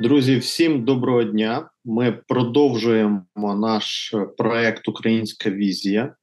Друзі, 0.00 0.36
всім 0.36 0.84
доброго 0.84 1.24
дня. 1.24 1.70
Ми 1.84 2.12
продовжуємо 2.28 3.24
наш 3.36 4.14
проект 4.38 4.88
Українська 4.88 5.50
візія. 5.50 6.14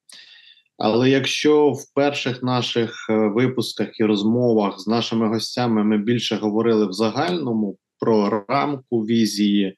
Але 0.77 1.09
якщо 1.09 1.69
в 1.69 1.93
перших 1.95 2.43
наших 2.43 3.07
е, 3.09 3.13
випусках 3.13 3.99
і 3.99 4.03
розмовах 4.03 4.79
з 4.79 4.87
нашими 4.87 5.27
гостями 5.27 5.83
ми 5.83 5.97
більше 5.97 6.35
говорили 6.35 6.87
в 6.87 6.93
загальному 6.93 7.77
про 7.99 8.45
рамку 8.47 8.99
візії, 8.99 9.77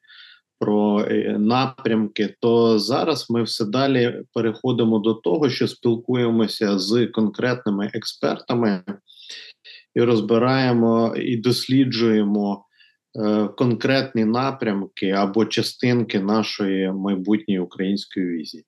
про 0.60 1.02
е, 1.02 1.38
напрямки, 1.40 2.36
то 2.40 2.80
зараз 2.80 3.30
ми 3.30 3.44
все 3.44 3.66
далі 3.66 4.22
переходимо 4.34 5.00
до 5.00 5.14
того, 5.14 5.50
що 5.50 5.68
спілкуємося 5.68 6.80
з 6.80 7.08
конкретними 7.08 7.92
експертами 7.94 8.84
і 9.96 10.02
розбираємо 10.02 11.16
і 11.18 11.38
досліджуємо. 11.38 12.66
Е, 13.16 13.48
конкретні 13.48 14.26
напрямки 14.26 15.10
або 15.10 15.46
частинки 15.46 16.20
нашої 16.20 16.92
майбутньої 16.92 17.60
української 17.60 18.26
візії. 18.26 18.66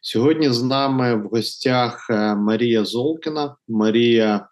Сьогодні 0.00 0.50
з 0.50 0.62
нами 0.62 1.14
в 1.14 1.28
гостях 1.28 2.06
е, 2.10 2.34
Марія 2.34 2.84
Золкіна. 2.84 3.56
Марія 3.68 4.48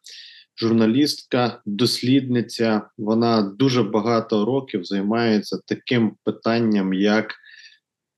журналістка, 0.60 1.62
дослідниця. 1.66 2.82
Вона 2.98 3.42
дуже 3.42 3.82
багато 3.82 4.44
років 4.44 4.84
займається 4.84 5.58
таким 5.66 6.16
питанням, 6.24 6.94
як 6.94 7.34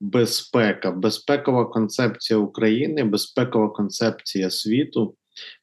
безпека, 0.00 0.90
безпекова 0.90 1.64
концепція 1.64 2.38
України, 2.38 3.04
безпекова 3.04 3.68
концепція 3.68 4.50
світу. 4.50 5.14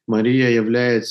Марія 0.08 0.48
є 0.48 0.62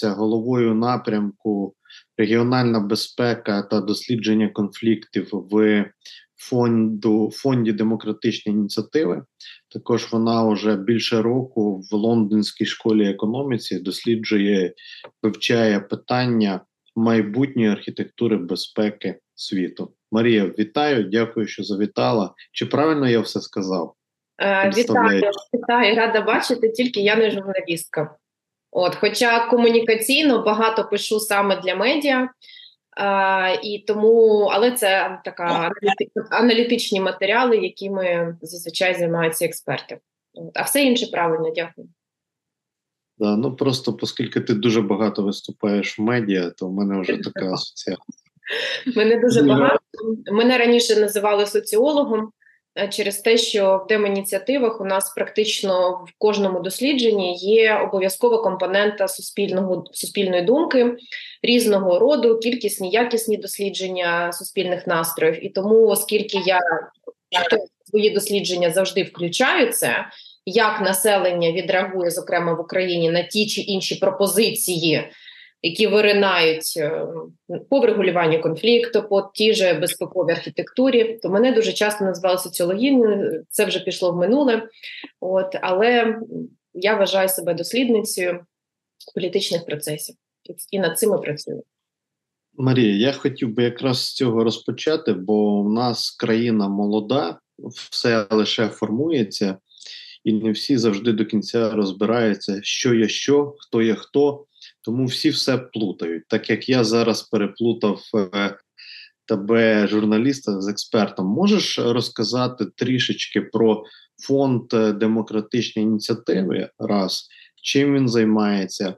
головою 0.03 0.75
напрямку 0.75 1.75
регіональна 2.17 2.79
безпека 2.79 3.61
та 3.61 3.81
дослідження 3.81 4.49
конфліктів 4.49 5.29
в 5.31 5.85
фонду 6.41 7.29
фонді 7.33 7.71
демократичні 7.71 8.51
ініціативи. 8.53 9.23
Також 9.73 10.11
вона 10.11 10.49
вже 10.49 10.75
більше 10.75 11.21
року 11.21 11.81
в 11.91 11.95
лондонській 11.95 12.65
школі 12.65 13.09
економіці 13.09 13.79
досліджує, 13.79 14.73
вивчає 15.23 15.79
питання 15.79 16.61
майбутньої 16.95 17.69
архітектури 17.69 18.37
безпеки 18.37 19.19
світу. 19.35 19.93
Марія, 20.11 20.45
вітаю, 20.59 21.03
дякую, 21.03 21.47
що 21.47 21.63
завітала. 21.63 22.33
Чи 22.51 22.65
правильно 22.65 23.09
я 23.09 23.19
все 23.19 23.41
сказав? 23.41 23.93
Е, 24.41 24.71
вітаю, 24.77 25.31
вітаю, 25.53 25.95
рада 25.95 26.21
бачити, 26.21 26.69
тільки 26.69 27.01
я 27.01 27.15
не 27.15 27.31
журналістка. 27.31 28.15
От, 28.71 28.95
Хоча 28.95 29.47
комунікаційно 29.47 30.43
багато 30.43 30.83
пишу 30.83 31.19
саме 31.19 31.61
для 31.61 31.75
медіа, 31.75 32.29
а, 32.97 33.55
і 33.63 33.79
тому, 33.87 34.49
але 34.53 34.71
це 34.71 35.19
така 35.25 35.71
аналітичні 36.29 37.01
матеріали, 37.01 37.57
якими 37.57 38.37
зазвичай 38.41 38.99
займаються 38.99 39.45
експерти. 39.45 39.99
От, 40.33 40.57
А 40.57 40.61
все 40.61 40.83
інше 40.83 41.07
правильно, 41.11 41.51
дякую. 41.55 41.87
Да, 43.17 43.35
ну 43.35 43.55
просто 43.55 43.97
оскільки 44.01 44.41
ти 44.41 44.53
дуже 44.53 44.81
багато 44.81 45.23
виступаєш 45.23 45.99
в 45.99 46.01
медіа, 46.01 46.49
то 46.49 46.67
в 46.67 46.73
мене 46.73 47.01
вже 47.01 47.17
така 47.17 47.53
асоціація. 47.53 47.97
Мене 48.95 49.19
дуже 49.19 49.43
багато. 49.43 49.79
Мене 50.31 50.57
раніше 50.57 50.95
називали 50.95 51.45
соціологом. 51.45 52.31
Е, 52.75 52.87
через 52.87 53.17
те, 53.17 53.37
що 53.37 53.81
в 53.85 53.87
демініціативах 53.87 54.81
у 54.81 54.85
нас 54.85 55.09
практично 55.09 55.89
в 55.89 56.11
кожному 56.17 56.59
дослідженні 56.59 57.35
є 57.35 57.75
обов'язкова 57.75 58.37
компонента 58.43 59.07
суспільного 59.07 59.83
суспільної 59.91 60.41
думки 60.41 60.95
різного 61.43 61.99
роду, 61.99 62.39
кількісні, 62.39 62.89
якісні 62.89 63.37
дослідження 63.37 64.31
суспільних 64.33 64.87
настроїв. 64.87 65.45
І 65.45 65.49
тому, 65.49 65.87
оскільки 65.87 66.37
я 66.45 66.59
свої 67.89 68.09
дослідження 68.09 68.69
завжди 68.71 69.03
включаю 69.03 69.71
це, 69.71 70.05
як 70.45 70.81
населення 70.81 71.51
відреагує, 71.51 72.11
зокрема 72.11 72.53
в 72.53 72.61
Україні, 72.61 73.11
на 73.11 73.23
ті 73.23 73.47
чи 73.47 73.61
інші 73.61 73.95
пропозиції 73.95 75.09
які 75.61 75.87
виринають 75.87 76.73
е, 76.77 77.07
по 77.69 77.79
врегулюванню 77.79 78.41
конфлікту, 78.41 79.03
по 79.03 79.31
тій 79.33 79.53
же 79.53 79.73
безпековій 79.73 80.31
архітектурі, 80.31 81.19
то 81.23 81.29
мене 81.29 81.51
дуже 81.51 81.73
часто 81.73 82.05
називали 82.05 82.37
соціологіною, 82.37 83.43
це 83.49 83.65
вже 83.65 83.79
пішло 83.79 84.11
в 84.11 84.17
минуле. 84.17 84.67
От 85.19 85.55
але 85.61 86.19
я 86.73 86.95
вважаю 86.95 87.29
себе 87.29 87.53
дослідницею 87.53 88.45
політичних 89.15 89.65
процесів 89.65 90.15
і 90.71 90.79
над 90.79 90.99
цим 90.99 91.09
ми 91.09 91.17
працюємо. 91.17 91.63
Марія, 92.53 93.07
я 93.07 93.13
хотів 93.13 93.53
би 93.53 93.63
якраз 93.63 94.05
з 94.05 94.13
цього 94.13 94.43
розпочати, 94.43 95.13
бо 95.13 95.63
в 95.63 95.73
нас 95.73 96.11
країна 96.11 96.67
молода, 96.67 97.39
все 97.91 98.27
лише 98.31 98.67
формується, 98.67 99.57
і 100.23 100.33
не 100.33 100.51
всі 100.51 100.77
завжди 100.77 101.11
до 101.13 101.25
кінця 101.25 101.69
розбираються, 101.69 102.59
що 102.63 102.93
є 102.93 103.07
що, 103.07 103.55
хто 103.57 103.81
є 103.81 103.95
хто. 103.95 104.45
Тому 104.81 105.05
всі 105.05 105.29
все 105.29 105.57
плутають. 105.57 106.23
Так 106.27 106.49
як 106.49 106.69
я 106.69 106.83
зараз 106.83 107.21
переплутав 107.21 108.01
е, 108.35 108.57
тебе, 109.25 109.87
журналіста 109.87 110.61
з 110.61 110.67
експертом, 110.67 111.27
можеш 111.27 111.79
розказати 111.79 112.65
трішечки 112.75 113.41
про 113.41 113.83
фонд 114.27 114.73
е, 114.73 114.93
демократичної 114.93 115.87
ініціативи? 115.87 116.69
Раз, 116.79 117.27
чим 117.63 117.95
він 117.95 118.09
займається? 118.09 118.95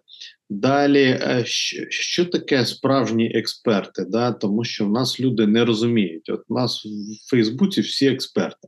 Далі, 0.50 1.04
е, 1.04 1.44
що 1.90 2.26
таке 2.26 2.66
справжні 2.66 3.32
експерти? 3.36 4.06
Да? 4.06 4.32
Тому 4.32 4.64
що 4.64 4.86
в 4.86 4.92
нас 4.92 5.20
люди 5.20 5.48
не 5.48 5.66
розуміють. 5.66 6.30
От 6.30 6.44
у 6.48 6.54
нас 6.54 6.86
в 6.86 7.30
Фейсбуці 7.30 7.82
всі 7.82 8.08
експерти. 8.08 8.68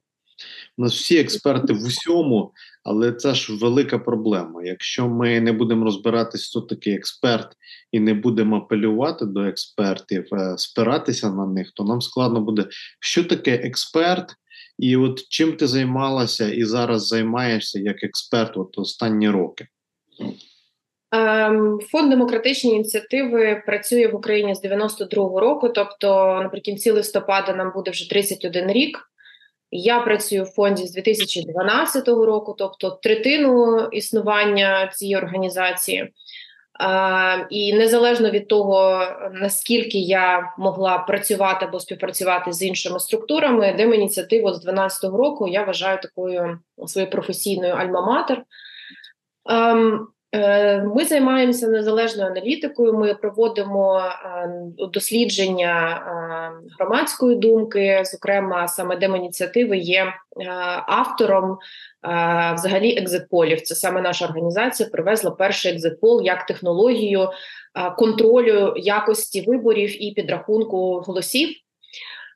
Нас 0.78 0.94
всі 0.94 1.19
експерти 1.19 1.74
в 1.74 1.84
усьому, 1.84 2.52
але 2.84 3.12
це 3.12 3.36
ж 3.36 3.56
велика 3.56 4.00
проблема. 4.00 4.63
Якщо 4.63 5.08
ми 5.08 5.41
не 5.41 5.52
будемо 5.52 5.86
розбиратись, 5.86 6.50
хто 6.50 6.62
такий 6.62 6.94
експерт, 6.94 7.47
і 7.91 8.00
не 8.00 8.13
будемо 8.13 8.58
апелювати 8.58 9.25
до 9.25 9.41
експертів, 9.41 10.25
е, 10.34 10.58
спиратися 10.58 11.30
на 11.30 11.46
них, 11.46 11.72
то 11.75 11.84
нам 11.84 12.02
складно 12.02 12.41
буде, 12.41 12.66
що 13.00 13.24
таке 13.24 13.56
експерт, 13.56 14.35
і 14.80 14.97
от 14.97 15.28
чим 15.30 15.53
ти 15.53 15.68
займалася 15.68 16.52
і 16.52 16.64
зараз 16.64 17.08
займаєшся 17.08 17.80
як 17.80 18.03
експерт 18.03 18.58
от 18.58 18.78
останні 18.78 19.30
роки. 19.30 19.68
Ем, 21.12 21.80
фонд 21.91 22.09
демократичні 22.09 22.72
ініціативи 22.72 23.64
працює 23.66 24.08
в 24.08 24.16
Україні 24.16 24.56
з 24.56 24.64
92-го 24.64 25.40
року, 25.40 25.69
тобто 25.69 26.40
наприкінці 26.44 26.91
листопада 26.91 27.53
нам 27.53 27.72
буде 27.75 27.91
вже 27.91 28.09
31 28.09 28.72
рік. 28.72 29.00
Я 29.72 30.00
працюю 30.00 30.44
в 30.44 30.50
фонді 30.50 30.86
з 30.86 30.92
2012 30.94 32.08
року, 32.08 32.56
тобто 32.58 32.90
третину 32.90 33.88
існування 33.92 34.88
цієї 34.88 35.18
організації. 35.18 36.14
Uh, 36.86 37.46
і 37.50 37.74
незалежно 37.74 38.30
від 38.30 38.48
того, 38.48 39.06
наскільки 39.34 39.98
я 39.98 40.53
могла 40.58 40.98
працювати 40.98 41.66
або 41.66 41.80
співпрацювати 41.80 42.53
з 42.53 42.62
іншими 42.64 43.00
структурами, 43.00 43.74
Демініціативу 43.78 44.48
з 44.50 44.59
2012 44.59 45.03
року 45.03 45.48
я 45.48 45.64
вважаю 45.64 46.00
такою 46.02 46.59
своєю 46.88 47.12
професійною 47.12 47.74
альма-матер. 47.74 48.42
Um, 49.46 50.00
ми 50.96 51.06
займаємося 51.06 51.68
незалежною 51.68 52.29
аналітикою. 52.29 52.94
Ми 52.94 53.13
проводимо 53.13 54.00
е, 54.00 54.50
дослідження 54.94 55.97
е, 55.97 56.68
громадської 56.79 57.35
думки. 57.35 58.01
Зокрема, 58.06 58.68
саме 58.68 58.96
Демоніціативи 58.96 59.78
є 59.78 60.13
автором 60.88 61.57
взагалі 62.56 62.97
екзитполів. 62.97 63.62
Це 63.62 63.75
саме 63.75 64.01
наша 64.01 64.25
організація 64.25 64.90
привезла 64.90 65.31
перший 65.31 65.72
екзитпол 65.72 66.22
як 66.25 66.46
технологію 66.46 67.29
контролю 67.97 68.73
якості 68.78 69.41
виборів 69.41 70.03
і 70.03 70.12
підрахунку 70.12 71.03
голосів. 71.08 71.49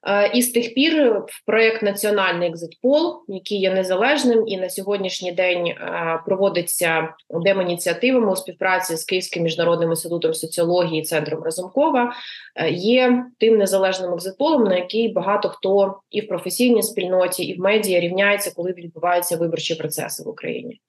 Е, 0.08 0.32
і 0.34 0.42
з 0.42 0.52
тих 0.52 0.74
пір 0.74 1.12
в 1.28 1.46
проект 1.46 1.84
Національний 1.84 2.50
екзитпол, 2.50 3.24
який 3.28 3.60
є 3.60 3.74
незалежним 3.74 4.48
і 4.48 4.58
на 4.58 4.70
сьогоднішній 4.70 5.32
день 5.32 5.68
е, 5.68 6.20
проводиться 6.26 7.10
демоніціативами 7.30 8.32
у 8.32 8.36
співпраці 8.36 8.96
з 8.96 9.04
Київським 9.04 9.44
міжнародним 9.44 9.90
інститутом 9.90 10.34
соціології 10.34 11.02
центром 11.02 11.44
Разумкова, 11.44 12.14
е, 12.56 12.70
є 12.72 13.26
тим 13.40 13.58
незалежним 13.58 14.14
екзитполом, 14.14 14.64
на 14.64 14.76
який 14.76 15.14
багато 15.14 15.50
хто 15.50 16.00
і 16.12 16.22
в 16.22 16.28
професійній 16.28 16.84
спільноті, 16.84 17.44
і 17.44 17.58
в 17.58 17.60
медіа 17.60 18.00
рівняється, 18.00 18.52
коли 18.56 18.72
відбуваються 18.72 19.38
виборчі 19.38 19.76
процеси 19.76 20.24
в 20.24 20.28
Україні. 20.28 20.82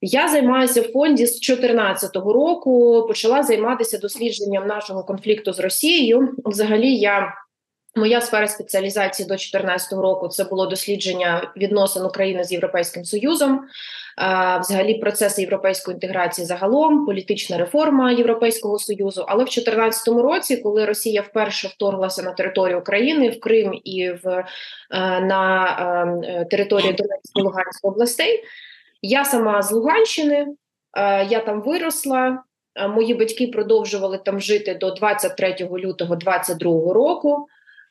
Я 0.00 0.28
займаюся 0.28 0.80
в 0.80 0.92
фонді 0.92 1.26
з 1.26 1.40
2014 1.40 2.16
року. 2.16 3.04
Почала 3.08 3.42
займатися 3.42 3.98
дослідженням 3.98 4.66
нашого 4.66 5.04
конфлікту 5.04 5.52
з 5.52 5.60
Росією. 5.60 6.34
Взагалі, 6.44 6.96
я 6.96 7.34
Моя 7.96 8.20
сфера 8.20 8.48
спеціалізації 8.48 9.28
до 9.28 9.34
2014 9.34 9.92
року 9.92 10.28
це 10.28 10.44
було 10.44 10.66
дослідження 10.66 11.52
відносин 11.56 12.04
України 12.04 12.44
з 12.44 12.52
Європейським 12.52 13.04
Союзом, 13.04 13.64
взагалі 14.60 14.94
процеси 14.94 15.42
європейської 15.42 15.94
інтеграції 15.94 16.46
загалом, 16.46 17.06
політична 17.06 17.58
реформа 17.58 18.12
Європейського 18.12 18.78
союзу. 18.78 19.24
Але 19.28 19.44
в 19.44 19.46
2014 19.46 20.08
році, 20.08 20.56
коли 20.56 20.84
Росія 20.84 21.22
вперше 21.22 21.68
вторглася 21.68 22.22
на 22.22 22.32
територію 22.32 22.78
України 22.78 23.30
в 23.30 23.40
Крим 23.40 23.80
і 23.84 24.10
в 24.10 24.28
е, 24.28 24.44
на 25.20 25.66
е, 26.24 26.44
території 26.44 26.92
Донецької 26.92 27.44
Луганської 27.44 27.92
областей, 27.92 28.44
я 29.02 29.24
сама 29.24 29.62
з 29.62 29.72
Луганщини, 29.72 30.46
е, 30.98 31.24
я 31.24 31.40
там 31.40 31.62
виросла. 31.62 32.42
Мої 32.88 33.14
батьки 33.14 33.46
продовжували 33.46 34.18
там 34.18 34.40
жити 34.40 34.74
до 34.74 34.90
23 34.90 35.56
лютого 35.60 36.16
2022 36.16 36.92
року. 36.92 37.46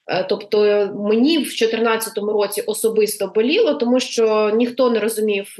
Е, 0.07 0.23
тобто 0.29 0.59
мені 0.95 1.37
в 1.37 1.41
2014 1.41 2.17
році 2.17 2.61
особисто 2.61 3.27
боліло, 3.27 3.73
тому 3.73 3.99
що 3.99 4.51
ніхто 4.55 4.89
не 4.89 4.99
розумів 4.99 5.55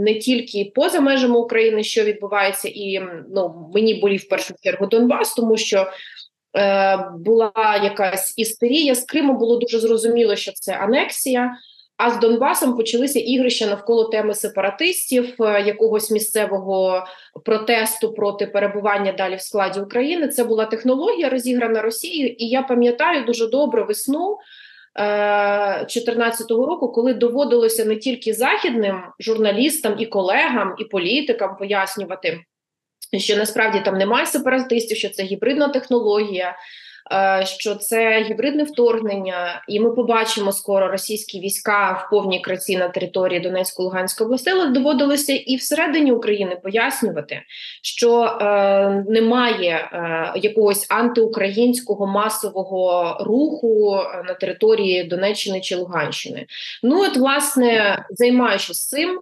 не 0.00 0.14
тільки 0.14 0.72
поза 0.74 1.00
межами 1.00 1.38
України, 1.38 1.82
що 1.82 2.04
відбувається, 2.04 2.68
і 2.68 3.00
ну 3.34 3.70
мені 3.74 3.94
болів 3.94 4.20
в 4.20 4.28
першу 4.28 4.54
чергу 4.62 4.86
Донбас, 4.86 5.34
тому 5.34 5.56
що 5.56 5.86
е, 6.56 6.98
була 7.18 7.52
якась 7.84 8.34
істерія 8.36 8.94
з 8.94 9.04
Криму. 9.04 9.38
Було 9.38 9.56
дуже 9.56 9.80
зрозуміло, 9.80 10.36
що 10.36 10.52
це 10.52 10.72
анексія. 10.72 11.56
А 12.04 12.10
з 12.10 12.18
Донбасом 12.18 12.76
почалися 12.76 13.18
ігрища 13.18 13.66
навколо 13.66 14.04
теми 14.04 14.34
сепаратистів, 14.34 15.34
е, 15.40 15.62
якогось 15.62 16.10
місцевого 16.10 17.04
протесту 17.44 18.14
проти 18.14 18.46
перебування 18.46 19.12
далі 19.12 19.36
в 19.36 19.40
складі 19.40 19.80
України. 19.80 20.28
Це 20.28 20.44
була 20.44 20.64
технологія 20.66 21.28
розіграна 21.28 21.82
Росією, 21.82 22.34
і 22.38 22.48
я 22.48 22.62
пам'ятаю 22.62 23.24
дуже 23.24 23.46
добре 23.46 23.82
весну 23.82 24.38
2014 24.96 26.50
е, 26.50 26.54
року, 26.54 26.92
коли 26.92 27.14
доводилося 27.14 27.84
не 27.84 27.96
тільки 27.96 28.32
західним 28.32 29.02
журналістам 29.20 29.94
і 29.98 30.06
колегам, 30.06 30.74
і 30.78 30.84
політикам 30.84 31.56
пояснювати, 31.56 32.40
що 33.18 33.36
насправді 33.36 33.80
там 33.84 33.98
немає 33.98 34.26
сепаратистів, 34.26 34.96
що 34.96 35.08
це 35.08 35.22
гібридна 35.22 35.68
технологія. 35.68 36.56
Е, 37.10 37.46
що 37.46 37.74
це 37.74 38.22
гібридне 38.22 38.64
вторгнення, 38.64 39.62
і 39.68 39.80
ми 39.80 39.90
побачимо 39.90 40.52
скоро 40.52 40.88
російські 40.88 41.40
війська 41.40 41.92
в 41.92 42.10
повній 42.10 42.40
краці 42.40 42.76
на 42.76 42.88
території 42.88 43.40
Донецької 43.40 43.84
Луганської 43.84 44.26
області, 44.26 44.50
але 44.50 44.66
доводилося 44.66 45.32
і 45.32 45.56
всередині 45.56 46.12
України 46.12 46.56
пояснювати, 46.62 47.42
що 47.82 48.22
е, 48.22 49.04
немає 49.08 49.90
е, 49.92 50.32
якогось 50.36 50.86
антиукраїнського 50.90 52.06
масового 52.06 53.16
руху 53.20 54.00
на 54.26 54.34
території 54.34 55.04
Донеччини 55.04 55.60
чи 55.60 55.76
Луганщини. 55.76 56.46
Ну 56.82 57.02
от 57.02 57.16
власне 57.16 58.04
займаючись 58.10 58.88
цим. 58.88 59.20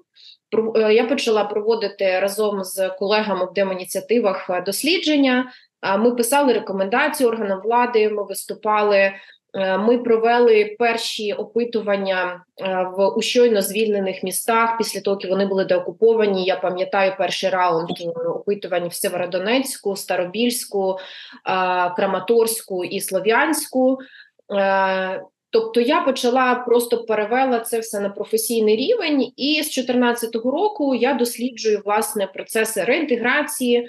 Е, 0.77 0.95
я 0.95 1.05
почала 1.05 1.45
проводити 1.45 2.21
разом 2.21 2.65
з 2.65 2.89
колегами 2.89 3.47
в 3.47 3.53
демоніціативах 3.53 4.51
дослідження 4.67 5.53
ми 5.99 6.15
писали 6.15 6.53
рекомендації 6.53 7.29
органам 7.29 7.61
влади. 7.61 8.09
Ми 8.09 8.25
виступали. 8.25 9.13
Е, 9.55 9.79
ми 9.79 9.99
провели 9.99 10.77
перші 10.79 11.33
опитування 11.33 12.45
е, 12.61 12.87
в 12.97 13.09
у 13.09 13.23
щойно 13.23 13.63
звільнених 13.63 14.23
містах 14.23 14.79
після 14.79 15.01
того, 15.01 15.19
як 15.21 15.31
вони 15.31 15.47
були 15.47 15.65
деокуповані. 15.65 16.45
Я 16.45 16.57
пам'ятаю 16.57 17.15
перший 17.19 17.51
раунд 17.51 17.91
опитувань 18.27 18.89
в 18.89 18.95
Северодонецьку, 18.95 19.97
Старобільську, 19.97 20.99
Краматорську 21.97 22.85
і 22.85 23.01
Слов'янську. 23.01 23.99
Е, 24.55 25.23
тобто 25.51 25.81
я 25.81 26.01
почала 26.01 26.55
просто 26.55 27.05
перевела 27.05 27.61
це 27.61 27.79
все 27.79 28.01
на 28.01 28.11
професійний 28.11 28.77
рівень, 28.77 29.33
і 29.37 29.53
з 29.53 29.75
2014 29.75 30.35
року 30.35 30.95
я 30.95 31.15
досліджую 31.15 31.83
власне 31.85 32.27
процеси 32.27 32.85
реінтеграції 32.85 33.89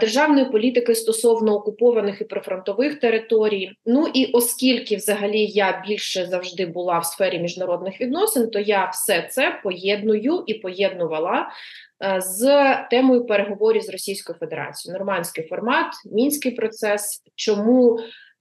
державної 0.00 0.44
політики 0.44 0.94
стосовно 0.94 1.54
окупованих 1.54 2.20
і 2.20 2.24
прифронтових 2.24 3.00
територій. 3.00 3.72
Ну 3.86 4.06
і 4.14 4.26
оскільки, 4.26 4.96
взагалі, 4.96 5.46
я 5.46 5.84
більше 5.88 6.26
завжди 6.26 6.66
була 6.66 6.98
в 6.98 7.04
сфері 7.04 7.38
міжнародних 7.38 8.00
відносин, 8.00 8.50
то 8.50 8.58
я 8.58 8.90
все 8.90 9.28
це 9.30 9.60
поєдную 9.62 10.44
і 10.46 10.54
поєднувала. 10.54 11.48
Е, 12.04 12.20
з 12.20 12.74
темою 12.90 13.26
переговорів 13.26 13.82
з 13.82 13.88
Російською 13.88 14.38
Федерацією 14.38 14.98
нормандський 14.98 15.46
формат, 15.46 15.86
мінський 16.12 16.52
процес, 16.52 17.22
чому 17.34 17.98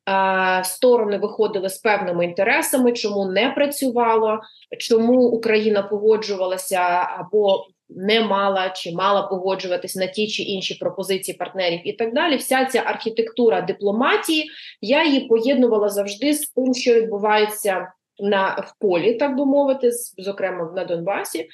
е, 0.09 0.63
сторони 0.63 1.17
виходили 1.17 1.69
з 1.69 1.77
певними 1.77 2.25
інтересами, 2.25 2.93
чому 2.93 3.25
не 3.31 3.49
працювало, 3.49 4.39
чому 4.79 5.21
Україна 5.21 5.83
погоджувалася 5.83 6.79
або 7.19 7.65
не 7.89 8.21
мала 8.21 8.69
чи 8.69 8.91
мала 8.91 9.21
погоджуватись 9.21 9.95
на 9.95 10.07
ті 10.07 10.27
чи 10.27 10.43
інші 10.43 10.75
пропозиції 10.75 11.37
партнерів 11.37 11.79
і 11.83 11.93
так 11.93 12.13
далі. 12.13 12.35
Вся 12.35 12.65
ця 12.65 12.79
архітектура 12.79 13.61
дипломатії 13.61 14.49
я 14.81 15.05
її 15.05 15.19
поєднувала 15.19 15.89
завжди 15.89 16.33
з 16.33 16.49
тим, 16.49 16.73
що 16.73 16.93
відбувається 16.93 17.91
на 18.19 18.47
в 18.47 18.73
полі, 18.79 19.13
так 19.13 19.37
би 19.37 19.45
мовити, 19.45 19.91
зокрема 20.17 20.71
на 20.75 20.83
Донбасі, 20.85 21.49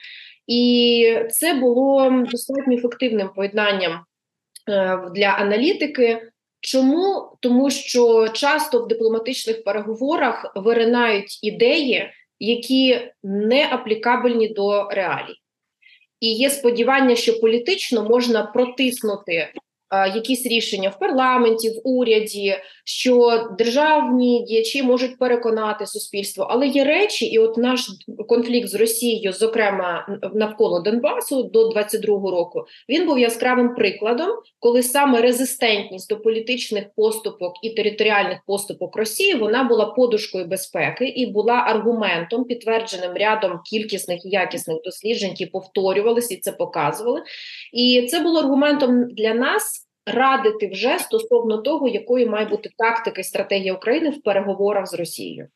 і 0.47 1.17
це 1.29 1.53
було 1.53 2.09
достатньо 2.31 2.73
ефективним 2.73 3.29
поєднанням 3.35 3.91
е, 4.69 4.99
для 5.15 5.27
аналітики. 5.27 6.27
Чому 6.63 7.37
тому, 7.39 7.69
що 7.69 8.27
часто 8.27 8.83
в 8.83 8.87
дипломатичних 8.87 9.63
переговорах 9.63 10.51
виринають 10.55 11.43
ідеї, 11.43 12.09
які 12.39 13.11
не 13.23 13.67
аплікабельні 13.71 14.47
до 14.47 14.89
реалій 14.89 15.40
і 16.21 16.33
є 16.33 16.49
сподівання, 16.49 17.15
що 17.15 17.39
політично 17.39 18.03
можна 18.03 18.43
протиснути 18.43 19.49
якісь 19.91 20.45
рішення 20.45 20.89
в 20.89 20.99
парламенті, 20.99 21.69
в 21.69 21.81
уряді, 21.83 22.55
що 22.85 23.43
державні 23.57 24.45
діячі 24.47 24.83
можуть 24.83 25.19
переконати 25.19 25.85
суспільство, 25.85 26.47
але 26.49 26.67
є 26.67 26.83
речі, 26.83 27.25
і 27.25 27.37
от 27.37 27.57
наш 27.57 27.87
конфлікт 28.27 28.67
з 28.67 28.75
Росією, 28.75 29.33
зокрема 29.33 30.19
навколо 30.33 30.79
Донбасу, 30.79 31.43
до 31.43 31.69
22-го 31.69 32.31
року, 32.31 32.65
він 32.89 33.05
був 33.05 33.19
яскравим 33.19 33.75
прикладом, 33.75 34.29
коли 34.59 34.83
саме 34.83 35.21
резистентність 35.21 36.09
до 36.09 36.17
політичних 36.19 36.85
поступок 36.95 37.53
і 37.63 37.69
територіальних 37.69 38.37
поступок 38.47 38.97
Росії 38.97 39.33
вона 39.33 39.63
була 39.63 39.85
подушкою 39.85 40.45
безпеки 40.45 41.05
і 41.05 41.25
була 41.25 41.53
аргументом, 41.53 42.43
підтвердженим 42.43 43.13
рядом 43.13 43.59
кількісних 43.65 44.25
і 44.25 44.29
якісних 44.29 44.77
досліджень, 44.83 45.29
які 45.29 45.45
повторювалися 45.45 46.33
і 46.33 46.37
це 46.37 46.51
показували. 46.51 47.21
І 47.73 48.07
це 48.11 48.19
було 48.19 48.39
аргументом 48.39 49.07
для 49.11 49.33
нас 49.33 49.80
радити 50.05 50.67
вже 50.67 50.99
стосовно 50.99 51.57
того, 51.57 51.87
якою 51.87 52.29
має 52.29 52.45
бути 52.45 52.69
тактика 52.77 53.21
і 53.21 53.23
стратегія 53.23 53.73
України 53.73 54.09
в 54.09 54.23
переговорах 54.23 54.87
з 54.87 54.93
Росією. 54.93 55.47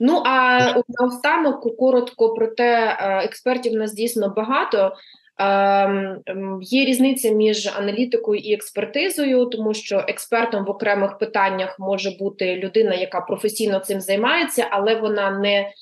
Ну 0.00 0.22
а 0.26 0.58
наостанок 0.88 1.76
коротко 1.76 2.34
про 2.34 2.46
те, 2.46 2.96
е, 3.00 3.24
експертів 3.24 3.72
у 3.72 3.76
нас 3.76 3.92
дійсно 3.92 4.28
багато. 4.36 4.96
Ем, 5.38 6.22
ем, 6.26 6.58
є 6.62 6.84
різниця 6.84 7.30
між 7.30 7.66
аналітикою 7.66 8.40
і 8.40 8.54
експертизою, 8.54 9.46
тому 9.46 9.74
що 9.74 10.04
експертом 10.08 10.64
в 10.64 10.70
окремих 10.70 11.18
питаннях 11.18 11.76
може 11.78 12.10
бути 12.10 12.56
людина, 12.56 12.94
яка 12.94 13.20
професійно 13.20 13.78
цим 13.78 14.00
займається, 14.00 14.66
але 14.70 14.94
вона 14.94 15.30
не 15.30 15.72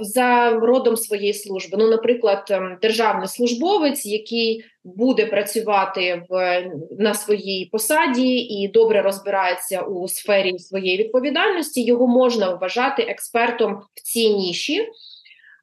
за 0.00 0.50
родом 0.50 0.96
своєї 0.96 1.34
служби. 1.34 1.78
Ну, 1.80 1.90
наприклад, 1.90 2.46
ем, 2.50 2.78
державний 2.82 3.28
службовець, 3.28 4.06
який 4.06 4.64
буде 4.84 5.26
працювати 5.26 6.22
в 6.28 6.62
на 6.98 7.14
своїй 7.14 7.66
посаді 7.66 8.36
і 8.36 8.68
добре 8.68 9.02
розбирається 9.02 9.82
у 9.82 10.08
сфері 10.08 10.58
своєї 10.58 10.98
відповідальності, 10.98 11.84
його 11.84 12.06
можна 12.06 12.50
вважати 12.50 13.02
експертом 13.02 13.82
в 13.94 14.00
цій 14.02 14.30
ніші. 14.30 14.88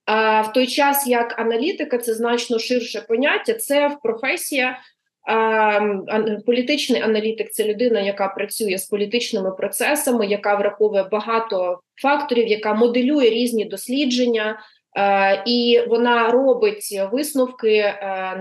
А 0.06 0.42
в 0.42 0.54
той 0.54 0.68
час 0.68 1.08
як 1.08 1.40
аналітика 1.40 1.98
це 1.98 2.14
значно 2.14 2.60
ширше 2.60 3.02
поняття, 3.02 3.54
це 3.54 3.98
професія 4.04 4.78
Політичний 6.46 7.02
аналітик 7.02 7.52
це 7.52 7.64
людина, 7.64 8.02
яка 8.02 8.28
працює 8.28 8.78
з 8.78 8.86
політичними 8.86 9.52
процесами, 9.52 10.26
яка 10.26 10.56
враховує 10.56 11.04
багато 11.12 11.80
факторів, 12.02 12.48
яка 12.48 12.74
моделює 12.74 13.30
різні 13.30 13.66
дослідження, 13.66 14.60
і 15.48 15.82
вона 15.88 16.32
робить 16.32 17.00
висновки 17.12 17.94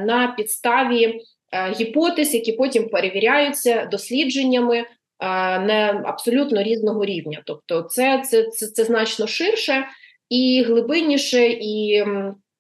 на 0.06 0.34
підставі 0.36 1.20
гіпотез, 1.80 2.34
які 2.34 2.52
потім 2.52 2.88
перевіряються 2.88 3.88
дослідженнями 3.90 4.84
на 5.20 6.02
абсолютно 6.04 6.62
різного 6.62 7.04
рівня. 7.04 7.42
Тобто, 7.46 7.82
це, 7.82 8.22
це, 8.24 8.42
це, 8.42 8.66
це 8.66 8.84
значно 8.84 9.26
ширше 9.26 9.84
і 10.28 10.64
глибинніше 10.66 11.46
і 11.46 12.04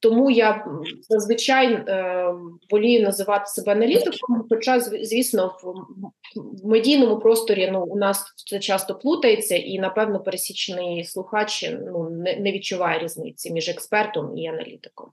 тому 0.04 0.30
я 0.30 0.66
зазвичай 1.08 1.72
е, 1.72 2.34
волію 2.70 3.02
називати 3.02 3.46
себе 3.46 3.72
аналітиком. 3.72 4.46
Хоча, 4.50 4.80
звісно, 4.80 5.56
в, 5.62 6.66
медійному 6.68 7.18
просторі 7.18 7.70
ну 7.72 7.84
у 7.84 7.96
нас 7.96 8.24
це 8.50 8.58
часто 8.58 8.94
плутається, 8.94 9.56
і 9.56 9.78
напевно 9.78 10.20
пересічний 10.20 11.04
слухач 11.04 11.74
ну 11.84 12.10
не, 12.10 12.52
відчуває 12.52 12.98
різниці 12.98 13.52
між 13.52 13.68
експертом 13.68 14.38
і 14.38 14.46
аналітиком. 14.46 15.10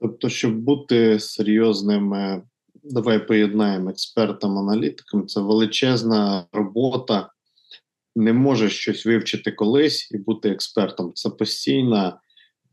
Тобто, 0.00 0.28
щоб 0.28 0.54
бути 0.54 1.20
серйозним, 1.20 2.14
е, 2.14 2.42
давай 2.74 3.26
поєднаємо 3.26 3.90
експертом, 3.90 4.58
аналітиком, 4.58 5.26
це 5.26 5.40
величезна 5.40 6.46
робота. 6.52 7.30
Не 8.16 8.32
може 8.32 8.68
щось 8.68 9.06
вивчити 9.06 9.52
колись 9.52 10.10
і 10.10 10.18
бути 10.18 10.48
експертом. 10.48 11.12
Це 11.14 11.30
постійна 11.30 12.20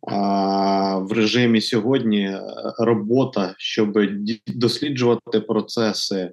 в 0.04 1.12
режимі 1.12 1.62
сьогодні 1.62 2.26
е, 2.26 2.42
робота, 2.80 3.54
щоб 3.58 3.98
досліджувати 4.48 5.40
процеси, 5.40 6.16
е, 6.16 6.32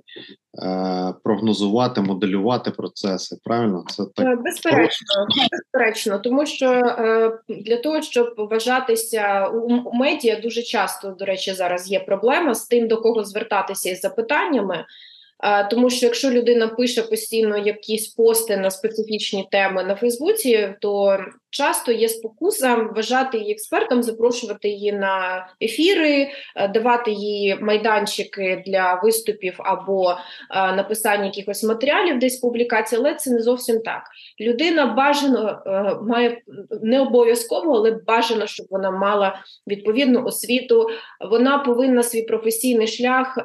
прогнозувати, 1.25 2.01
моделювати 2.01 2.71
процеси. 2.71 3.37
Правильно, 3.45 3.85
це 3.91 4.03
так 4.15 4.27
е, 4.27 4.37
безперечно, 4.37 5.27
безперечно, 5.53 6.19
тому 6.19 6.47
що 6.47 6.69
для 7.49 7.77
того, 7.77 8.03
щоб 8.03 8.35
вважатися 8.37 9.47
у 9.47 9.95
медіа, 9.95 10.41
дуже 10.41 10.63
часто 10.63 11.11
до 11.11 11.25
речі, 11.25 11.53
зараз 11.53 11.91
є 11.91 12.01
проблема 12.01 12.55
з 12.55 12.67
тим, 12.67 12.89
до 12.89 12.97
кого 12.97 13.25
звертатися 13.25 13.91
із 13.91 14.01
запитаннями. 14.01 14.85
Тому 15.71 15.90
що 15.90 16.07
якщо 16.07 16.30
людина 16.30 16.68
пише 16.68 17.02
постійно 17.02 17.59
якісь 17.59 18.09
пости 18.09 18.57
на 18.57 18.71
специфічні 18.71 19.49
теми 19.50 19.85
на 19.85 19.95
Фейсбуці, 19.95 20.75
то 20.80 21.18
часто 21.50 21.92
є 21.92 22.09
спокуса 22.09 22.75
вважати 22.75 23.38
її 23.38 23.52
експертом, 23.52 24.02
запрошувати 24.02 24.68
її 24.68 24.92
на 24.92 25.47
ефіри, 25.62 26.28
е, 26.57 26.68
давати 26.68 27.11
їй 27.11 27.57
майданчики 27.61 28.62
для 28.66 29.00
виступів 29.04 29.54
або 29.59 30.11
е, 30.11 30.16
написання 30.73 31.25
якихось 31.25 31.64
матеріалів, 31.64 32.18
десь 32.18 32.37
публікації, 32.37 33.00
але 33.00 33.14
це 33.14 33.30
не 33.30 33.42
зовсім 33.42 33.80
так. 33.80 34.02
Людина 34.40 34.87
бажано 34.87 35.62
е, 35.66 35.97
має 36.02 36.42
не 36.83 37.00
обов'язково, 37.00 37.76
але 37.76 37.90
бажано, 38.07 38.47
щоб 38.47 38.66
вона 38.71 38.90
мала 38.90 39.40
відповідну 39.66 40.25
освіту. 40.25 40.87
Вона 41.30 41.59
повинна 41.59 42.02
свій 42.02 42.23
професійний 42.23 42.87
шлях 42.87 43.38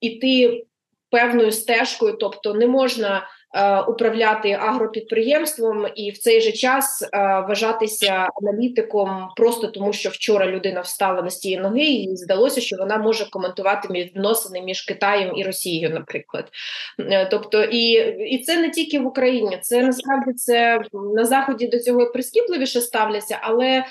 іти 0.00 0.65
певною 1.10 1.52
стежкою, 1.52 2.12
тобто 2.20 2.54
не 2.54 2.66
можна 2.66 3.26
е, 3.54 3.80
управляти 3.80 4.52
агропідприємством 4.52 5.86
і 5.94 6.10
в 6.10 6.18
цей 6.18 6.40
же 6.40 6.52
час 6.52 7.02
е, 7.02 7.08
вважатися 7.48 8.28
аналітиком 8.42 9.28
просто 9.36 9.66
тому, 9.66 9.92
що 9.92 10.08
вчора 10.08 10.46
людина 10.46 10.80
встала 10.80 11.22
на 11.22 11.30
стії 11.30 11.58
ноги, 11.58 11.84
і 11.84 12.16
здалося, 12.16 12.60
що 12.60 12.76
вона 12.76 12.98
може 12.98 13.30
коментувати 13.30 13.88
відносини 13.90 14.62
між 14.62 14.82
Китаєм 14.82 15.36
і 15.36 15.42
Росією, 15.42 15.90
наприклад. 15.90 16.48
Е, 17.00 17.26
тобто, 17.30 17.64
і 17.64 17.90
і 18.30 18.38
це 18.38 18.58
не 18.58 18.70
тільки 18.70 18.98
в 18.98 19.06
Україні, 19.06 19.58
це 19.62 19.82
насправді 19.82 20.32
це 20.32 20.80
на 21.16 21.24
заході 21.24 21.66
до 21.66 21.78
цього 21.78 22.06
прискіпливіше 22.06 22.80
ставляться, 22.80 23.38
але 23.42 23.84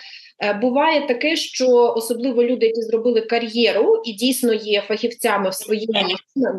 буває 0.61 1.07
таке, 1.07 1.35
що 1.35 1.93
особливо 1.97 2.43
люди, 2.43 2.65
які 2.65 2.81
зробили 2.81 3.21
кар'єру 3.21 4.01
і 4.05 4.13
дійсно 4.13 4.53
є 4.53 4.81
фахівцями 4.81 5.49
в 5.49 5.53
своїй 5.53 5.87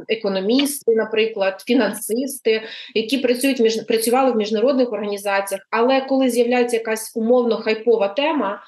економісти, 0.08 0.94
наприклад, 0.94 1.60
фінансисти, 1.66 2.62
які 2.94 3.18
працюють 3.18 3.60
між 3.60 3.76
працювали 3.82 4.32
в 4.32 4.36
міжнародних 4.36 4.92
організаціях, 4.92 5.66
але 5.70 6.00
коли 6.00 6.30
з'являється 6.30 6.76
якась 6.76 7.12
умовно 7.16 7.56
хайпова 7.56 8.08
тема. 8.08 8.62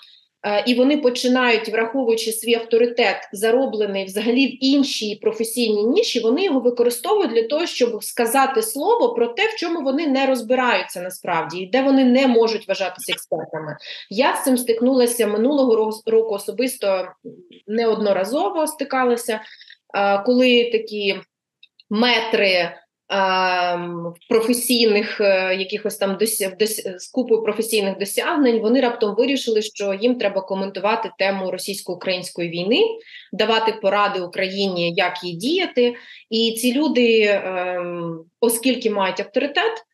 Е, 0.47 0.65
і 0.67 0.75
вони 0.75 0.97
починають, 0.97 1.69
враховуючи 1.69 2.33
свій 2.33 2.55
авторитет, 2.55 3.17
зароблений 3.33 4.05
взагалі 4.05 4.47
в 4.47 4.65
іншій 4.65 5.19
професійній 5.23 5.85
ніші, 5.85 6.21
вони 6.21 6.45
його 6.45 6.61
використовують 6.61 7.31
для 7.31 7.43
того, 7.43 7.67
щоб 7.67 8.05
сказати 8.05 8.63
слово 8.63 9.15
про 9.15 9.27
те, 9.27 9.49
в 9.49 9.57
чому 9.57 9.83
вони 9.83 10.07
не 10.07 10.27
розбираються 10.27 11.01
насправді, 11.01 11.59
і 11.59 11.67
де 11.67 11.83
вони 11.83 12.05
не 12.05 12.27
можуть 12.27 12.69
вважатися 12.69 13.13
експертами. 13.13 13.77
Я 14.11 14.37
з 14.37 14.45
цим 14.45 14.59
стикнулася 14.59 15.27
минулого 15.27 15.93
року 16.07 16.35
особисто 16.35 17.09
неодноразово 17.67 18.67
стикалася, 18.67 19.41
е, 19.95 20.23
коли 20.27 20.71
такі 20.71 21.21
метри. 21.91 22.75
Ем, 23.11 24.15
професійних 24.29 25.21
е, 25.21 25.55
якихось 25.55 25.97
там 25.97 26.17
досяг 26.17 26.53
купу 27.15 27.43
професійних 27.43 27.99
досягнень 27.99 28.61
вони 28.61 28.81
раптом 28.81 29.15
вирішили, 29.15 29.63
що 29.63 29.95
їм 29.95 30.15
треба 30.15 30.41
коментувати 30.41 31.11
тему 31.19 31.51
російсько-української 31.51 32.51
війни, 32.51 32.83
давати 33.33 33.73
поради 33.83 34.21
Україні, 34.21 34.95
як 34.95 35.25
їй 35.25 35.33
діяти. 35.33 35.95
І 36.31 36.53
ці 36.53 36.75
люди, 36.75 37.23
ем, 37.23 38.25
оскільки 38.41 38.91
мають 38.91 39.21
авторитет, 39.21 39.85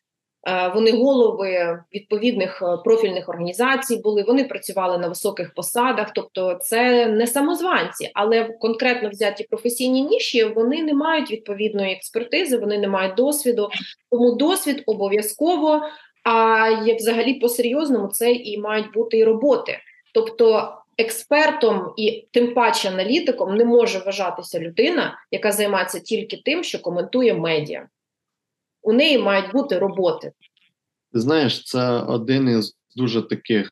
вони 0.45 0.91
голови 0.91 1.79
відповідних 1.93 2.61
е, 2.61 2.77
профільних 2.83 3.29
організацій 3.29 3.97
були. 3.97 4.23
Вони 4.23 4.43
працювали 4.43 4.97
на 4.97 5.07
високих 5.07 5.53
посадах, 5.53 6.11
тобто 6.15 6.55
це 6.61 7.05
не 7.05 7.27
самозванці, 7.27 8.11
але 8.13 8.43
конкретно 8.43 9.09
взяті 9.09 9.43
професійні 9.43 10.01
ніші 10.01 10.43
вони 10.43 10.83
не 10.83 10.93
мають 10.93 11.31
відповідної 11.31 11.93
експертизи, 11.93 12.57
вони 12.57 12.77
не 12.77 12.87
мають 12.87 13.15
досвіду. 13.15 13.69
Тому 14.11 14.31
досвід 14.31 14.83
обов'язково. 14.85 15.81
А 16.23 16.67
як 16.85 16.97
взагалі 16.97 17.33
по 17.33 17.49
серйозному 17.49 18.07
це 18.07 18.31
і 18.31 18.57
мають 18.57 18.93
бути 18.93 19.17
і 19.17 19.23
роботи, 19.23 19.77
тобто. 20.13 20.77
Експертом 20.97 21.93
і 21.97 22.27
тим 22.31 22.53
паче 22.53 22.89
аналітиком 22.89 23.55
не 23.55 23.65
може 23.65 23.99
вважатися 23.99 24.59
людина, 24.59 25.17
яка 25.31 25.51
займається 25.51 25.99
тільки 25.99 26.41
тим, 26.45 26.63
що 26.63 26.81
коментує 26.81 27.33
медіа 27.33 27.87
у 28.85 28.93
неї 28.93 29.17
мають 29.17 29.51
бути 29.51 29.79
роботи. 29.79 30.31
Знаєш, 31.13 31.63
це 31.63 31.89
один 31.91 32.49
із 32.49 32.77
дуже 32.95 33.21
таких 33.21 33.71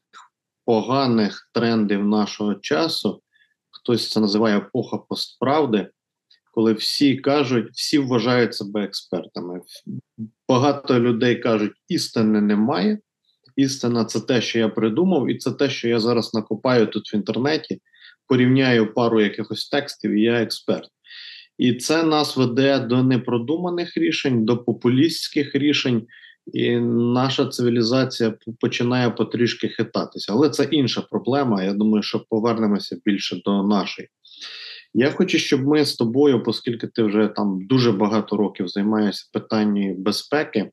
поганих 0.65 1.49
трендів 1.53 2.05
нашого 2.05 2.55
часу. 2.55 3.21
Хтось 3.69 4.11
це 4.11 4.19
називає 4.19 4.57
епоха 4.57 4.97
постправди, 4.97 5.89
коли 6.51 6.73
всі 6.73 7.15
кажуть, 7.15 7.69
всі 7.73 7.97
вважають 7.97 8.55
себе 8.55 8.83
експертами. 8.83 9.61
Багато 10.49 10.99
людей 10.99 11.35
кажуть, 11.35 11.73
істини 11.87 12.41
немає. 12.41 12.99
Істина 13.55 14.05
це 14.05 14.19
те, 14.19 14.41
що 14.41 14.59
я 14.59 14.69
придумав, 14.69 15.29
і 15.29 15.37
це 15.37 15.51
те, 15.51 15.69
що 15.69 15.89
я 15.89 15.99
зараз 15.99 16.33
накопаю 16.33 16.87
тут 16.87 17.13
в 17.13 17.15
інтернеті, 17.15 17.81
порівняю 18.27 18.93
пару 18.93 19.21
якихось 19.21 19.69
текстів, 19.69 20.11
і 20.11 20.21
я 20.21 20.41
експерт. 20.41 20.89
І 21.57 21.73
це 21.73 22.03
нас 22.03 22.37
веде 22.37 22.79
до 22.79 23.03
непродуманих 23.03 23.97
рішень, 23.97 24.45
до 24.45 24.57
популістських 24.57 25.55
рішень, 25.55 26.07
і 26.53 26.77
наша 26.79 27.45
цивілізація 27.45 28.33
починає 28.59 29.09
потрішки 29.09 29.67
хитатися. 29.67 30.33
Але 30.33 30.49
це 30.49 30.63
інша 30.63 31.01
проблема. 31.01 31.63
Я 31.63 31.73
думаю, 31.73 32.03
що 32.03 32.25
повернемося 32.29 32.97
більше 33.05 33.41
до 33.45 33.63
нашої. 33.63 34.07
Я 34.93 35.11
хочу, 35.11 35.37
щоб 35.37 35.67
ми 35.67 35.85
з 35.85 35.95
тобою, 35.95 36.43
оскільки 36.45 36.87
ти 36.87 37.03
вже 37.03 37.27
там 37.27 37.65
дуже 37.67 37.91
багато 37.91 38.37
років 38.37 38.67
займаєшся 38.67 39.29
питанням 39.33 39.95
безпеки, 39.97 40.71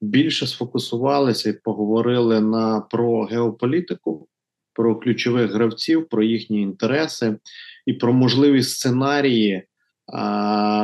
більше 0.00 0.46
сфокусувалися 0.46 1.50
і 1.50 1.60
поговорили 1.64 2.40
на 2.40 2.80
про 2.80 3.24
геополітику, 3.24 4.28
про 4.72 5.00
ключових 5.00 5.52
гравців, 5.52 6.08
про 6.08 6.22
їхні 6.22 6.62
інтереси 6.62 7.36
і 7.86 7.92
про 7.92 8.12
можливі 8.12 8.62
сценарії 8.62 9.62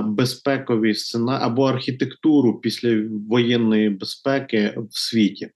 безпекові 0.04 0.94
сцена 0.94 1.38
або 1.42 1.64
архітектуру 1.64 2.60
після 2.60 3.02
воєнної 3.28 3.90
безпеки 3.90 4.74
в 4.76 4.98
світі. 4.98 5.50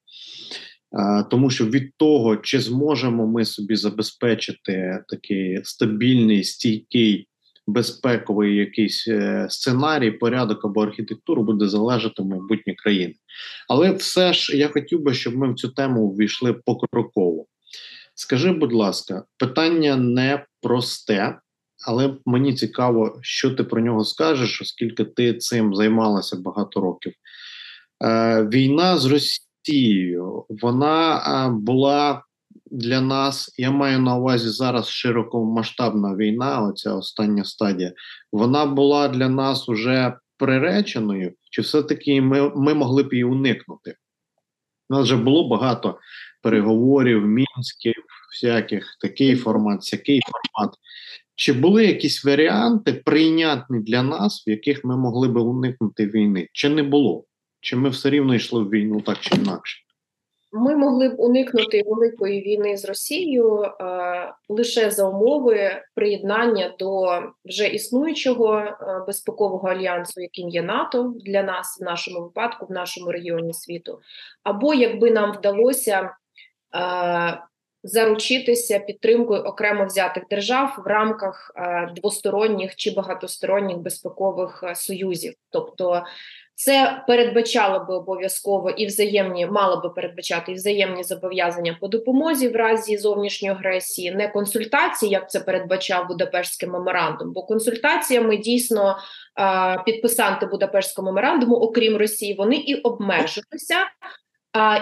Тому 1.30 1.50
що 1.50 1.66
від 1.66 1.96
того, 1.96 2.36
чи 2.36 2.60
зможемо 2.60 3.26
ми 3.26 3.44
собі 3.44 3.76
забезпечити 3.76 5.04
такий 5.08 5.60
стабільний, 5.64 6.44
стійкий, 6.44 7.28
безпековий 7.66 8.56
якийсь 8.56 9.08
е, 9.08 9.46
сценарій, 9.50 10.10
порядок 10.10 10.64
або 10.64 10.82
архітектуру, 10.82 11.42
буде 11.42 11.68
залежати 11.68 12.22
майбутнє 12.22 12.74
країни. 12.74 13.14
Але 13.68 13.92
все 13.92 14.32
ж 14.32 14.56
я 14.56 14.68
хотів 14.68 15.02
би, 15.02 15.14
щоб 15.14 15.36
ми 15.36 15.52
в 15.52 15.54
цю 15.54 15.68
тему 15.68 16.10
ввійшли 16.10 16.52
покроково. 16.52 17.46
Скажи, 18.14 18.52
будь 18.52 18.72
ласка, 18.72 19.24
питання 19.38 19.96
не 19.96 20.44
просте, 20.62 21.38
але 21.86 22.14
мені 22.26 22.54
цікаво, 22.54 23.18
що 23.22 23.50
ти 23.50 23.64
про 23.64 23.80
нього 23.80 24.04
скажеш, 24.04 24.62
оскільки 24.62 25.04
ти 25.04 25.34
цим 25.34 25.74
займалася 25.74 26.36
багато 26.36 26.80
років. 26.80 27.12
Е, 28.04 28.44
Війна 28.52 28.98
з 28.98 29.06
Росією 29.06 30.46
вона 30.48 31.16
е, 31.16 31.50
була 31.50 32.22
для 32.70 33.00
нас. 33.00 33.54
Я 33.58 33.70
маю 33.70 33.98
на 33.98 34.16
увазі 34.16 34.48
зараз 34.48 34.88
широкомасштабна 34.88 36.16
війна. 36.16 36.60
Оця 36.60 36.94
остання 36.94 37.44
стадія. 37.44 37.92
Вона 38.32 38.66
була 38.66 39.08
для 39.08 39.28
нас 39.28 39.68
уже 39.68 40.16
приреченою, 40.38 41.34
чи 41.50 41.62
все-таки 41.62 42.20
ми, 42.20 42.50
ми 42.56 42.74
могли 42.74 43.02
б 43.02 43.12
її 43.12 43.24
уникнути? 43.24 43.94
У 44.90 44.94
нас 44.94 45.02
вже 45.02 45.16
було 45.16 45.48
багато 45.48 45.98
переговорів, 46.42 47.26
мінськів, 47.26 48.04
всяких 48.32 48.96
такий 49.00 49.36
формат, 49.36 49.80
всякий 49.80 50.20
формат. 50.20 50.74
Чи 51.36 51.52
були 51.52 51.86
якісь 51.86 52.24
варіанти 52.24 52.92
прийнятні 52.92 53.80
для 53.80 54.02
нас, 54.02 54.44
в 54.46 54.50
яких 54.50 54.84
ми 54.84 54.96
могли 54.96 55.28
би 55.28 55.40
уникнути 55.40 56.06
війни? 56.06 56.48
Чи 56.52 56.68
не 56.68 56.82
було? 56.82 57.24
Чи 57.60 57.76
ми 57.76 57.88
все 57.88 58.10
рівно 58.10 58.34
йшли 58.34 58.62
в 58.62 58.70
війну 58.70 59.00
так 59.00 59.18
чи 59.20 59.34
інакше? 59.36 59.82
Ми 60.52 60.76
могли 60.76 61.08
б 61.08 61.20
уникнути 61.20 61.82
великої 61.86 62.42
війни 62.42 62.76
з 62.76 62.84
Росією 62.84 63.62
е, 63.62 63.72
лише 64.48 64.90
за 64.90 65.08
умови 65.08 65.82
приєднання 65.94 66.74
до 66.78 67.22
вже 67.44 67.66
існуючого 67.66 68.58
е, 68.58 68.76
безпекового 69.06 69.68
альянсу, 69.68 70.20
яким 70.20 70.48
є 70.48 70.62
НАТО 70.62 71.14
для 71.26 71.42
нас 71.42 71.78
в 71.80 71.84
нашому 71.84 72.20
випадку, 72.20 72.66
в 72.66 72.72
нашому 72.72 73.12
регіоні 73.12 73.54
світу, 73.54 74.00
або 74.42 74.74
якби 74.74 75.10
нам 75.10 75.32
вдалося 75.32 76.00
е, 76.00 76.10
заручитися 77.86 78.78
підтримкою 78.78 79.42
окремо 79.42 79.84
взятих 79.84 80.22
держав 80.30 80.82
в 80.84 80.86
рамках 80.86 81.52
е, 81.56 81.92
двосторонніх 81.96 82.76
чи 82.76 82.90
багатосторонніх 82.90 83.78
безпекових 83.78 84.64
е, 84.66 84.74
союзів, 84.74 85.34
тобто 85.50 86.02
це 86.54 87.02
передбачало 87.06 87.84
би 87.84 87.94
обов'язково 87.94 88.70
і 88.70 88.86
взаємні 88.86 89.46
мало 89.46 89.80
би 89.80 89.90
передбачати 89.90 90.52
і 90.52 90.54
взаємні 90.54 91.02
зобов'язання 91.02 91.76
по 91.80 91.88
допомозі 91.88 92.48
в 92.48 92.56
разі 92.56 92.98
зовнішньої 92.98 93.54
агресії, 93.54 94.10
не 94.10 94.28
консультації, 94.28 95.12
як 95.12 95.30
це 95.30 95.40
передбачав 95.40 96.08
Будапештський 96.08 96.68
меморандум. 96.68 97.32
Бо 97.32 97.42
консультаціями 97.42 98.36
дійсно 98.36 98.96
підписанти 99.84 100.46
Будапештського 100.46 101.06
меморандуму, 101.06 101.56
окрім 101.56 101.96
Росії, 101.96 102.34
вони 102.34 102.56
і 102.56 102.74
обмежилися 102.74 103.76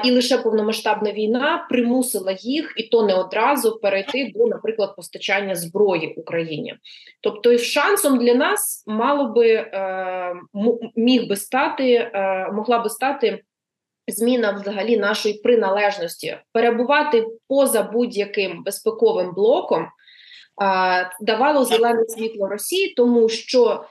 І 0.04 0.10
лише 0.10 0.38
повномасштабна 0.38 1.12
війна 1.12 1.66
примусила 1.70 2.32
їх, 2.32 2.74
і 2.76 2.82
то 2.82 3.02
не 3.02 3.14
одразу 3.14 3.78
перейти 3.78 4.32
до, 4.34 4.46
наприклад, 4.46 4.96
постачання 4.96 5.54
зброї 5.54 6.14
Україні. 6.16 6.74
Тобто, 7.20 7.58
шансом 7.58 8.18
для 8.18 8.34
нас 8.34 8.84
мало 8.86 9.24
би 9.24 9.48
е, 9.50 10.34
міг 10.96 11.28
би 11.28 11.36
стати, 11.36 11.94
е, 11.94 12.48
могла 12.52 12.78
би 12.78 12.90
стати. 12.90 13.42
Зміна 14.08 14.52
взагалі 14.52 14.96
нашої 14.96 15.34
приналежності 15.34 16.36
перебувати 16.52 17.26
поза 17.48 17.82
будь-яким 17.82 18.62
безпековим 18.62 19.34
блоком 19.34 19.86
давало 21.20 21.64
зелене 21.64 22.04
світло 22.08 22.48
Росії, 22.48 22.94
тому 22.96 23.28
що 23.28 23.84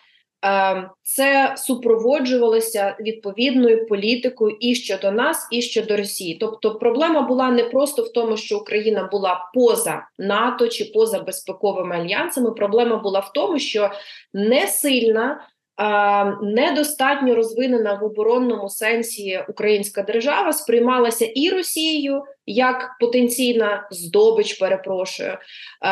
це 1.01 1.53
супроводжувалося 1.57 2.95
відповідною 3.00 3.88
політикою 3.88 4.57
і 4.59 4.75
щодо 4.75 5.12
нас, 5.12 5.47
і 5.51 5.62
щодо 5.62 5.97
Росії. 5.97 6.38
Тобто, 6.39 6.75
проблема 6.75 7.21
була 7.21 7.51
не 7.51 7.63
просто 7.63 8.01
в 8.01 8.13
тому, 8.13 8.38
що 8.38 8.57
Україна 8.57 9.09
була 9.12 9.51
поза 9.53 10.07
НАТО 10.17 10.67
чи 10.67 10.85
поза 10.85 11.19
безпековими 11.19 11.95
альянсами. 11.95 12.51
Проблема 12.51 12.97
була 12.97 13.19
в 13.19 13.33
тому, 13.33 13.59
що 13.59 13.91
не 14.33 14.67
сильна. 14.67 15.47
Ем, 15.77 16.38
недостатньо 16.41 17.35
розвинена 17.35 17.93
в 17.93 18.03
оборонному 18.03 18.69
сенсі 18.69 19.43
українська 19.50 20.01
держава 20.01 20.53
сприймалася 20.53 21.25
і 21.25 21.50
Росією 21.50 22.23
як 22.45 22.97
потенційна 23.00 23.88
здобич, 23.91 24.53
перепрошую 24.53 25.29
е, 25.29 25.38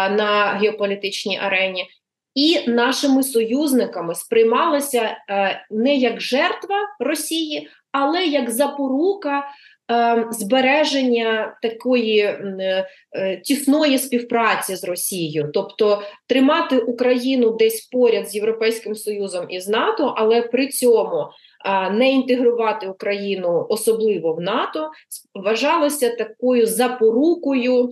на 0.10 0.46
геополітичній 0.46 1.39
арені, 1.39 1.88
і 2.35 2.69
нашими 2.69 3.23
союзниками 3.23 4.15
сприймалася 4.15 5.17
е, 5.29 5.65
не 5.71 5.95
як 5.95 6.21
жертва 6.21 6.75
Росії, 7.00 7.69
але 7.91 8.25
як 8.25 8.50
запорука 8.50 9.43
е, 9.91 10.27
збереження 10.31 11.57
такої 11.61 12.19
е, 12.19 12.85
тісної 13.43 13.97
співпраці 13.97 14.75
з 14.75 14.83
Росією, 14.83 15.50
тобто 15.53 16.01
тримати 16.27 16.77
Україну 16.77 17.51
десь 17.51 17.81
поряд 17.81 18.29
з 18.29 18.35
Європейським 18.35 18.95
Союзом 18.95 19.45
і 19.50 19.59
з 19.59 19.67
НАТО, 19.67 20.13
але 20.17 20.41
при 20.41 20.67
цьому 20.67 21.29
не 21.91 22.11
інтегрувати 22.11 22.88
Україну 22.88 23.65
особливо 23.69 24.33
в 24.33 24.41
НАТО, 24.41 24.89
вважалося 25.33 26.15
такою 26.15 26.65
запорукою 26.65 27.89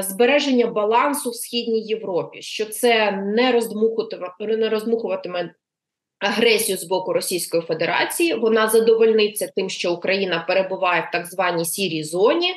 збереження 0.00 0.66
балансу 0.66 1.30
в 1.30 1.34
східній 1.34 1.80
Європі, 1.80 2.42
що 2.42 2.64
це 2.64 3.12
не 3.12 3.52
роздмухуватиме, 3.52 4.56
не 4.56 4.68
роздмухуватиме 4.68 5.54
агресію 6.18 6.78
з 6.78 6.84
боку 6.84 7.12
Російської 7.12 7.62
Федерації. 7.62 8.34
Вона 8.34 8.68
задовольниться 8.68 9.52
тим, 9.56 9.68
що 9.68 9.92
Україна 9.92 10.44
перебуває 10.48 11.08
в 11.08 11.12
так 11.12 11.26
званій 11.26 11.64
сірій 11.64 12.04
зоні. 12.04 12.54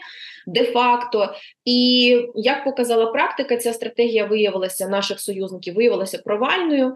Де-факто, 0.48 1.34
і 1.66 2.08
як 2.36 2.64
показала 2.64 3.06
практика, 3.06 3.58
ця 3.58 3.74
стратегія 3.74 4.26
виявилася 4.26 4.88
наших 4.88 5.20
союзників, 5.20 5.76
виявилася 5.76 6.18
провальною. 6.18 6.96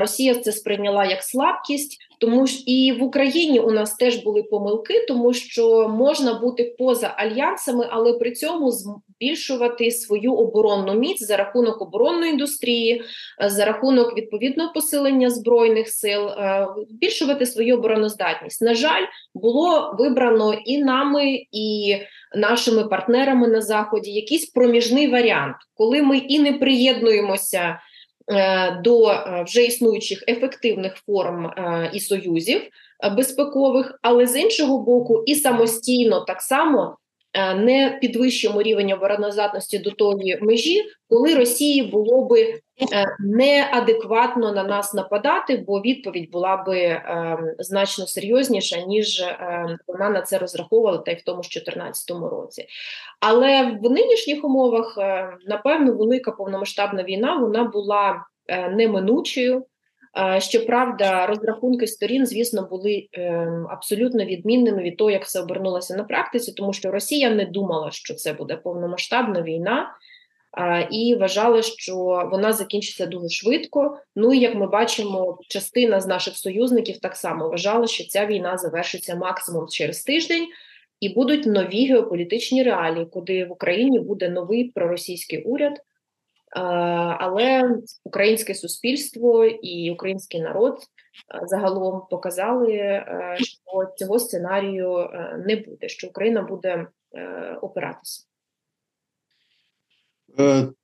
Росія 0.00 0.34
це 0.34 0.52
сприйняла 0.52 1.04
як 1.04 1.22
слабкість, 1.22 1.98
тому 2.20 2.46
ж 2.46 2.62
і 2.66 2.92
в 2.92 3.02
Україні 3.02 3.60
у 3.60 3.70
нас 3.70 3.94
теж 3.94 4.16
були 4.16 4.42
помилки, 4.42 5.04
тому 5.08 5.32
що 5.32 5.88
можна 5.88 6.34
бути 6.34 6.74
поза 6.78 7.14
альянсами, 7.16 7.88
але 7.90 8.12
при 8.12 8.32
цьому 8.32 8.70
збільшувати 9.16 9.90
свою 9.90 10.34
оборонну 10.34 10.94
міць 10.94 11.22
за 11.22 11.36
рахунок 11.36 11.82
оборонної 11.82 12.32
індустрії, 12.32 13.02
е, 13.42 13.50
за 13.50 13.64
рахунок 13.64 14.16
відповідного 14.16 14.72
посилення 14.72 15.30
збройних 15.30 15.88
сил, 15.88 16.28
е, 16.28 16.66
збільшувати 16.88 17.46
свою 17.46 17.78
обороноздатність. 17.78 18.62
На 18.62 18.74
жаль, 18.74 19.04
було 19.34 19.96
вибрано 19.98 20.54
і 20.64 20.78
нами, 20.78 21.42
і 21.52 21.96
нашими 22.34 22.84
партнерами 22.84 23.48
на 23.48 23.62
заході 23.62 24.10
якийсь 24.10 24.50
проміжний 24.50 25.08
варіант, 25.08 25.56
коли 25.74 26.02
ми 26.02 26.18
і 26.18 26.38
не 26.38 26.52
приєднуємося. 26.52 27.80
Е, 28.32 28.80
до 28.84 29.14
вже 29.46 29.64
існуючих 29.64 30.24
ефективних 30.28 30.94
форм 30.96 31.50
і 31.92 32.00
союзів 32.00 32.60
безпекових, 33.16 33.98
але 34.02 34.26
з 34.26 34.40
іншого 34.40 34.78
боку, 34.78 35.22
і 35.26 35.34
самостійно 35.34 36.20
так 36.20 36.42
само 36.42 36.96
не 37.54 37.98
підвищуємо 38.00 38.62
рівень 38.62 38.92
обороноздатності 38.92 39.78
до 39.78 39.90
тої 39.90 40.38
межі, 40.42 40.82
коли 41.08 41.34
Росії 41.34 41.82
було 41.82 42.24
би 42.24 42.40
е, 42.42 42.60
неадекватно 43.20 44.52
на 44.52 44.64
нас 44.64 44.94
нападати, 44.94 45.64
бо 45.66 45.80
відповідь 45.80 46.30
була 46.30 46.56
би 46.56 46.78
е, 46.78 47.38
значно 47.58 48.06
серйозніша, 48.06 48.80
ніж 48.80 49.24
вона 49.86 50.10
на 50.10 50.22
це 50.22 50.38
розраховувала, 50.38 50.98
та 50.98 51.10
й 51.10 51.14
в 51.14 51.22
тому 51.24 51.42
ж 51.42 51.48
2014 51.48 52.10
році. 52.10 52.66
Але 53.20 53.78
в 53.82 53.90
нинішніх 53.90 54.44
умовах, 54.44 54.98
напевно, 55.46 55.92
велика 55.92 56.30
повномасштабна 56.30 57.02
війна 57.02 57.36
вона 57.36 57.64
була 57.64 58.24
неминучою. 58.70 59.64
Щоправда, 60.38 61.26
розрахунки 61.26 61.86
сторін, 61.86 62.26
звісно, 62.26 62.68
були 62.70 63.08
ем, 63.12 63.66
абсолютно 63.70 64.24
відмінними 64.24 64.82
від 64.82 64.96
того, 64.96 65.10
як 65.10 65.24
все 65.24 65.40
обернулося 65.40 65.96
на 65.96 66.04
практиці, 66.04 66.52
тому 66.52 66.72
що 66.72 66.90
Росія 66.90 67.30
не 67.30 67.44
думала, 67.44 67.90
що 67.90 68.14
це 68.14 68.32
буде 68.32 68.56
повномасштабна 68.56 69.42
війна, 69.42 69.90
і 70.90 71.16
вважала, 71.20 71.62
що 71.62 71.96
вона 72.32 72.52
закінчиться 72.52 73.06
дуже 73.06 73.28
швидко. 73.28 73.98
Ну 74.16 74.34
і 74.34 74.38
як 74.38 74.54
ми 74.54 74.66
бачимо, 74.66 75.38
частина 75.48 76.00
з 76.00 76.06
наших 76.06 76.36
союзників 76.36 76.98
так 76.98 77.16
само 77.16 77.48
вважала, 77.48 77.86
що 77.86 78.04
ця 78.04 78.26
війна 78.26 78.56
завершиться 78.56 79.16
максимум 79.16 79.68
через 79.68 80.02
тиждень, 80.02 80.46
і 81.00 81.08
будуть 81.08 81.46
нові 81.46 81.86
геополітичні 81.86 82.62
реалії, 82.62 83.06
куди 83.06 83.44
в 83.44 83.52
Україні 83.52 84.00
буде 84.00 84.28
новий 84.28 84.64
проросійський 84.64 85.42
уряд. 85.42 85.80
Але 87.18 87.78
українське 88.04 88.54
суспільство 88.54 89.44
і 89.44 89.90
український 89.90 90.40
народ 90.40 90.78
загалом 91.46 92.02
показали, 92.10 92.72
е, 92.72 93.36
що 93.40 93.92
цього 93.96 94.18
сценарію 94.18 94.98
е, 94.98 95.44
не 95.46 95.56
буде, 95.56 95.88
що 95.88 96.06
Україна 96.06 96.42
буде 96.42 96.86
е, 97.14 97.54
опиратися. 97.62 98.26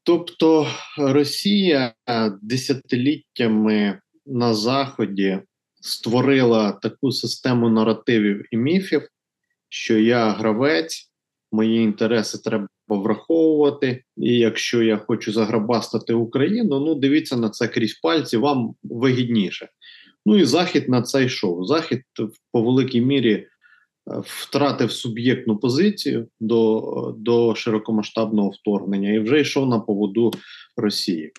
Тобто 0.03 0.67
Росія 0.99 1.95
десятиліттями 2.43 4.01
на 4.27 4.55
Заході 4.55 5.41
створила 5.81 6.73
таку 6.73 7.13
систему 7.13 7.69
наративів 7.69 8.47
і 8.51 8.57
міфів, 8.57 9.09
що 9.69 9.99
я 9.99 10.31
гравець, 10.31 11.13
мої 11.53 11.83
інтереси 11.83 12.39
треба 12.39 12.69
враховувати. 12.89 14.05
І 14.17 14.39
якщо 14.39 14.83
я 14.83 14.97
хочу 14.97 15.33
заграбастати 15.33 16.15
Україну, 16.15 16.81
ну 16.81 16.95
дивіться 16.95 17.37
на 17.37 17.51
це 17.51 17.69
крізь 17.69 17.95
пальці, 17.95 18.37
вам 18.37 18.75
вигідніше. 18.83 19.69
Ну 20.27 20.39
і 20.39 20.45
захід 20.45 20.89
на 20.89 21.03
це 21.03 21.25
йшов. 21.25 21.67
Захід 21.67 22.03
по 22.53 22.63
великій 22.63 23.01
мірі 23.01 23.33
е, 23.33 23.47
втратив 24.25 24.93
суб'єктну 24.93 25.57
позицію 25.57 26.29
до 26.41 27.15
до 27.19 27.55
широкомасштабного 27.55 28.51
вторгнення 28.51 29.13
і 29.13 29.19
вже 29.19 29.41
йшов 29.41 29.69
на 29.69 29.79
поводу 29.79 30.33
Росії. 30.77 31.33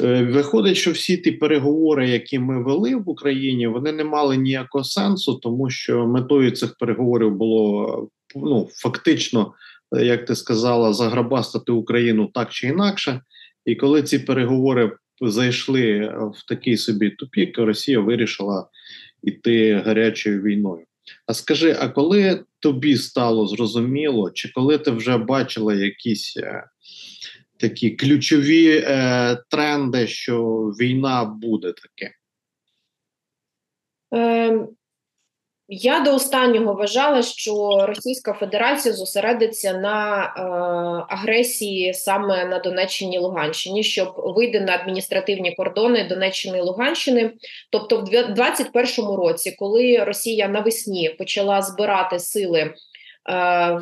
Е, 0.00 0.24
виходить, 0.24 0.76
що 0.76 0.92
всі 0.92 1.16
ті 1.16 1.32
переговори, 1.32 2.10
які 2.10 2.38
ми 2.38 2.62
вели 2.62 2.96
в 2.96 3.08
Україні, 3.08 3.66
вони 3.66 3.92
не 3.92 4.04
мали 4.04 4.36
ніякого 4.36 4.84
сенсу, 4.84 5.34
тому 5.34 5.70
що 5.70 6.06
метою 6.06 6.50
цих 6.50 6.76
переговорів 6.76 7.34
було 7.36 8.08
ну 8.36 8.68
фактично 8.72 9.52
як 9.92 10.24
ти 10.24 10.34
сказала, 10.34 10.92
заграбастати 10.92 11.72
Україну 11.72 12.30
так 12.34 12.50
чи 12.52 12.66
інакше. 12.66 13.20
І 13.64 13.74
коли 13.74 14.02
ці 14.02 14.18
переговори 14.18 14.92
зайшли 15.20 16.00
в 16.34 16.48
такий 16.48 16.76
собі 16.76 17.10
тупік, 17.10 17.58
Росія 17.58 18.00
вирішила 18.00 18.68
йти 19.22 19.74
гарячою 19.74 20.42
війною. 20.42 20.84
А 21.26 21.34
скажи, 21.34 21.76
а 21.80 21.88
коли 21.88 22.44
тобі 22.58 22.96
стало 22.96 23.46
зрозуміло, 23.46 24.30
чи 24.30 24.52
коли 24.52 24.78
ти 24.78 24.90
вже 24.90 25.18
бачила 25.18 25.74
якісь 25.74 26.36
е, 26.36 26.64
такі 27.58 27.90
ключові 27.90 28.84
е, 28.84 29.38
тренди, 29.48 30.06
що 30.06 30.44
війна 30.80 31.24
буде 31.24 31.72
таке? 31.72 32.14
Е, 34.14 34.66
я 35.72 36.00
до 36.00 36.14
останнього 36.14 36.74
вважала, 36.74 37.22
що 37.22 37.84
Російська 37.88 38.32
Федерація 38.32 38.94
зосередиться 38.94 39.72
на 39.72 40.22
е, 40.22 40.40
агресії 41.14 41.94
саме 41.94 42.44
на 42.44 42.58
Донеччині 42.58 43.16
і 43.16 43.18
Луганщині, 43.18 43.82
щоб 43.82 44.14
вийти 44.16 44.60
на 44.60 44.74
адміністративні 44.74 45.54
кордони 45.54 46.04
Донеччини 46.04 46.58
і 46.58 46.60
Луганщини. 46.60 47.30
Тобто, 47.72 47.96
в 47.96 48.04
2021 48.04 49.10
році, 49.10 49.56
коли 49.58 50.04
Росія 50.04 50.48
навесні 50.48 51.08
почала 51.18 51.62
збирати 51.62 52.18
сили 52.18 52.60
е, 52.60 52.74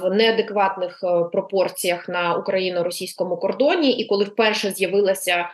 в 0.02 0.10
неадекватних 0.14 1.00
е, 1.04 1.24
пропорціях 1.32 2.08
на 2.08 2.34
україно-російському 2.34 3.36
кордоні, 3.36 3.92
і 3.92 4.06
коли 4.06 4.24
вперше 4.24 4.70
з'явилася 4.70 5.48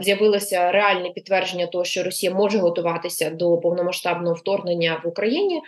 з'явилося 0.00 0.72
реальне 0.72 1.10
підтвердження 1.10 1.66
того, 1.66 1.84
що 1.84 2.02
Росія 2.02 2.34
може 2.34 2.58
готуватися 2.58 3.30
до 3.30 3.58
повномасштабного 3.58 4.34
вторгнення 4.34 5.00
в 5.04 5.08
Україні. 5.08 5.60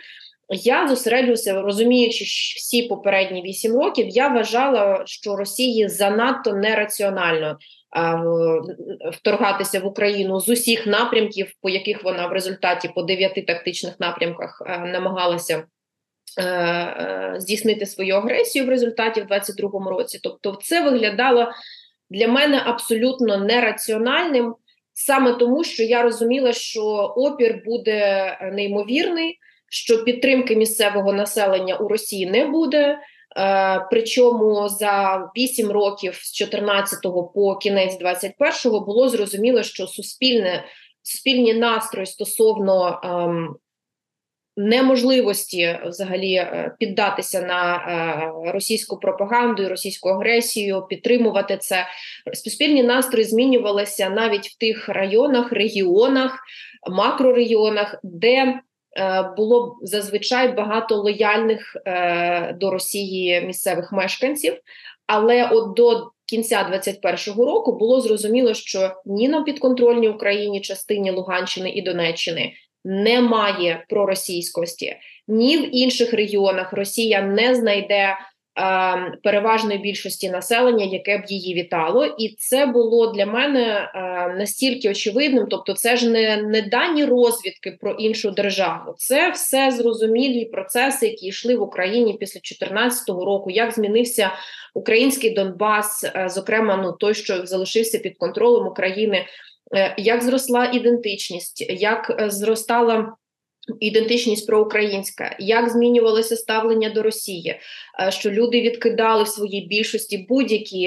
Я 0.49 0.87
зосереджуюся, 0.87 1.61
розуміючи 1.61 2.25
всі 2.57 2.83
попередні 2.83 3.41
вісім 3.41 3.75
років, 3.75 4.07
я 4.07 4.27
вважала, 4.27 5.03
що 5.05 5.35
Росії 5.35 5.89
занадто 5.89 6.53
нераціонально 6.53 7.47
е, 7.47 8.19
вторгатися 9.11 9.79
в 9.79 9.85
Україну 9.85 10.39
з 10.39 10.49
усіх 10.49 10.87
напрямків, 10.87 11.51
по 11.61 11.69
яких 11.69 12.03
вона 12.03 12.27
в 12.27 12.31
результаті 12.31 12.89
по 12.95 13.03
дев'яти 13.03 13.41
тактичних 13.41 13.99
напрямках 13.99 14.63
е, 14.65 14.79
намагалася. 14.79 15.63
Здійснити 17.37 17.85
свою 17.85 18.15
агресію 18.15 18.65
в 18.65 18.69
результаті 18.69 19.21
в 19.21 19.25
22-му 19.25 19.89
році, 19.89 20.19
тобто 20.23 20.59
це 20.61 20.81
виглядало 20.81 21.51
для 22.09 22.27
мене 22.27 22.61
абсолютно 22.65 23.37
нераціональним, 23.37 24.55
саме 24.93 25.33
тому, 25.33 25.63
що 25.63 25.83
я 25.83 26.01
розуміла, 26.01 26.53
що 26.53 26.83
опір 27.15 27.61
буде 27.65 27.99
е, 28.41 28.51
неймовірний, 28.51 29.37
що 29.69 30.03
підтримки 30.03 30.55
місцевого 30.55 31.13
населення 31.13 31.75
у 31.75 31.87
Росії 31.87 32.25
не 32.25 32.45
буде. 32.45 32.99
Е, 33.37 33.87
причому 33.91 34.69
за 34.69 35.17
8 35.37 35.71
років 35.71 36.15
з 36.15 36.33
14 36.33 37.01
по 37.33 37.55
кінець 37.55 38.01
21-го 38.01 38.79
було 38.79 39.09
зрозуміло, 39.09 39.63
що 39.63 39.87
суспільне 39.87 40.65
суспільні 41.07 41.53
настрої 41.53 42.05
стосовно 42.05 43.01
ем, 43.03 43.55
неможливості 44.57 45.79
взагалі 45.85 46.33
е, 46.33 46.75
піддатися 46.79 47.41
на 47.41 47.75
е, 47.75 48.51
російську 48.51 48.97
пропаганду 48.97 49.63
і 49.63 49.67
російську 49.67 50.09
агресію, 50.09 50.85
підтримувати 50.89 51.57
це. 51.57 51.85
Суспільні 52.33 52.83
настрої 52.83 53.25
змінювалися 53.25 54.09
навіть 54.09 54.47
в 54.47 54.57
тих 54.57 54.89
районах, 54.89 55.51
регіонах, 55.51 56.39
макрорегіонах, 56.91 57.95
де 58.03 58.35
е, 58.37 58.59
було 59.37 59.77
зазвичай 59.81 60.51
багато 60.51 60.95
лояльних 60.95 61.77
до 62.55 62.71
Росії 62.71 63.41
місцевих 63.41 63.91
мешканців, 63.91 64.53
але 65.07 65.49
от 65.51 65.75
до 65.75 66.11
кінця 66.25 66.69
21-го 66.73 67.45
року 67.45 67.77
було 67.77 68.01
зрозуміло, 68.01 68.53
що 68.53 68.91
ні 69.05 69.29
на 69.29 69.41
підконтрольній 69.41 70.09
Україні 70.09 70.61
частині 70.61 71.11
Луганщини 71.11 71.69
і 71.69 71.81
Донеччини 71.81 72.53
немає 72.87 73.85
проросійськості, 73.89 74.95
ні 75.27 75.57
в 75.57 75.75
інших 75.75 76.13
регіонах 76.13 76.73
Росія 76.73 77.21
не 77.21 77.55
знайде 77.55 77.95
е, 77.95 78.17
переважної 79.23 79.79
більшості 79.79 80.29
населення, 80.29 80.85
яке 80.85 81.17
б 81.17 81.21
її 81.27 81.53
вітало, 81.53 82.05
і 82.05 82.35
це 82.39 82.65
було 82.65 83.07
для 83.07 83.25
мене 83.25 83.91
е, 83.95 83.99
настільки 84.37 84.89
очевидним. 84.89 85.47
Тобто, 85.49 85.73
це 85.73 85.97
ж 85.97 86.09
не, 86.09 86.37
не 86.37 86.61
дані 86.61 87.05
розвідки 87.05 87.77
про 87.81 87.91
іншу 87.91 88.31
державу, 88.31 88.93
це 88.97 89.29
все 89.29 89.71
зрозумілі 89.71 90.45
процеси, 90.45 91.07
які 91.07 91.27
йшли 91.27 91.55
в 91.57 91.61
Україні 91.61 92.13
після 92.19 92.39
2014 92.39 93.09
року. 93.09 93.49
Як 93.49 93.71
змінився 93.71 94.31
український 94.73 95.29
Донбас, 95.29 96.03
е, 96.03 96.29
зокрема, 96.29 96.77
ну 96.77 96.91
той, 96.91 97.13
що 97.13 97.45
залишився 97.45 97.99
під 97.99 98.17
контролем 98.17 98.67
України. 98.67 99.25
Е, 99.75 99.95
як 99.97 100.23
зросла 100.23 100.71
ідентичність, 100.73 101.65
як 101.69 102.17
е, 102.19 102.29
зростала 102.29 103.13
ідентичність 103.79 104.47
проукраїнська, 104.47 105.35
як 105.39 105.69
змінювалося 105.69 106.35
ставлення 106.35 106.89
до 106.89 107.03
Росії, 107.03 107.59
е, 107.99 108.11
що 108.11 108.31
люди 108.31 108.61
відкидали 108.61 109.23
в 109.23 109.27
своїй 109.27 109.67
більшості 109.67 110.25
будь-які 110.29 110.85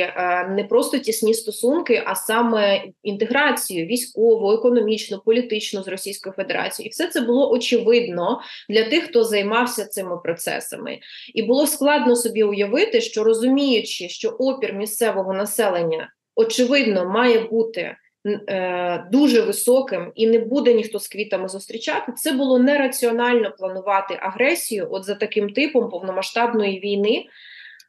не 0.49 0.67
просто 0.69 0.99
тісні 0.99 1.35
стосунки, 1.35 2.03
а 2.07 2.15
саме 2.15 2.85
інтеграцію 3.03 3.87
військову, 3.87 4.53
економічну, 4.53 5.23
політичну 5.25 5.83
з 5.83 5.89
Російською 5.89 6.33
Федерацією, 6.33 6.89
і 6.89 6.91
все 6.91 7.07
це 7.07 7.21
було 7.21 7.51
очевидно 7.51 8.41
для 8.69 8.85
тих, 8.85 9.05
хто 9.05 9.25
займався 9.25 9.85
цими 9.85 10.17
процесами, 10.25 10.99
і 11.35 11.43
було 11.43 11.67
складно 11.67 12.17
собі 12.17 12.43
уявити, 12.43 13.01
що 13.01 13.25
розуміючи, 13.25 14.09
що 14.09 14.29
опір 14.29 14.73
місцевого 14.73 15.33
населення 15.33 16.13
очевидно 16.37 17.11
має 17.11 17.39
бути. 17.39 17.97
Е, 18.27 19.05
дуже 19.13 19.41
високим 19.41 20.13
і 20.15 20.27
не 20.27 20.39
буде 20.39 20.75
ніхто 20.75 20.99
з 20.99 21.09
квітами 21.09 21.49
зустрічати. 21.49 22.13
Це 22.13 22.33
було 22.33 22.59
нераціонально 22.59 23.55
планувати 23.59 24.19
агресію, 24.21 24.89
от 24.91 25.05
за 25.05 25.15
таким 25.15 25.51
типом 25.51 25.89
повномасштабної 25.91 26.81
війни. 26.81 27.25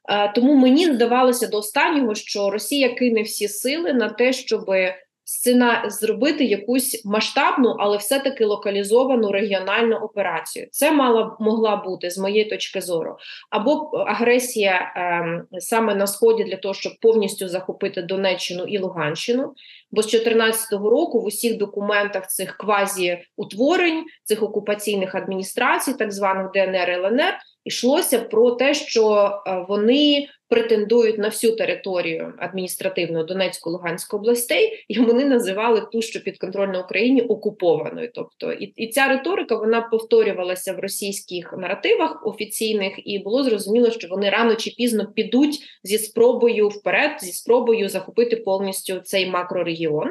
Е, 0.09 0.31
тому 0.35 0.55
мені 0.55 0.85
здавалося 0.85 1.47
до 1.47 1.57
останнього, 1.57 2.15
що 2.15 2.49
Росія 2.49 2.89
кине 2.89 3.21
всі 3.21 3.47
сили 3.47 3.93
на 3.93 4.09
те, 4.09 4.33
щоби 4.33 4.93
сцена 5.31 5.83
зробити 5.89 6.45
якусь 6.45 7.05
масштабну, 7.05 7.75
але 7.79 7.97
все-таки 7.97 8.45
локалізовану 8.45 9.31
регіональну 9.31 9.95
операцію. 9.95 10.67
Це 10.71 10.91
мала 10.91 11.37
могла 11.39 11.75
бути 11.75 12.09
з 12.09 12.17
моєї 12.17 12.45
точки 12.45 12.81
зору, 12.81 13.17
або 13.49 13.71
агресія 14.07 14.93
е, 14.95 15.59
саме 15.59 15.95
на 15.95 16.07
сході 16.07 16.43
для 16.43 16.57
того, 16.57 16.73
щоб 16.73 16.93
повністю 17.01 17.47
захопити 17.47 18.01
Донеччину 18.01 18.63
і 18.63 18.77
Луганщину. 18.77 19.53
Бо 19.91 20.01
з 20.01 20.05
2014 20.05 20.71
року 20.71 21.21
в 21.21 21.25
усіх 21.25 21.57
документах 21.57 22.27
цих 22.27 22.57
квазі 22.57 23.19
утворень, 23.37 24.03
цих 24.23 24.43
окупаційних 24.43 25.15
адміністрацій, 25.15 25.93
так 25.93 26.11
званих 26.11 26.51
ДНР 26.53 26.89
і 26.89 26.93
ЛНР, 26.93 27.33
йшлося 27.65 28.19
про 28.19 28.51
те, 28.51 28.73
що 28.73 29.31
е, 29.47 29.65
вони 29.69 30.27
претендують 30.51 31.17
на 31.17 31.27
всю 31.27 31.55
територію 31.55 32.33
адміністративної 32.37 33.25
Донецької 33.25 33.73
Луганської 33.73 34.19
областей, 34.19 34.85
і 34.87 34.99
вони 34.99 35.25
називали 35.25 35.81
ту, 35.91 36.01
що 36.01 36.19
підконтрольна 36.19 36.79
Україні, 36.79 37.21
окупованою. 37.21 38.09
Тобто, 38.13 38.51
і, 38.51 38.65
і 38.65 38.87
ця 38.87 39.07
риторика 39.07 39.55
вона 39.55 39.81
повторювалася 39.81 40.73
в 40.73 40.79
російських 40.79 41.53
наративах 41.57 42.27
офіційних, 42.27 42.93
і 43.05 43.19
було 43.19 43.43
зрозуміло, 43.43 43.91
що 43.91 44.07
вони 44.07 44.29
рано 44.29 44.55
чи 44.55 44.71
пізно 44.77 45.05
підуть 45.15 45.59
зі 45.83 45.97
спробою 45.97 46.69
вперед, 46.69 47.11
зі 47.21 47.31
спробою 47.31 47.89
захопити 47.89 48.35
повністю 48.35 48.99
цей 48.99 49.29
макрорегіон. 49.29 50.09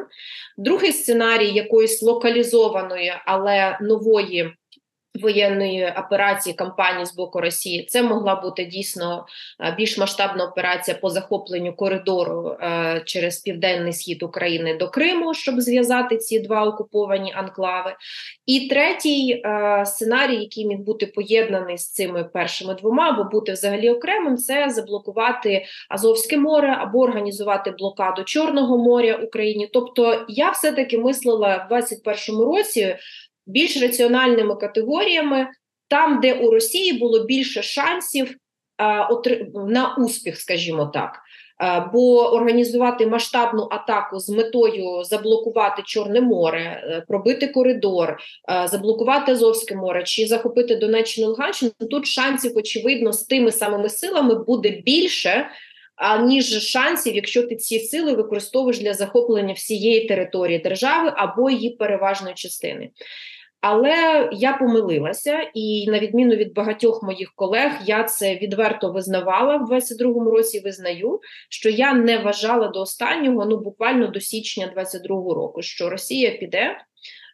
Другий 0.59 0.93
сценарій 0.93 1.51
якоїсь 1.51 2.03
локалізованої, 2.03 3.13
але 3.27 3.79
нової 3.83 4.53
воєнної 5.15 5.95
операції 6.07 6.55
кампанії 6.55 7.07
з 7.07 7.15
боку 7.15 7.41
Росії 7.41 7.87
це 7.89 8.03
могла 8.03 8.35
бути 8.35 8.65
дійсно 8.65 9.27
е, 9.61 9.75
більш 9.79 9.99
масштабна 9.99 10.45
операція 10.45 10.97
по 10.97 11.11
захопленню 11.11 11.73
коридору 11.73 12.57
е, 12.61 13.03
через 13.05 13.39
південний 13.39 13.93
схід 13.93 14.23
України 14.23 14.77
до 14.77 14.89
Криму, 14.89 15.35
щоб 15.35 15.61
зв'язати 15.61 16.17
ці 16.17 16.41
два 16.41 16.65
окуповані 16.65 17.33
анклави. 17.33 17.95
І 18.47 18.69
третій 18.69 19.43
е, 19.45 19.83
сценарій, 19.87 20.37
який 20.37 20.67
міг 20.67 20.79
бути 20.79 21.07
поєднаний 21.07 21.79
з 21.79 21.93
цими 21.93 22.25
першими 22.25 22.75
двома, 22.75 23.09
або 23.09 23.25
бути 23.25 23.53
взагалі 23.53 23.91
окремим, 23.91 24.37
це 24.37 24.71
заблокувати 24.71 25.65
Азовське 25.89 26.39
море 26.39 26.77
або 26.81 26.99
організувати 26.99 27.71
блокаду 27.71 28.25
Чорного 28.25 28.79
моря 28.79 29.15
Україні. 29.23 29.71
Тобто 29.73 30.25
я 30.29 30.51
все 30.51 30.73
таки 30.73 30.99
мислила 30.99 31.57
в 31.57 31.69
2021 31.69 32.41
році 32.41 32.97
більш 33.47 33.83
раціональними 33.83 34.57
категоріями, 34.57 35.47
там, 35.89 36.21
де 36.21 36.35
у 36.35 36.51
Росії 36.51 36.93
було 36.93 37.25
більше 37.25 37.63
шансів 37.63 38.37
а, 38.77 39.09
на 39.55 39.95
успіх, 39.99 40.41
скажімо 40.41 40.91
так. 40.95 41.21
Бо 41.93 42.33
організувати 42.33 43.07
масштабну 43.07 43.69
атаку 43.71 44.19
з 44.19 44.29
метою 44.29 45.05
заблокувати 45.05 45.83
Чорне 45.87 46.21
море, 46.21 46.61
е, 46.61 47.05
пробити 47.09 47.47
коридор, 47.47 48.19
заблокувати 48.65 49.33
Азовське 49.33 49.77
море 49.77 50.03
чи 50.05 50.27
захопити 50.27 50.77
Донеччину 50.77 51.29
Луганщину, 51.29 51.73
тут 51.91 52.07
шансів, 52.07 52.53
очевидно, 52.57 53.13
з 53.13 53.23
тими 53.23 53.53
самими 53.53 53.89
силами 53.89 54.35
буде 54.35 54.71
більше, 54.71 55.49
ніж 56.27 56.63
шансів, 56.63 57.15
якщо 57.15 57.43
ти 57.43 57.57
ці 57.57 57.79
сили 57.79 58.13
використовуєш 58.13 58.79
для 58.79 58.95
захоплення 58.95 59.53
всієї 59.53 60.09
території 60.09 60.59
держави 60.59 61.13
або 61.17 61.51
її 61.51 61.71
переважної 61.71 62.35
частини. 62.35 62.91
Але 63.61 64.29
я 64.33 64.57
помилилася, 64.57 65.51
і 65.55 65.91
на 65.91 65.99
відміну 65.99 66.35
від 66.35 66.55
багатьох 66.55 67.03
моїх 67.03 67.33
колег, 67.35 67.73
я 67.87 68.05
це 68.05 68.37
відверто 68.37 68.93
визнавала 68.93 69.57
в 69.57 69.73
22-му 69.73 70.31
році. 70.31 70.61
Визнаю, 70.61 71.21
що 71.49 71.71
я 71.71 71.95
не 71.95 72.19
вважала 72.19 72.69
до 72.69 72.81
останнього, 72.81 73.47
ну 73.47 73.57
буквально 73.57 74.07
до 74.07 74.21
січня 74.21 74.73
22-го 74.77 75.35
року, 75.35 75.63
що 75.63 75.91
Росія 75.91 76.31
піде 76.31 76.77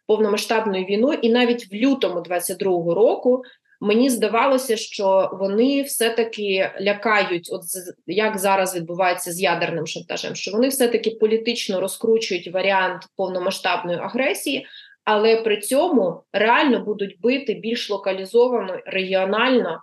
повномасштабною 0.07 0.85
війною, 0.85 1.18
і 1.22 1.31
навіть 1.31 1.72
в 1.72 1.74
лютому 1.74 2.20
22-го 2.20 2.94
року 2.94 3.42
мені 3.80 4.10
здавалося, 4.10 4.76
що 4.76 5.30
вони 5.40 5.82
все-таки 5.82 6.70
лякають, 6.80 7.48
от 7.52 7.62
як 8.06 8.38
зараз 8.38 8.76
відбувається 8.76 9.32
з 9.32 9.40
ядерним 9.40 9.86
шантажем, 9.86 10.34
що 10.34 10.50
вони 10.50 10.68
все-таки 10.68 11.10
політично 11.10 11.80
розкручують 11.80 12.52
варіант 12.52 13.02
повномасштабної 13.16 13.98
агресії 13.98 14.66
але 15.06 15.36
при 15.36 15.60
цьому 15.60 16.22
реально 16.32 16.80
будуть 16.80 17.20
бити 17.20 17.54
більш 17.54 17.90
локалізовано 17.90 18.78
регіонально. 18.86 19.80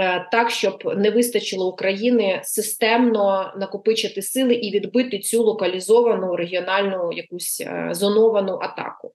Е, 0.00 0.28
так, 0.32 0.50
щоб 0.50 0.92
не 0.96 1.10
вистачило 1.10 1.68
України 1.68 2.40
системно 2.44 3.52
накопичити 3.56 4.22
сили 4.22 4.54
і 4.54 4.70
відбити 4.70 5.18
цю 5.18 5.42
локалізовану 5.42 6.36
регіональну 6.36 7.12
якусь 7.12 7.60
е, 7.60 7.88
зоновану 7.92 8.58
атаку. 8.62 9.12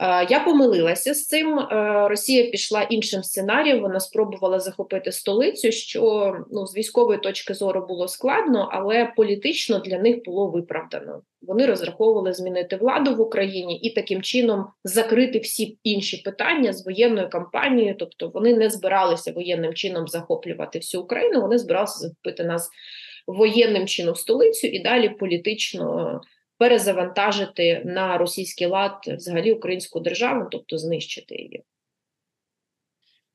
Е, 0.00 0.26
я 0.30 0.40
помилилася 0.40 1.14
з 1.14 1.26
цим. 1.26 1.58
Е, 1.58 2.08
Росія 2.08 2.50
пішла 2.50 2.82
іншим 2.82 3.22
сценарієм. 3.22 3.80
Вона 3.80 4.00
спробувала 4.00 4.60
захопити 4.60 5.12
столицю, 5.12 5.72
що 5.72 6.34
ну 6.50 6.66
з 6.66 6.76
військової 6.76 7.18
точки 7.18 7.54
зору 7.54 7.86
було 7.88 8.08
складно, 8.08 8.68
але 8.72 9.12
політично 9.16 9.78
для 9.78 9.98
них 9.98 10.24
було 10.24 10.46
виправдано. 10.46 11.22
Вони 11.42 11.66
розраховували 11.66 12.32
змінити 12.32 12.76
владу 12.76 13.14
в 13.14 13.20
Україні 13.20 13.78
і 13.78 13.94
таким 13.94 14.22
чином 14.22 14.66
закрити 14.84 15.38
всі 15.38 15.78
інші 15.84 16.16
питання 16.16 16.72
з 16.72 16.86
воєнною 16.86 17.30
кампанією. 17.30 17.94
Тобто 17.98 18.28
вони 18.28 18.54
не 18.54 18.70
збиралися 18.70 19.32
воєнним 19.32 19.74
чином 19.74 20.08
захоплювати 20.08 20.78
всю 20.78 21.02
Україну. 21.02 21.40
Вони 21.40 21.58
збиралися 21.58 21.98
захопити 21.98 22.44
нас 22.44 22.70
воєнним 23.26 23.86
чином 23.86 24.14
столицю 24.14 24.66
і 24.66 24.78
далі 24.78 25.08
політично 25.08 26.20
перезавантажити 26.60 27.82
на 27.84 28.18
російський 28.18 28.66
лад 28.66 28.92
взагалі 29.06 29.52
українську 29.52 30.00
державу, 30.00 30.48
тобто 30.50 30.78
знищити 30.78 31.34
її. 31.34 31.62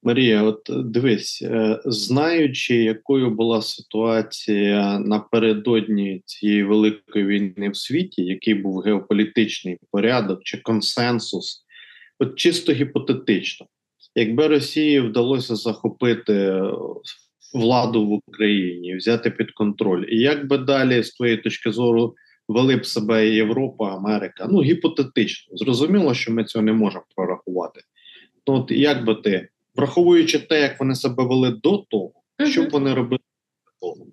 Марія, 0.03 0.43
от 0.43 0.69
дивись, 0.69 1.41
е, 1.41 1.79
знаючи, 1.85 2.75
якою 2.75 3.29
була 3.29 3.61
ситуація 3.61 4.99
напередодні 4.99 6.21
цієї 6.25 6.63
великої 6.63 7.25
війни 7.25 7.69
в 7.69 7.75
світі, 7.75 8.23
який 8.23 8.53
був 8.53 8.79
геополітичний 8.79 9.77
порядок 9.91 10.43
чи 10.43 10.57
консенсус, 10.57 11.65
от 12.19 12.35
чисто 12.35 12.73
гіпотетично, 12.73 13.65
якби 14.15 14.47
Росії 14.47 14.99
вдалося 14.99 15.55
захопити 15.55 16.61
владу 17.53 18.07
в 18.07 18.11
Україні, 18.11 18.95
взяти 18.95 19.31
під 19.31 19.51
контроль, 19.51 20.05
і 20.09 20.19
як 20.19 20.47
би 20.47 20.57
далі 20.57 21.03
з 21.03 21.11
твоєї 21.11 21.37
точки 21.37 21.71
зору 21.71 22.15
вели 22.47 22.75
б 22.75 22.85
себе 22.85 23.27
Європа, 23.29 23.95
Америка. 23.95 24.47
Ну 24.51 24.61
гіпотетично. 24.61 25.57
Зрозуміло, 25.57 26.13
що 26.13 26.31
ми 26.31 26.43
цього 26.43 26.65
не 26.65 26.73
можемо 26.73 27.03
прорахувати. 27.15 27.81
Ну 28.47 28.53
от 28.53 28.71
як 28.71 29.05
би 29.05 29.15
ти, 29.15 29.47
враховуючи 29.75 30.39
те, 30.39 30.61
як 30.61 30.79
вони 30.79 30.95
себе 30.95 31.23
вели 31.23 31.51
до 31.51 31.77
того, 31.77 32.11
uh 32.39 32.47
що 32.47 32.63
б 32.63 32.69
вони 32.69 32.93
робили 32.93 33.19
до 33.65 33.87
того? 33.87 34.07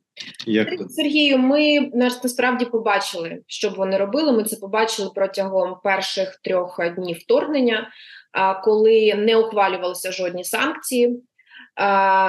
Як 0.46 0.68
Сергію, 0.88 1.38
ми 1.38 1.90
насправді 1.94 2.64
побачили, 2.64 3.42
що 3.46 3.70
б 3.70 3.74
вони 3.74 3.96
робили. 3.96 4.32
Ми 4.32 4.44
це 4.44 4.56
побачили 4.56 5.10
протягом 5.14 5.76
перших 5.84 6.40
трьох 6.44 6.80
днів 6.96 7.16
вторгнення, 7.16 7.90
коли 8.64 9.14
не 9.14 9.36
ухвалювалися 9.36 10.12
жодні 10.12 10.44
санкції 10.44 11.22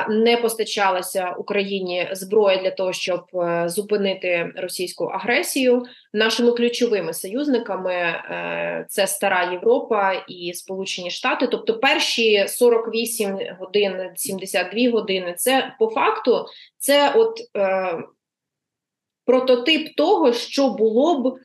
не 0.09 0.39
постачалася 0.41 1.35
Україні 1.37 2.09
зброя 2.11 2.57
для 2.57 2.71
того, 2.71 2.93
щоб 2.93 3.25
е, 3.33 3.69
зупинити 3.69 4.51
російську 4.55 5.05
агресію. 5.05 5.83
Нашими 6.13 6.51
ключовими 6.51 7.13
союзниками 7.13 7.93
е, 7.93 8.85
це 8.89 9.07
стара 9.07 9.51
Європа 9.51 10.13
і 10.27 10.53
Сполучені 10.53 11.11
Штати. 11.11 11.47
Тобто, 11.47 11.79
перші 11.79 12.45
48 12.47 13.39
годин, 13.59 14.11
72 14.15 14.91
години. 14.91 15.33
Це 15.37 15.75
по 15.79 15.89
факту 15.89 16.45
це 16.77 17.13
от 17.15 17.39
е, 17.57 17.97
прототип 19.25 19.95
того, 19.95 20.33
що 20.33 20.69
було 20.69 21.21
б. 21.21 21.39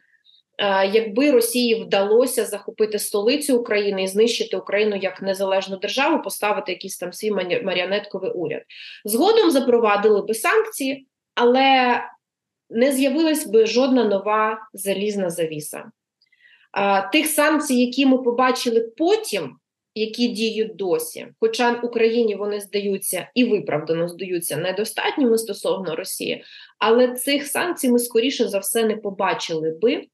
Е, 0.58 0.86
якби 0.86 1.30
Росії 1.30 1.84
вдалося 1.84 2.44
захопити 2.44 2.98
столицю 2.98 3.58
України 3.58 4.02
і 4.02 4.06
знищити 4.06 4.56
Україну 4.56 4.96
як 4.96 5.22
незалежну 5.22 5.76
державу, 5.76 6.22
поставити 6.22 6.72
якийсь 6.72 6.98
там 6.98 7.12
свій 7.12 7.30
маріонетковий 7.62 8.30
уряд, 8.30 8.62
згодом 9.04 9.50
запровадили 9.50 10.22
би 10.22 10.34
санкції, 10.34 11.06
але 11.34 12.00
не 12.70 12.92
з'явилась 12.92 13.46
би 13.46 13.66
жодна 13.66 14.04
нова 14.04 14.58
залізна 14.72 15.30
завіса. 15.30 15.84
Е, 16.78 17.08
тих 17.12 17.26
санкцій, 17.26 17.74
які 17.74 18.06
ми 18.06 18.18
побачили 18.18 18.80
потім, 18.96 19.56
які 19.94 20.28
діють 20.28 20.76
досі, 20.76 21.26
хоча 21.40 21.80
Україні 21.82 22.34
вони 22.34 22.60
здаються 22.60 23.28
і 23.34 23.44
виправдано 23.44 24.08
здаються 24.08 24.56
недостатніми 24.56 25.38
стосовно 25.38 25.96
Росії, 25.96 26.44
але 26.78 27.14
цих 27.14 27.46
санкцій 27.46 27.88
ми 27.88 27.98
скоріше 27.98 28.48
за 28.48 28.58
все 28.58 28.84
не 28.84 28.96
побачили 28.96 29.78
би. 29.82 30.04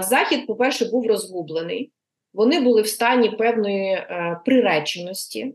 Захід, 0.00 0.46
по-перше, 0.46 0.84
був 0.84 1.06
розгублений. 1.06 1.92
Вони 2.34 2.60
були 2.60 2.82
в 2.82 2.86
стані 2.86 3.30
певної 3.30 3.92
е, 3.92 4.40
приреченості. 4.44 5.54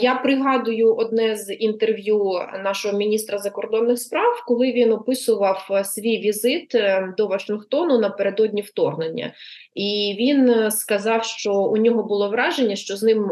Я 0.00 0.14
пригадую 0.14 0.94
одне 0.94 1.36
з 1.36 1.54
інтерв'ю 1.54 2.32
нашого 2.64 2.98
міністра 2.98 3.38
закордонних 3.38 3.98
справ, 3.98 4.44
коли 4.46 4.72
він 4.72 4.92
описував 4.92 5.68
е, 5.70 5.84
свій 5.84 6.18
візит 6.18 6.74
е, 6.74 7.14
до 7.16 7.26
Вашингтону 7.26 7.98
напередодні 7.98 8.62
вторгнення, 8.62 9.32
і 9.74 10.16
він 10.18 10.70
сказав, 10.70 11.24
що 11.24 11.54
у 11.54 11.76
нього 11.76 12.02
було 12.02 12.28
враження, 12.30 12.76
що 12.76 12.96
з 12.96 13.02
ним 13.02 13.30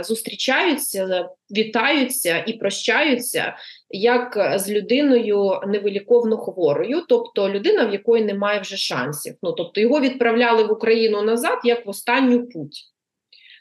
зустрічаються, 0.00 1.28
вітаються 1.50 2.44
і 2.46 2.52
прощаються 2.52 3.56
як 3.96 4.54
з 4.56 4.70
людиною 4.70 5.60
невиліковно 5.66 6.36
хворою, 6.36 7.02
тобто 7.08 7.50
людина, 7.50 7.86
в 7.86 7.92
якої 7.92 8.24
немає 8.24 8.60
вже 8.60 8.76
шансів. 8.76 9.34
Ну 9.42 9.52
тобто 9.52 9.80
його 9.80 10.00
відправляли 10.00 10.64
в 10.64 10.72
Україну 10.72 11.22
назад 11.22 11.58
як 11.64 11.86
в 11.86 11.88
останню 11.88 12.46
путь. 12.46 12.94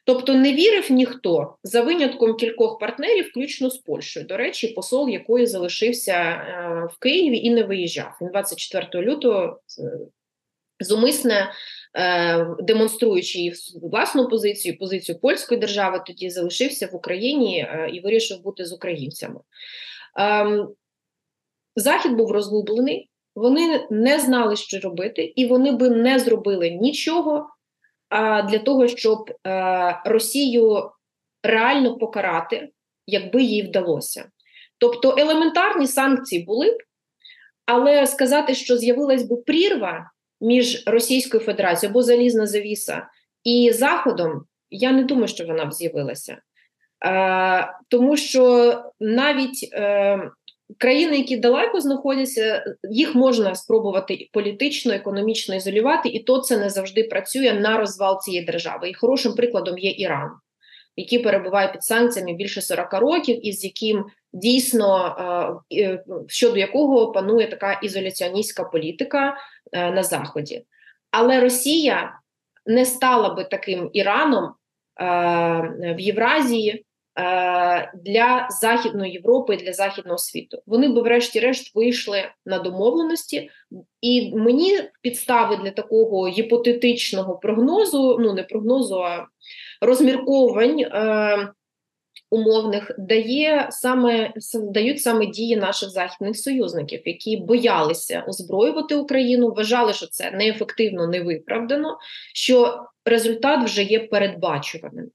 Тобто 0.06 0.34
не 0.34 0.54
вірив 0.54 0.92
ніхто 0.92 1.56
за 1.64 1.82
винятком 1.82 2.36
кількох 2.36 2.80
партнерів, 2.80 3.26
включно 3.26 3.70
з 3.70 3.78
Польщею. 3.78 4.26
До 4.26 4.38
речі, 4.38 4.68
посол 4.68 5.10
якої 5.10 5.48
залишився 5.48 6.14
е, 6.14 6.88
в 6.94 7.00
Києві 7.00 7.38
і 7.38 7.50
не 7.50 7.64
виїжджав. 7.64 8.18
Він 8.22 8.30
24 8.30 9.06
лютого 9.06 9.60
е, 9.80 9.82
зумисне. 10.80 11.52
Е, 11.98 12.48
демонструючи 12.60 13.52
власну 13.82 14.28
позицію, 14.28 14.78
позицію 14.78 15.20
польської 15.20 15.60
держави, 15.60 16.04
тоді 16.08 16.30
залишився 16.30 16.88
в 16.88 16.96
Україні 16.96 17.68
і 17.94 18.00
вирішив 18.00 18.42
бути 18.42 18.66
з 18.66 18.74
українцями. 18.74 19.40
Ем, 20.16 20.70
захід 21.76 22.14
був 22.14 22.32
розгублений, 22.32 23.10
вони 23.36 23.88
не 23.92 24.20
знали, 24.20 24.56
що 24.56 24.80
робити, 24.80 25.34
і 25.36 25.46
вони 25.46 25.72
би 25.72 25.90
не 25.90 26.20
зробили 26.20 26.70
нічого 26.70 27.50
для 28.50 28.60
того, 28.60 28.88
щоб 28.88 29.32
е, 29.48 30.02
Росію 30.06 30.92
реально 31.44 31.98
покарати, 31.98 32.70
якби 33.08 33.44
їй 33.44 33.62
вдалося. 33.64 34.26
Тобто 34.78 35.16
елементарні 35.18 35.88
санкції 35.88 36.44
були 36.44 36.72
б, 36.72 36.78
але 37.66 38.08
сказати, 38.08 38.56
що 38.56 38.78
з'явилась 38.78 39.24
би 39.24 39.36
прірва 39.36 40.12
між 40.42 40.84
Російською 40.88 41.44
Федерацією 41.44 41.92
або 41.92 42.02
залізна 42.02 42.46
завіса 42.48 43.08
і 43.44 43.72
Заходом, 43.74 44.46
я 44.70 44.92
не 44.92 45.04
думаю, 45.04 45.28
що 45.28 45.46
вона 45.46 45.66
б 45.66 45.74
з'явилася. 45.74 46.38
Е, 47.06 47.74
тому 47.88 48.18
що 48.18 48.76
навіть 49.00 49.70
е, 49.74 50.32
країни, 50.78 51.18
які 51.18 51.38
далеко 51.38 51.82
знаходяться, 51.82 52.64
їх 52.90 53.16
можна 53.16 53.56
спробувати 53.56 54.30
політично, 54.32 54.94
економічно 54.94 55.56
ізолювати, 55.56 56.10
і 56.10 56.24
то 56.24 56.40
це 56.40 56.58
не 56.58 56.70
завжди 56.70 57.04
працює 57.04 57.54
на 57.54 57.78
розвал 57.78 58.22
цієї 58.22 58.46
держави. 58.46 58.90
І 58.90 58.94
хорошим 58.94 59.34
прикладом 59.34 59.78
є 59.78 59.92
Іран. 59.98 60.32
який 60.96 61.20
перебуває 61.20 61.72
під 61.72 61.84
санкціями 61.84 62.34
більше 62.34 62.62
40 62.62 62.94
років, 62.94 63.48
і 63.48 63.52
з 63.52 63.64
яким 63.64 64.06
дійсно 64.34 65.16
е, 65.72 66.04
щодо 66.28 66.58
якого 66.58 67.12
панує 67.12 67.48
така 67.48 67.74
ізоляціоністська 67.74 68.64
політика 68.64 69.38
на 69.74 70.04
заході. 70.04 70.66
Але 71.12 71.40
Росія 71.40 72.20
не 72.66 72.86
стала 72.86 73.30
би 73.30 73.44
таким 73.44 73.90
Іраном 73.94 74.54
в 75.80 75.96
Євразії. 76.00 76.86
Для 78.04 78.48
Західної 78.62 79.14
Європи 79.14 79.58
для 79.58 79.74
західного 79.74 80.18
світу 80.18 80.62
вони 80.68 80.88
би, 80.88 81.02
врешті-решт, 81.02 81.76
вийшли 81.76 82.24
на 82.46 82.60
домовленості, 82.60 83.50
і 84.02 84.36
мені 84.36 84.80
підстави 85.02 85.58
для 85.58 85.72
такого 85.72 86.28
гіпотетичного 86.28 87.38
прогнозу, 87.38 88.18
ну 88.20 88.34
не 88.34 88.44
прогнозу, 88.44 89.04
а 89.04 89.28
розмірковань 89.82 90.80
е, 90.80 91.54
умовних 92.30 92.92
дає 92.98 93.68
саме 93.72 94.34
дають 94.54 95.02
саме 95.02 95.26
дії 95.26 95.56
наших 95.56 95.90
західних 95.90 96.38
союзників, 96.38 97.02
які 97.06 97.38
боялися 97.38 98.24
озброювати 98.28 98.96
Україну, 98.96 99.50
вважали, 99.50 99.94
що 99.94 100.08
це 100.08 100.32
неефективно, 100.32 101.08
невиправдано, 101.08 101.98
що 102.34 102.84
результат 103.06 103.66
вже 103.66 103.84
є 103.84 104.00
передбачуваним. 104.00 105.12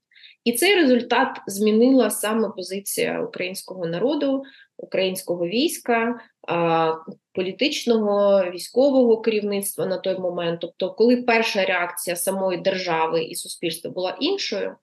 І 0.49 0.53
цей 0.53 0.75
результат 0.75 1.41
змінила 1.47 2.09
саме 2.09 2.49
позиція 2.49 3.21
українського 3.21 3.85
народу, 3.85 4.43
українського 4.77 5.47
війська, 5.47 6.19
політичного 7.33 8.43
військового 8.51 9.21
керівництва 9.21 9.85
на 9.85 9.97
той 9.97 10.19
момент. 10.19 10.61
Тобто, 10.61 10.93
коли 10.93 11.17
перша 11.17 11.65
реакція 11.65 12.15
самої 12.15 12.57
держави 12.57 13.23
і 13.23 13.35
суспільства 13.35 13.91
була 13.91 14.17
іншою, 14.19 14.75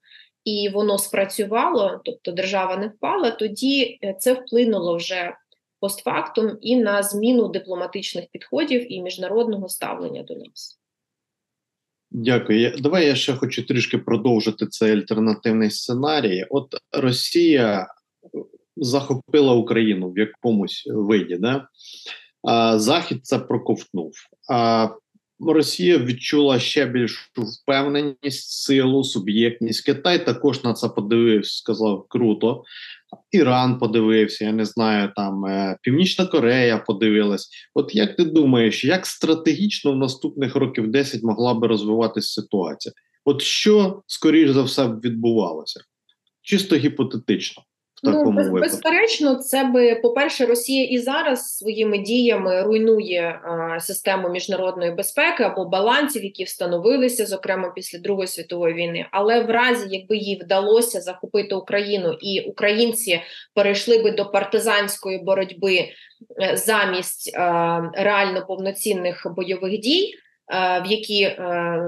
і 0.43 0.69
воно 0.73 0.97
спрацювало, 0.97 2.01
тобто 2.05 2.31
держава 2.31 2.77
не 2.77 2.87
впала, 2.87 3.31
тоді 3.31 3.99
е, 4.03 4.15
це 4.19 4.33
вплинуло 4.33 4.95
вже 4.95 5.33
постфактум 5.79 6.57
і 6.61 6.75
на 6.77 7.03
зміну 7.03 7.47
дипломатичних 7.47 8.25
підходів 8.31 8.93
і 8.93 9.01
міжнародного 9.01 9.69
ставлення 9.69 10.23
до 10.23 10.35
нас. 10.35 10.79
Дякую. 12.11 12.73
Давай 12.79 13.05
я 13.05 13.15
ще 13.15 13.33
хочу 13.33 13.65
трішки 13.65 13.97
продовжити 13.97 14.67
цей 14.67 14.91
альтернативний 14.91 15.71
сценарій. 15.71 16.45
От 16.49 16.75
Росія 16.91 17.87
захопила 18.77 19.53
Україну 19.53 20.11
в 20.11 20.19
якомусь 20.19 20.83
виді, 20.87 21.37
да? 21.37 21.67
а 22.43 22.79
Захід 22.79 23.25
це 23.25 23.39
проковтнув. 23.39 24.13
А 24.49 24.89
Росія 25.39 25.97
відчула 25.97 26.59
ще 26.59 26.85
більшу 26.85 27.21
впевненість, 27.35 28.51
силу, 28.51 29.03
суб'єктність. 29.03 29.85
Китай 29.85 30.25
також 30.25 30.63
на 30.63 30.73
це 30.73 30.89
подивився, 30.89 31.57
сказав 31.57 32.05
круто. 32.09 32.63
Іран 33.31 33.79
подивився, 33.79 34.45
я 34.45 34.51
не 34.51 34.65
знаю, 34.65 35.11
там 35.15 35.45
е, 35.45 35.77
Північна 35.81 36.25
Корея 36.25 36.77
подивилась. 36.77 37.49
От 37.73 37.95
як 37.95 38.15
ти 38.15 38.25
думаєш, 38.25 38.85
як 38.85 39.05
стратегічно 39.05 39.91
в 39.91 39.95
наступних 39.95 40.55
років 40.55 40.91
10 40.91 41.23
могла 41.23 41.53
би 41.53 41.67
розвиватися 41.67 42.41
ситуація? 42.41 42.93
От 43.25 43.41
що 43.41 44.01
скоріш 44.07 44.49
за 44.49 44.61
все 44.61 44.87
відбувалося? 44.87 45.79
Чисто 46.41 46.75
гіпотетично 46.75 47.63
в 48.03 48.07
ну, 48.07 48.11
такому 48.11 48.31
ну, 48.31 48.37
без, 48.37 48.49
безперечно, 48.49 49.35
це 49.35 49.63
би 49.63 49.95
по-перше, 49.95 50.45
Росія 50.45 50.85
і 50.85 50.97
зараз 50.97 51.57
своїми 51.57 51.97
діями 51.97 52.63
руйнує 52.63 53.39
а, 53.43 53.79
систему 53.79 54.29
міжнародної 54.29 54.91
безпеки 54.91 55.43
або 55.43 55.65
балансів, 55.65 56.23
які 56.23 56.43
встановилися, 56.43 57.25
зокрема 57.25 57.71
після 57.75 57.99
Другої 57.99 58.27
світової 58.27 58.73
війни. 58.73 59.05
Але 59.11 59.43
в 59.43 59.49
разі, 59.49 59.87
якби 59.89 60.17
їй 60.17 60.39
вдалося 60.43 61.01
захопити 61.01 61.55
Україну, 61.55 62.17
і 62.21 62.41
українці 62.41 63.21
перейшли 63.53 63.97
би 64.03 64.11
до 64.11 64.25
партизанської 64.25 65.17
боротьби 65.23 65.77
е, 65.79 65.89
замість 66.57 67.35
а, 67.37 67.81
реально 67.93 68.45
повноцінних 68.45 69.27
бойових 69.35 69.79
дій. 69.79 70.13
В 70.83 70.83
які 70.85 71.35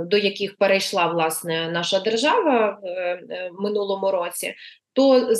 до 0.05 0.17
яких 0.17 0.57
перейшла 0.57 1.07
власне 1.07 1.69
наша 1.71 1.99
держава 1.99 2.79
е, 2.83 3.19
в 3.57 3.61
минулому 3.61 4.11
році, 4.11 4.53
то 4.93 5.33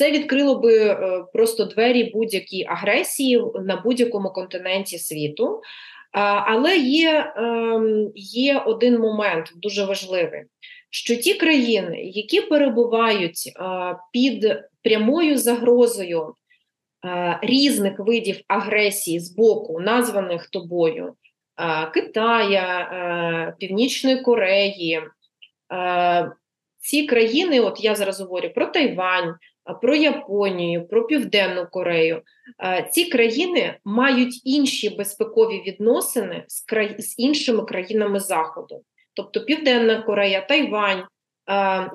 це 0.00 0.10
відкрило 0.10 0.58
би 0.58 0.78
е, 0.78 1.24
просто 1.32 1.64
двері 1.64 2.10
будь-якій 2.14 2.64
агресії 2.68 3.42
на 3.54 3.76
будь-якому 3.76 4.30
континенті 4.30 4.98
світу. 4.98 5.60
Але 6.46 6.76
є, 6.76 7.32
ем, 7.36 8.12
є 8.14 8.58
один 8.58 8.98
момент 8.98 9.52
дуже 9.56 9.84
важливий: 9.84 10.42
що 10.90 11.16
ті 11.16 11.34
країни, 11.34 12.00
які 12.02 12.40
перебувають 12.40 13.52
під 14.12 14.60
прямою 14.82 15.38
загрозою 15.38 16.34
різних 17.42 17.98
видів 17.98 18.40
агресії 18.48 19.20
з 19.20 19.36
боку, 19.36 19.80
названих 19.80 20.46
тобою 20.46 21.14
Китая, 21.94 23.54
Північної 23.58 24.20
Кореї, 24.20 25.00
ці 26.78 27.06
країни, 27.06 27.60
от 27.60 27.84
я 27.84 27.94
зараз 27.94 28.20
говорю 28.20 28.50
про 28.54 28.66
Тайвань 28.66 29.34
про 29.82 29.94
Японію, 29.94 30.88
про 30.88 31.06
Південну 31.06 31.66
Корею. 31.70 32.22
Ці 32.92 33.04
країни 33.04 33.74
мають 33.84 34.40
інші 34.44 34.90
безпекові 34.90 35.62
відносини 35.66 36.44
з 36.48 36.60
край... 36.60 36.94
з 36.98 37.18
іншими 37.18 37.64
країнами 37.64 38.20
Заходу. 38.20 38.82
Тобто 39.14 39.40
Південна 39.40 40.02
Корея, 40.02 40.40
Тайвань, 40.40 41.02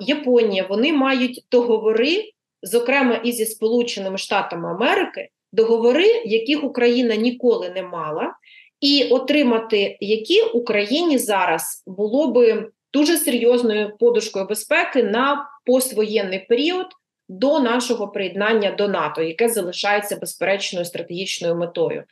Японія, 0.00 0.66
вони 0.68 0.92
мають 0.92 1.46
договори, 1.50 2.30
зокрема 2.62 3.14
і 3.14 3.32
зі 3.32 3.46
Сполученими 3.46 4.18
Штатами 4.18 4.70
Америки, 4.70 5.28
договори, 5.52 6.22
яких 6.24 6.64
Україна 6.64 7.16
ніколи 7.16 7.70
не 7.70 7.82
мала, 7.82 8.32
і 8.80 9.08
отримати 9.10 9.96
які 10.00 10.42
Україні 10.42 11.18
зараз 11.18 11.84
було 11.86 12.32
би 12.32 12.70
дуже 12.92 13.16
серйозною 13.16 13.96
подушкою 13.96 14.46
безпеки 14.46 15.02
на 15.02 15.48
поствоєнний 15.64 16.46
період 16.48 16.86
до 17.28 17.60
нашого 17.60 18.08
приєднання 18.08 18.70
до 18.70 18.88
НАТО, 18.88 19.22
яке 19.22 19.48
залишається 19.48 20.16
безперечною 20.16 20.84
стратегічною 20.84 21.56
метою. 21.56 22.04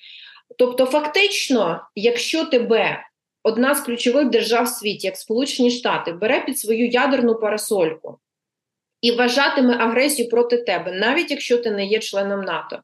Тобто, 0.59 0.87
фактично, 0.87 1.81
якщо 1.95 2.45
тебе 2.45 3.03
одна 3.43 3.75
з 3.75 3.81
ключових 3.81 4.31
держав 4.31 4.65
в 4.65 4.69
світі, 4.69 5.07
як 5.07 5.17
Сполучені 5.17 5.71
Штати, 5.71 6.13
бере 6.13 6.41
під 6.41 6.59
свою 6.59 6.89
ядерну 6.89 7.35
парасольку 7.35 8.19
і 9.01 9.13
вважатиме 9.13 9.77
агресію 9.77 10.29
проти 10.29 10.59
тебе, 10.59 10.93
навіть 10.93 11.31
якщо 11.31 11.59
ти 11.59 11.71
не 11.71 11.87
є 11.87 11.99
членом 11.99 12.41
НАТО, 12.41 12.81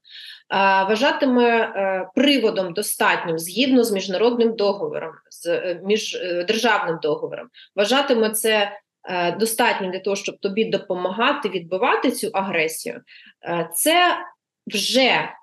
вважатиме 0.88 1.48
е, 1.48 2.08
приводом 2.14 2.72
достатнім 2.72 3.38
згідно 3.38 3.84
з 3.84 3.92
міжнародним 3.92 4.56
договором, 4.56 5.12
з 5.30 5.46
е, 5.46 5.80
міждержавним 5.84 6.94
е, 6.94 6.98
договором, 7.02 7.48
вважатиме 7.76 8.30
це 8.30 8.78
Е, 9.04 9.32
достатні 9.32 9.90
для 9.90 9.98
того, 9.98 10.16
щоб 10.16 10.38
тобі 10.38 10.64
допомагати 10.64 11.48
відбивати 11.48 12.10
цю 12.10 12.30
агресію, 12.32 13.00
е, 13.44 13.70
це 13.74 14.18
вже 14.66 15.34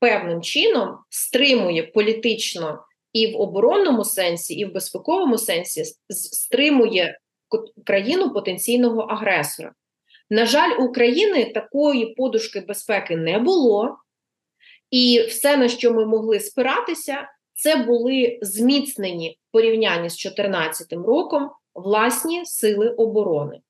певним 0.00 0.42
чином 0.42 0.98
стримує 1.10 1.82
політично 1.82 2.84
і 3.12 3.26
в 3.26 3.36
оборонному 3.36 4.04
сенсі, 4.04 4.54
і 4.54 4.64
в 4.64 4.72
безпековому 4.72 5.38
сенсі 5.38 5.84
стримує 6.08 7.18
країну 7.84 8.32
потенційного 8.32 9.00
агресора. 9.00 9.72
На 10.30 10.46
жаль, 10.46 10.78
у 10.78 10.84
України 10.84 11.44
такої 11.44 12.06
подушки 12.06 12.60
безпеки 12.60 13.16
не 13.16 13.38
було, 13.38 13.96
і 14.90 15.24
все, 15.28 15.56
на 15.56 15.68
що 15.68 15.92
ми 15.92 16.06
могли 16.06 16.40
спиратися, 16.40 17.28
це 17.54 17.76
були 17.76 18.38
зміцнені 18.42 19.38
порівняння 19.52 20.10
з 20.10 20.22
2014 20.22 20.92
роком 20.92 21.50
власні 21.76 22.44
сили 22.44 22.88
оборони. 22.88 23.60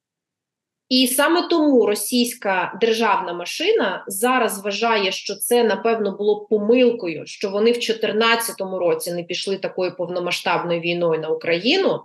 І 0.89 1.07
саме 1.07 1.49
тому 1.49 1.87
російська 1.87 2.79
державна 2.81 3.33
машина 3.33 4.05
зараз 4.07 4.65
вважає, 4.65 5.13
що 5.13 5.35
це 5.35 5.65
напевно 5.65 6.17
було 6.17 6.47
помилкою, 6.47 7.27
що 7.27 7.51
вони 7.51 7.71
в 7.71 7.75
2014 7.75 8.61
році 8.61 9.13
не 9.13 9.23
пішли 9.23 9.57
такою 9.57 9.97
повномасштабною 9.97 10.81
війною 10.81 11.21
на 11.21 11.29
Україну, 11.29 12.01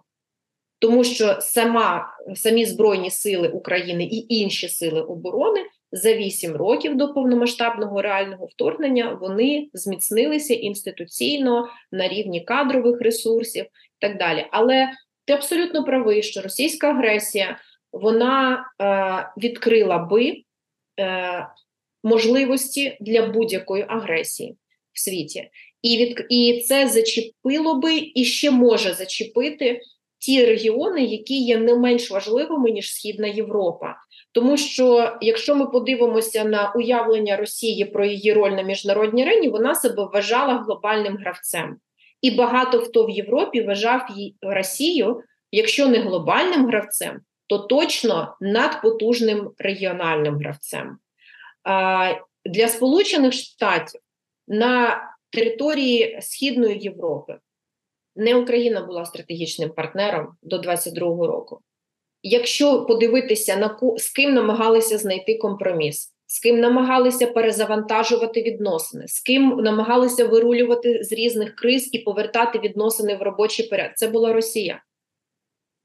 тому 0.80 1.04
що 1.04 1.38
сама 1.42 2.08
самі 2.36 2.66
Збройні 2.66 3.12
сили 3.12 3.48
України 3.48 4.04
і 4.04 4.36
інші 4.36 4.70
сили 4.70 5.02
оборони 5.02 5.60
за 5.92 6.14
8 6.14 6.56
років 6.56 6.98
до 6.98 7.14
повномасштабного 7.14 8.02
реального 8.02 8.46
вторгнення 8.46 9.18
вони 9.22 9.70
зміцнилися 9.74 10.54
інституційно 10.54 11.68
на 11.92 12.08
рівні 12.08 12.42
кадрових 12.42 13.02
ресурсів 13.02 13.64
і 13.64 13.68
так 14.00 14.18
далі. 14.18 14.46
Але 14.52 14.90
ти 15.32 15.36
абсолютно 15.36 15.84
правий, 15.84 16.24
що 16.24 16.42
російська 16.42 16.90
агресія 16.90 17.58
вона 17.92 18.66
е, 18.82 19.32
відкрила 19.38 19.98
би 19.98 20.44
е, 21.00 21.48
можливості 22.04 22.98
для 23.02 23.28
будь-якої 23.28 23.86
агресії 23.88 24.56
в 24.94 25.00
світі, 25.00 25.50
і 25.82 25.98
від 25.98 26.26
і 26.30 26.64
це 26.68 26.88
зачепило 26.88 27.76
би 27.76 28.12
і 28.16 28.26
ще 28.26 28.52
може 28.52 28.94
зачепити 28.94 29.82
ті 30.20 30.46
регіони, 30.46 31.04
які 31.04 31.44
є 31.44 31.58
не 31.58 31.76
менш 31.76 32.12
важливими 32.12 32.72
ніж 32.72 32.94
Східна 32.94 33.28
Європа. 33.28 33.96
Тому 34.32 34.58
що 34.58 35.18
якщо 35.22 35.56
ми 35.56 35.68
подивимося 35.68 36.44
на 36.44 36.74
уявлення 36.76 37.38
Росії 37.38 37.86
про 37.86 38.06
її 38.06 38.34
роль 38.34 38.52
на 38.52 38.62
міжнародній 38.62 39.24
арені, 39.24 39.50
вона 39.50 39.76
себе 39.76 40.04
вважала 40.14 40.54
глобальним 40.54 41.18
гравцем, 41.18 41.78
і 42.22 42.32
багато 42.32 42.80
хто 42.80 43.06
в 43.06 43.10
Європі 43.10 43.62
вважав 43.62 44.02
Росію, 44.42 45.24
якщо 45.52 45.88
не 45.88 45.98
глобальним 45.98 46.68
гравцем, 46.68 47.22
то 47.48 47.58
точно 47.58 48.36
надпотужним 48.42 49.52
регіональним 49.58 50.38
гравцем. 50.38 50.98
Для 52.46 52.68
Сполучених 52.68 53.34
Штатів 53.34 54.02
на 54.48 55.02
території 55.32 56.20
Східної 56.22 56.80
Європи 56.80 57.38
не 58.16 58.36
Україна 58.36 58.82
була 58.82 59.06
стратегічним 59.06 59.70
партнером 59.70 60.28
до 60.42 60.58
22-го 60.58 61.28
року. 61.28 61.60
Якщо 62.24 62.86
подивитися 62.86 63.56
на 63.56 63.80
з 63.98 64.10
ким 64.10 64.34
намагалися 64.34 64.98
знайти 64.98 65.38
компроміс, 65.38 66.14
з 66.32 66.40
ким 66.40 66.60
намагалися 66.60 67.28
перезавантажувати 67.28 68.42
відносини, 68.42 69.08
з 69.08 69.20
ким 69.20 69.50
намагалися 69.50 70.26
вирулювати 70.26 71.04
з 71.04 71.12
різних 71.12 71.56
криз 71.56 71.90
і 71.94 72.00
повертати 72.00 72.60
відносини 72.60 73.16
в 73.16 73.22
робочий 73.22 73.68
порядок, 73.68 73.96
це 73.96 74.08
була 74.08 74.34
Росія. 74.34 74.82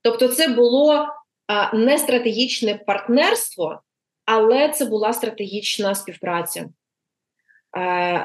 Тобто, 0.03 0.29
це 0.29 0.49
було 0.49 1.07
а, 1.47 1.77
не 1.77 1.99
стратегічне 1.99 2.75
партнерство, 2.87 3.81
але 4.25 4.69
це 4.69 4.85
була 4.85 5.13
стратегічна 5.13 5.95
співпраця. 5.95 6.65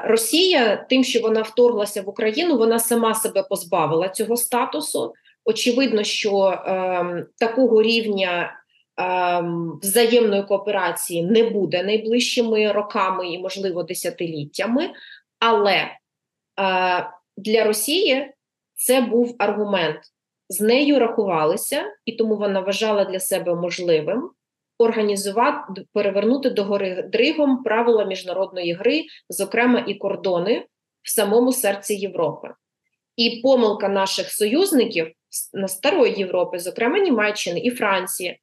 Росія, 0.04 0.76
тим, 0.76 1.04
що 1.04 1.20
вона 1.20 1.42
вторглася 1.42 2.02
в 2.02 2.08
Україну, 2.08 2.58
вона 2.58 2.78
сама 2.78 3.14
себе 3.14 3.42
позбавила 3.42 4.08
цього 4.08 4.36
статусу. 4.36 5.12
Очевидно, 5.44 6.04
що 6.04 6.46
е, 6.46 7.26
такого 7.38 7.82
рівня 7.82 8.61
взаємної 9.82 10.42
кооперації 10.42 11.22
не 11.22 11.42
буде 11.42 11.82
найближчими 11.82 12.72
роками 12.72 13.28
і, 13.28 13.38
можливо, 13.38 13.82
десятиліттями, 13.82 14.90
але 15.38 15.74
е, 15.74 15.90
для 17.36 17.64
Росії 17.64 18.32
це 18.74 19.00
був 19.00 19.36
аргумент. 19.38 20.00
З 20.48 20.60
нею 20.60 20.98
рахувалися, 20.98 21.84
і 22.04 22.12
тому 22.12 22.36
вона 22.36 22.60
вважала 22.60 23.04
для 23.04 23.20
себе 23.20 23.54
можливим 23.54 24.30
організувати 24.78 25.84
перевернути 25.92 26.50
до 26.50 26.64
гори 26.64 27.02
дригом 27.12 27.62
правила 27.62 28.04
міжнародної 28.04 28.72
гри, 28.72 29.04
зокрема 29.28 29.84
і 29.88 29.94
кордони 29.94 30.66
в 31.02 31.10
самому 31.10 31.52
серці 31.52 31.94
Європи. 31.94 32.48
І 33.16 33.40
помилка 33.42 33.88
наших 33.88 34.32
союзників 34.32 35.12
на 35.52 35.68
старої 35.68 36.14
Європи, 36.14 36.58
зокрема 36.58 36.98
Німеччини 36.98 37.60
і 37.60 37.70
Франції. 37.70 38.40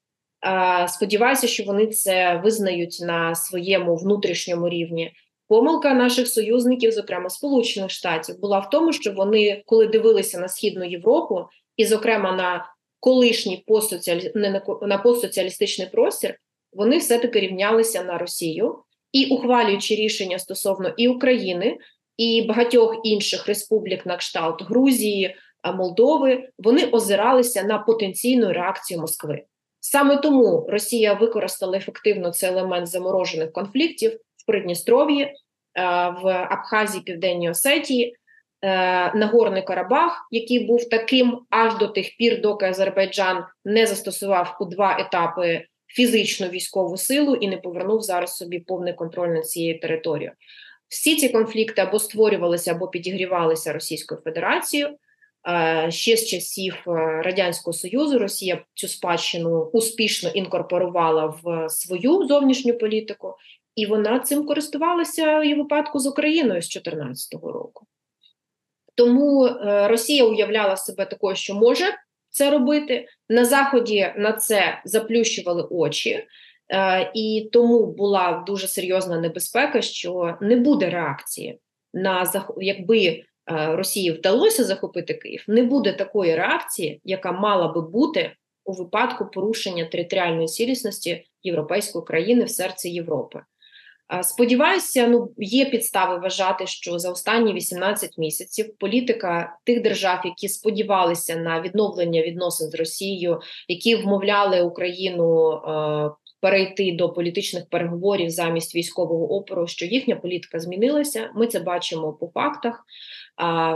Сподіваюся, 0.87 1.47
що 1.47 1.63
вони 1.63 1.87
це 1.87 2.41
визнають 2.43 2.97
на 3.01 3.35
своєму 3.35 3.95
внутрішньому 3.95 4.69
рівні. 4.69 5.11
Помилка 5.47 5.93
наших 5.93 6.27
союзників, 6.27 6.91
зокрема 6.91 7.29
Сполучених 7.29 7.91
Штатів, 7.91 8.39
була 8.39 8.59
в 8.59 8.69
тому, 8.69 8.93
що 8.93 9.11
вони, 9.11 9.63
коли 9.65 9.87
дивилися 9.87 10.39
на 10.39 10.47
східну 10.47 10.85
Європу, 10.85 11.45
і, 11.77 11.85
зокрема, 11.85 12.31
на 12.35 12.65
колишній 12.99 13.63
постсоціалі... 13.67 14.31
не 14.35 14.61
на 14.81 14.97
постсоціалістичний 14.97 15.87
простір, 15.87 16.35
вони 16.73 16.97
все-таки 16.97 17.39
рівнялися 17.39 18.03
на 18.03 18.17
Росію 18.17 18.75
і, 19.11 19.25
ухвалюючи 19.25 19.95
рішення 19.95 20.39
стосовно 20.39 20.93
і 20.97 21.07
України, 21.07 21.77
і 22.17 22.41
багатьох 22.41 23.01
інших 23.03 23.47
республік 23.47 24.05
на 24.05 24.17
кшталт 24.17 24.63
Грузії, 24.63 25.35
Молдови, 25.75 26.49
вони 26.57 26.85
озиралися 26.85 27.63
на 27.63 27.79
потенційну 27.79 28.53
реакцію 28.53 28.99
Москви. 28.99 29.43
Саме 29.79 30.17
тому 30.17 30.67
Росія 30.69 31.13
використала 31.13 31.77
ефективно 31.77 32.31
цей 32.31 32.49
елемент 32.49 32.87
заморожених 32.87 33.51
конфліктів 33.51 34.11
в 34.11 34.45
Придністров'ї, 34.47 35.33
в 36.23 36.47
Абхазії, 36.49 37.03
Південній 37.03 37.49
Осетії, 37.49 38.15
Е, 38.61 39.13
Нагорний 39.15 39.63
Карабах, 39.63 40.27
який 40.31 40.59
був 40.59 40.89
таким 40.89 41.39
аж 41.49 41.77
до 41.77 41.87
тих 41.87 42.17
пір, 42.17 42.41
доки 42.41 42.65
Азербайджан 42.65 43.43
не 43.65 43.85
застосував 43.85 44.57
у 44.61 44.65
два 44.65 44.97
етапи 44.99 45.65
фізичну 45.87 46.47
військову 46.47 46.97
силу 46.97 47.35
і 47.35 47.47
не 47.47 47.57
повернув 47.57 48.01
зараз 48.01 48.35
собі 48.35 48.59
повний 48.59 48.93
контроль 48.93 49.29
над 49.29 49.49
цією 49.49 49.79
територією. 49.79 50.31
Всі 50.87 51.15
ці 51.15 51.29
конфлікти 51.29 51.81
або 51.81 51.99
створювалися, 51.99 52.71
або 52.71 52.87
підігрівалися 52.87 53.73
Російською 53.73 54.21
Федерацією. 54.23 54.89
Е, 55.47 55.91
ще 55.91 56.17
з 56.17 56.27
часів 56.27 56.75
е, 56.87 56.91
Радянського 57.21 57.73
Союзу 57.73 58.19
Росія 58.19 58.63
цю 58.73 58.87
спадщину 58.87 59.69
успішно 59.73 60.29
інкорпорувала 60.29 61.25
в 61.43 61.69
свою 61.69 62.27
зовнішню 62.27 62.77
політику, 62.77 63.35
і 63.75 63.85
вона 63.85 64.19
цим 64.19 64.45
користувалася 64.45 65.43
і 65.43 65.53
в 65.53 65.57
випадку 65.57 65.99
з 65.99 66.07
Україною 66.07 66.61
з 66.61 66.69
2014 66.69 67.33
року. 67.33 67.85
Тому 68.95 69.45
е, 69.45 69.87
Росія 69.87 70.25
уявляла 70.25 70.77
себе 70.77 71.05
такою, 71.05 71.35
що 71.35 71.53
може 71.53 71.85
це 72.29 72.51
робити. 72.51 73.07
На 73.29 73.45
Заході 73.45 74.13
на 74.17 74.33
це 74.33 74.81
заплющували 74.85 75.67
очі, 75.69 76.25
і 77.13 77.49
тому 77.51 77.85
була 77.85 78.43
дуже 78.47 78.67
серйозна 78.67 79.19
небезпека, 79.19 79.81
що 79.81 80.37
не 80.41 80.55
буде 80.55 80.89
реакції 80.89 81.59
на 81.93 82.31
якби 82.57 83.23
Росії 83.49 84.11
вдалося 84.11 84.63
захопити 84.63 85.13
Київ, 85.13 85.43
не 85.47 85.63
буде 85.63 85.93
такої 85.93 86.35
реакції, 86.35 87.01
яка 87.03 87.31
мала 87.31 87.67
би 87.67 87.81
бути 87.81 88.31
у 88.65 88.73
випадку 88.73 89.25
порушення 89.25 89.85
територіальної 89.85 90.47
цілісності 90.47 91.25
європейської 91.43 92.05
країни 92.05 92.43
в 92.43 92.49
серці 92.49 92.89
Європи. 92.89 93.41
Сподіваюся, 94.23 95.07
ну 95.07 95.31
є 95.37 95.65
підстави 95.65 96.19
вважати, 96.19 96.67
що 96.67 96.99
за 96.99 97.11
останні 97.11 97.53
18 97.53 98.17
місяців 98.17 98.77
політика 98.79 99.57
тих 99.65 99.81
держав, 99.81 100.21
які 100.25 100.49
сподівалися 100.49 101.35
на 101.35 101.61
відновлення 101.61 102.21
відносин 102.21 102.69
з 102.69 102.75
Росією, 102.75 103.39
які 103.67 103.95
вмовляли 103.95 104.61
Україну 104.61 105.51
е, 105.51 106.11
перейти 106.41 106.91
до 106.91 107.09
політичних 107.09 107.69
переговорів 107.69 108.29
замість 108.29 108.75
військового 108.75 109.35
опору, 109.35 109.67
що 109.67 109.85
їхня 109.85 110.15
політика 110.15 110.59
змінилася. 110.59 111.29
Ми 111.35 111.47
це 111.47 111.59
бачимо 111.59 112.13
по 112.13 112.27
фактах 112.33 112.85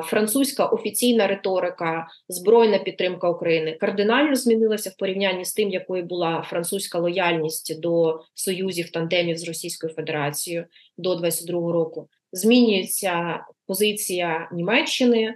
французька 0.04 0.66
офіційна 0.66 1.28
риторика, 1.28 2.08
збройна 2.28 2.80
підтримка 2.80 3.30
України 3.30 3.78
кардинально 3.80 4.36
змінилася 4.36 4.90
в 4.90 4.98
порівнянні 4.98 5.46
з 5.46 5.54
тим, 5.54 5.70
якою 5.70 6.04
була 6.04 6.46
французька 6.50 7.00
лояльність 7.00 7.82
до 7.82 8.22
союзів 8.34 8.92
тандемів 8.92 9.38
з 9.38 9.48
Російською 9.48 9.94
Федерацією 9.94 10.66
до 10.98 11.16
22-го 11.16 11.72
року. 11.72 12.08
Змінюється 12.32 13.46
позиція 13.68 14.50
Німеччини 14.54 15.36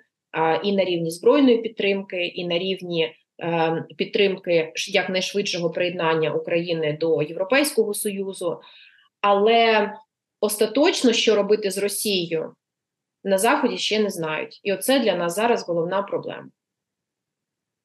і 0.63 0.71
на 0.71 0.84
рівні 0.84 1.11
збройної 1.11 1.57
підтримки, 1.57 2.25
і 2.25 2.47
на 2.47 2.59
рівні. 2.59 3.13
Е, 3.41 3.86
підтримки 3.97 4.71
якнайшвидшого 4.88 5.69
приєднання 5.69 6.34
України 6.34 6.97
до 7.01 7.21
Європейського 7.21 7.93
Союзу, 7.93 8.59
але 9.21 9.91
остаточно, 10.41 11.13
що 11.13 11.36
робити 11.36 11.71
з 11.71 11.78
Росією, 11.78 12.53
на 13.28 13.38
Заході 13.38 13.78
ще 13.78 13.99
не 13.99 14.09
знають. 14.09 14.59
І 14.63 14.73
оце 14.73 14.99
для 14.99 15.15
нас 15.15 15.36
зараз 15.36 15.67
головна 15.67 16.01
проблема. 16.01 16.49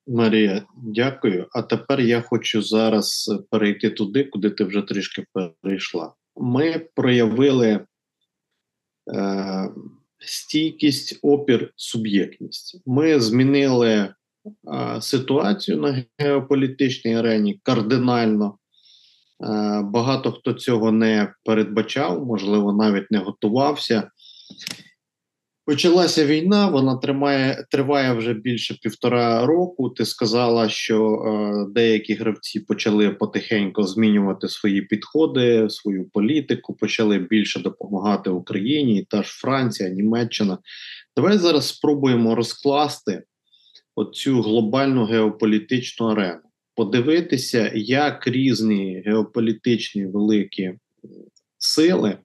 Марія, 0.07 0.62
дякую. 0.76 1.47
А 1.53 1.62
тепер 1.62 2.01
я 2.01 2.20
хочу 2.20 2.62
зараз 2.62 3.34
перейти 3.51 3.90
туди, 3.90 4.24
куди 4.24 4.51
ти 4.51 4.64
вже 4.64 4.82
трішки 4.82 5.24
перейшла. 5.32 6.12
Ми 6.36 6.86
проявили 6.95 7.86
е, 9.14 9.70
стійкість, 10.18 11.18
опір, 11.22 11.72
суб'єктність. 11.76 12.82
Ми 12.86 13.20
змінили 13.20 13.88
е, 13.88 14.14
ситуацію 15.01 15.80
на 15.80 16.05
геополітичній 16.18 17.16
арені 17.16 17.61
кардинально. 17.62 18.59
Е, 19.43 19.82
багато 19.82 20.32
хто 20.32 20.53
цього 20.53 20.93
не 20.93 21.34
передбачав, 21.45 22.26
можливо, 22.26 22.72
навіть 22.72 23.11
не 23.11 23.18
готувався. 23.18 24.11
Почалася 25.65 26.27
війна, 26.27 26.69
вона 26.69 26.97
тримає 26.97 27.67
триває 27.71 28.13
вже 28.13 28.35
більше 28.35 28.79
півтора 28.83 29.47
року. 29.47 29.91
Ти 29.91 30.05
сказала, 30.05 30.69
що 30.69 31.15
е, 31.15 31.73
деякі 31.73 32.15
гравці 32.15 32.61
почали 32.61 33.11
потихеньку 33.11 33.83
змінювати 33.83 34.49
свої 34.49 34.83
підходи, 34.83 35.71
свою 35.71 36.09
політику, 36.09 36.75
почали 36.75 37.19
більше 37.19 37.61
допомагати 37.61 38.31
Україні, 38.31 39.07
та 39.11 39.23
ж 39.23 39.31
Франція, 39.33 39.89
Німеччина. 39.89 40.59
Давай 41.17 41.39
зараз 41.39 41.69
спробуємо 41.69 42.35
розкласти 42.35 43.23
оцю 43.95 44.43
глобальну 44.43 45.05
геополітичну 45.05 46.07
арену, 46.07 46.41
подивитися, 46.75 47.73
як 47.75 48.27
різні 48.27 49.03
геополітичні 49.07 50.07
великі 50.07 50.73
сили 51.59 52.19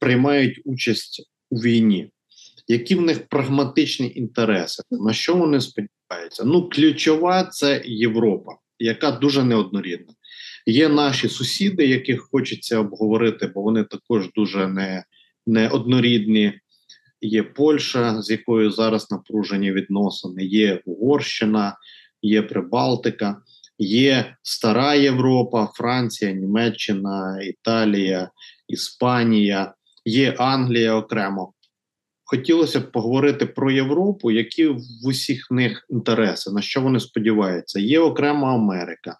приймають 0.00 0.60
участь 0.64 1.28
у 1.50 1.56
війні, 1.56 2.10
які 2.68 2.94
в 2.94 3.00
них 3.00 3.28
прагматичні 3.28 4.12
інтереси, 4.14 4.82
на 4.90 5.12
що 5.12 5.34
вони 5.34 5.58
відбувається? 5.58 6.44
Ну, 6.44 6.68
ключова 6.68 7.44
це 7.44 7.82
Європа, 7.84 8.52
яка 8.78 9.10
дуже 9.10 9.44
неоднорідна. 9.44 10.14
Є 10.66 10.88
наші 10.88 11.28
сусіди, 11.28 11.86
яких 11.86 12.28
хочеться 12.32 12.78
обговорити, 12.78 13.46
бо 13.54 13.62
вони 13.62 13.84
також 13.84 14.32
дуже 14.32 14.68
не, 14.68 15.04
неоднорідні. 15.46 16.52
Є 17.20 17.42
Польща, 17.42 18.22
з 18.22 18.30
якою 18.30 18.70
зараз 18.70 19.10
напружені 19.10 19.72
відносини, 19.72 20.44
є 20.44 20.80
Угорщина, 20.84 21.76
є 22.22 22.42
Прибалтика, 22.42 23.42
є 23.78 24.36
Стара 24.42 24.94
Європа, 24.94 25.68
Франція, 25.74 26.32
Німеччина, 26.32 27.40
Італія, 27.42 28.30
Іспанія, 28.68 29.74
є 30.04 30.34
Англія 30.38 30.94
окремо. 30.94 31.52
Хотілося 32.24 32.80
б 32.80 32.92
поговорити 32.92 33.46
про 33.46 33.70
Європу, 33.70 34.30
які 34.30 34.66
в 34.66 34.78
усіх 35.04 35.50
них 35.50 35.86
інтереси, 35.90 36.50
на 36.50 36.62
що 36.62 36.80
вони 36.80 37.00
сподіваються. 37.00 37.80
Є 37.80 38.00
окремо 38.00 38.46
Америка, 38.46 39.16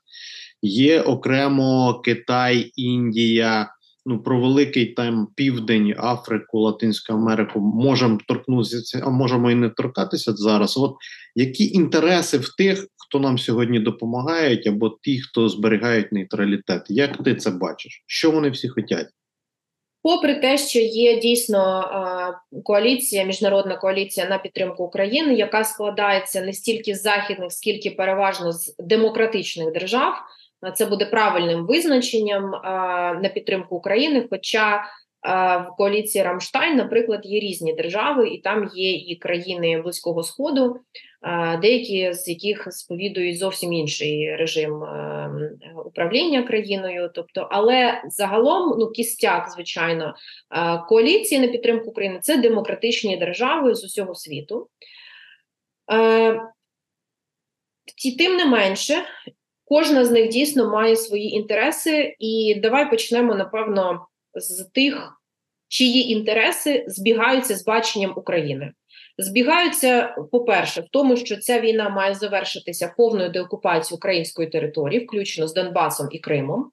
є 0.63 1.01
окремо 1.01 2.01
Китай, 2.05 2.73
Індія. 2.77 3.75
Ну, 4.07 4.23
про 4.23 4.41
великий 4.41 4.87
там 4.87 5.29
південь, 5.37 5.95
Африку, 5.99 6.61
Латинську 6.61 7.13
Америку 7.13 7.61
можемо 7.61 8.19
торкнутися, 8.29 9.03
а 9.05 9.11
можемо 9.11 9.51
і 9.51 9.55
не 9.55 9.69
торкатися 9.69 10.33
зараз. 10.33 10.77
От 10.77 10.95
які 11.35 11.73
інтереси 11.73 12.39
в 12.39 12.57
тих, 12.57 12.87
хто 12.97 13.21
нам 13.21 13.39
сьогодні 13.39 13.81
допомагають, 13.81 14.67
або 14.67 14.99
ті, 15.03 15.21
хто 15.21 15.49
зберігають 15.49 16.13
нейтралітет? 16.13 16.83
Як 16.89 17.25
ти 17.25 17.35
це 17.35 17.51
бачиш? 17.51 18.05
Що 18.07 18.31
вони 18.31 18.51
всі 18.51 18.69
хочуть? 18.69 19.07
Попри 20.03 20.35
те, 20.35 20.59
що 20.59 20.79
є 20.79 21.17
дійсно 21.21 21.91
коаліція, 22.65 23.25
міжнародна 23.25 23.77
коаліція 23.77 24.29
на 24.29 24.39
підтримку 24.39 24.85
України, 24.85 25.35
яка 25.35 25.65
складається 25.65 26.41
не 26.41 26.53
стільки 26.53 26.95
з 26.95 27.03
західних, 27.03 27.53
скільки 27.53 27.91
переважно 27.91 28.53
з 28.53 28.75
демократичних 28.79 29.73
держав, 29.73 30.15
це 30.75 30.87
буде 30.87 31.07
правильним 31.07 31.67
визначенням 31.67 32.51
на 33.23 33.31
підтримку 33.35 33.77
України. 33.77 34.27
Хоча 34.31 34.85
в 35.23 35.67
коаліції 35.77 36.25
Рамштайн, 36.25 36.77
наприклад, 36.77 37.21
є 37.25 37.41
різні 37.41 37.73
держави, 37.73 38.29
і 38.29 38.39
там 38.39 38.71
є 38.75 38.93
і 38.93 39.17
країни 39.17 39.83
близького 39.83 40.23
сходу, 40.23 40.77
деякі 41.61 42.13
з 42.13 42.29
яких 42.29 42.67
сповідують 42.71 43.39
зовсім 43.39 43.73
інший 43.73 44.37
режим 44.37 44.83
управління 45.87 46.43
країною. 46.43 47.11
Тобто, 47.15 47.49
але 47.51 48.03
загалом, 48.09 48.79
ну 48.79 48.91
кістяк, 48.91 49.51
звичайно, 49.51 50.15
коаліції 50.89 51.41
на 51.41 51.49
підтримку 51.49 51.91
України 51.91 52.19
це 52.23 52.37
демократичні 52.37 53.17
держави 53.17 53.75
з 53.75 53.85
усього 53.85 54.15
світу. 54.15 54.69
Тим 58.19 58.37
не 58.37 58.47
менше, 58.47 58.95
кожна 59.65 60.05
з 60.05 60.11
них 60.11 60.29
дійсно 60.29 60.71
має 60.71 60.97
свої 60.97 61.31
інтереси, 61.31 62.17
і 62.19 62.61
давай 62.63 62.91
почнемо 62.91 63.35
напевно 63.35 64.07
з 64.41 64.65
тих, 64.65 65.13
чиї 65.69 66.13
інтереси 66.13 66.85
збігаються 66.89 67.57
з 67.57 67.65
баченням 67.65 68.13
України. 68.17 68.73
Збігаються, 69.19 70.17
по-перше, 70.33 70.81
в 70.81 70.89
тому, 70.91 71.17
що 71.17 71.37
ця 71.37 71.61
війна 71.61 71.89
має 71.89 72.15
завершитися 72.15 72.95
повною 72.97 73.31
деокупацією 73.31 73.97
української 73.97 74.49
території, 74.49 75.05
включно 75.05 75.49
з 75.49 75.55
Донбасом 75.55 76.09
і 76.13 76.19
Кримом, 76.19 76.71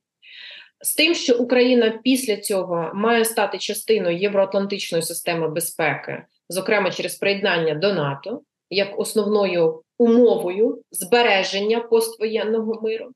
з 0.81 0.95
тим, 0.95 1.15
що 1.15 1.37
Україна 1.37 1.99
після 2.03 2.37
цього 2.37 2.91
має 2.93 3.25
стати 3.25 3.57
частиною 3.57 4.17
євроатлантичної 4.17 5.01
системи 5.01 5.49
безпеки, 5.49 6.23
зокрема 6.49 6.91
через 6.91 7.15
приєднання 7.15 7.75
до 7.75 7.93
НАТО, 7.93 8.41
як 8.69 8.99
основною 8.99 9.81
умовою 9.97 10.81
збереження 10.91 11.79
поствоєнного 11.79 12.81
миру. 12.81 13.11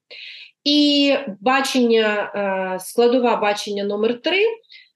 І 0.63 1.13
бачення, 1.39 2.31
е, 2.35 2.79
складова 2.79 3.35
бачення 3.35 3.83
номер 3.83 4.21
три, 4.21 4.45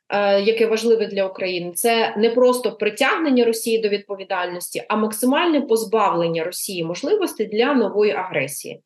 е, 0.10 0.42
яке 0.42 0.66
важливе 0.66 1.08
для 1.08 1.26
України, 1.26 1.72
це 1.76 2.16
не 2.18 2.30
просто 2.30 2.72
притягнення 2.72 3.46
Росії 3.46 3.78
до 3.78 3.90
відповідальності, 3.90 4.84
а 4.90 4.96
максимальне 4.96 5.62
позбавлення 5.62 6.44
Росії 6.44 6.84
можливості 6.84 7.46
для 7.46 7.74
нової 7.74 8.12
агресії. 8.12 8.82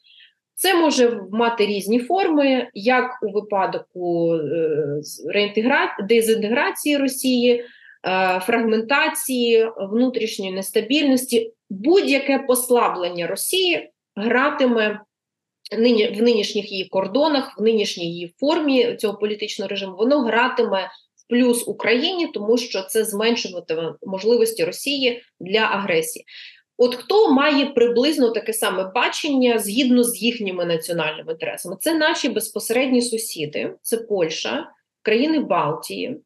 Це 0.55 0.75
може 0.75 1.19
мати 1.31 1.65
різні 1.65 1.99
форми, 1.99 2.67
як 2.73 3.19
у 3.23 3.31
випадку 3.31 4.35
е, 4.35 5.91
дезінтеграції 6.09 6.97
Росії, 6.97 7.63
фрагментації, 8.41 9.69
внутрішньої 9.91 10.51
нестабільності, 10.51 11.53
будь-яке 11.69 12.39
послаблення 12.39 13.27
Росії 13.27 13.89
гратиме 14.15 14.99
нині 15.71 16.07
в 16.07 16.21
нинішніх 16.21 16.71
її 16.71 16.85
кордонах, 16.85 17.57
в 17.57 17.61
нинішній 17.61 18.05
її 18.05 18.33
формі 18.39 18.95
цього 18.95 19.17
політичного 19.17 19.69
режиму, 19.69 19.95
воно 19.97 20.21
гратиме 20.21 20.89
в 21.15 21.29
плюс 21.29 21.67
Україні, 21.67 22.27
тому 22.27 22.57
що 22.57 22.81
це 22.81 23.03
зменшуватиме 23.03 23.93
можливості 24.05 24.63
Росії 24.63 25.21
для 25.39 25.59
агресії. 25.59 26.25
От 26.77 26.95
хто 26.95 27.31
має 27.31 27.65
приблизно 27.65 28.29
таке 28.29 28.53
саме 28.53 28.91
бачення 28.95 29.59
згідно 29.59 30.03
з 30.03 30.21
їхніми 30.21 30.65
національними 30.65 31.31
інтересами? 31.31 31.77
Це 31.79 31.95
наші 31.95 32.29
безпосередні 32.29 33.01
сусіди, 33.01 33.73
це 33.81 33.97
Польща, 33.97 34.71
країни 35.01 35.39
Балтії, 35.39 36.17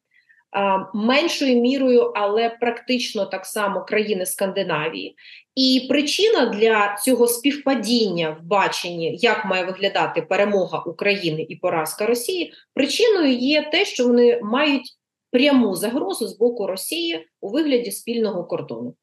меншою 0.94 1.62
мірою, 1.62 2.12
але 2.16 2.50
практично 2.50 3.26
так 3.26 3.46
само 3.46 3.86
країни 3.86 4.26
Скандинавії. 4.26 5.16
І 5.56 5.86
причина 5.90 6.46
для 6.46 6.96
цього 6.96 7.28
співпадіння 7.28 8.38
в 8.42 8.46
баченні, 8.46 9.18
як 9.22 9.46
має 9.46 9.66
виглядати 9.66 10.22
перемога 10.22 10.80
України 10.80 11.46
і 11.50 11.56
поразка 11.56 12.06
Росії, 12.06 12.54
причиною 12.74 13.34
є 13.34 13.70
те, 13.72 13.86
що 13.86 14.08
вони 14.08 14.40
мають 14.44 14.98
пряму 15.32 15.76
загрозу 15.76 16.28
з 16.28 16.38
боку 16.38 16.68
Росії 16.68 17.28
у 17.42 17.50
вигляді 17.50 17.92
спільного 17.92 18.44
кордону. 18.44 18.96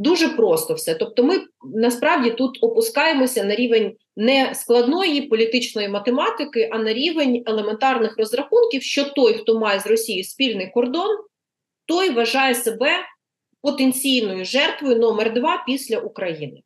Дуже 0.00 0.28
просто 0.28 0.74
все. 0.74 0.94
Тобто, 0.94 1.22
ми 1.22 1.40
насправді 1.74 2.30
тут 2.30 2.58
опускаємося 2.60 3.44
на 3.44 3.54
рівень 3.54 3.96
не 4.16 4.54
складної 4.54 5.22
політичної 5.22 5.88
математики, 5.88 6.68
а 6.72 6.78
на 6.78 6.92
рівень 6.92 7.42
елементарних 7.46 8.18
розрахунків, 8.18 8.82
що 8.82 9.04
той, 9.04 9.34
хто 9.34 9.58
має 9.58 9.80
з 9.80 9.86
Росією 9.86 10.24
спільний 10.24 10.70
кордон, 10.70 11.18
той 11.86 12.10
вважає 12.10 12.54
себе 12.54 12.90
потенційною 13.62 14.44
жертвою 14.44 14.96
номер 14.96 15.34
два 15.34 15.64
після 15.66 15.98
України. 15.98 16.62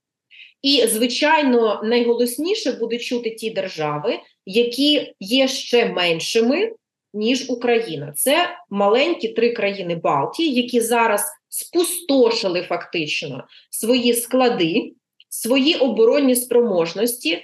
І, 0.62 0.86
звичайно, 0.86 1.80
найголосніше 1.84 2.72
буде 2.72 2.98
чути 2.98 3.30
ті 3.30 3.50
держави, 3.50 4.18
які 4.46 5.14
є 5.20 5.48
ще 5.48 5.88
меншими, 5.88 6.72
ніж 7.14 7.50
Україна. 7.50 8.12
Це 8.16 8.48
маленькі 8.70 9.28
три 9.28 9.52
країни 9.52 9.94
Балтії, 9.94 10.54
які 10.54 10.80
зараз 10.80 11.24
спустошили 11.48 12.62
фактично 12.62 13.44
свої 13.70 14.14
склади, 14.14 14.92
свої 15.28 15.74
оборонні 15.74 16.36
спроможності. 16.36 17.42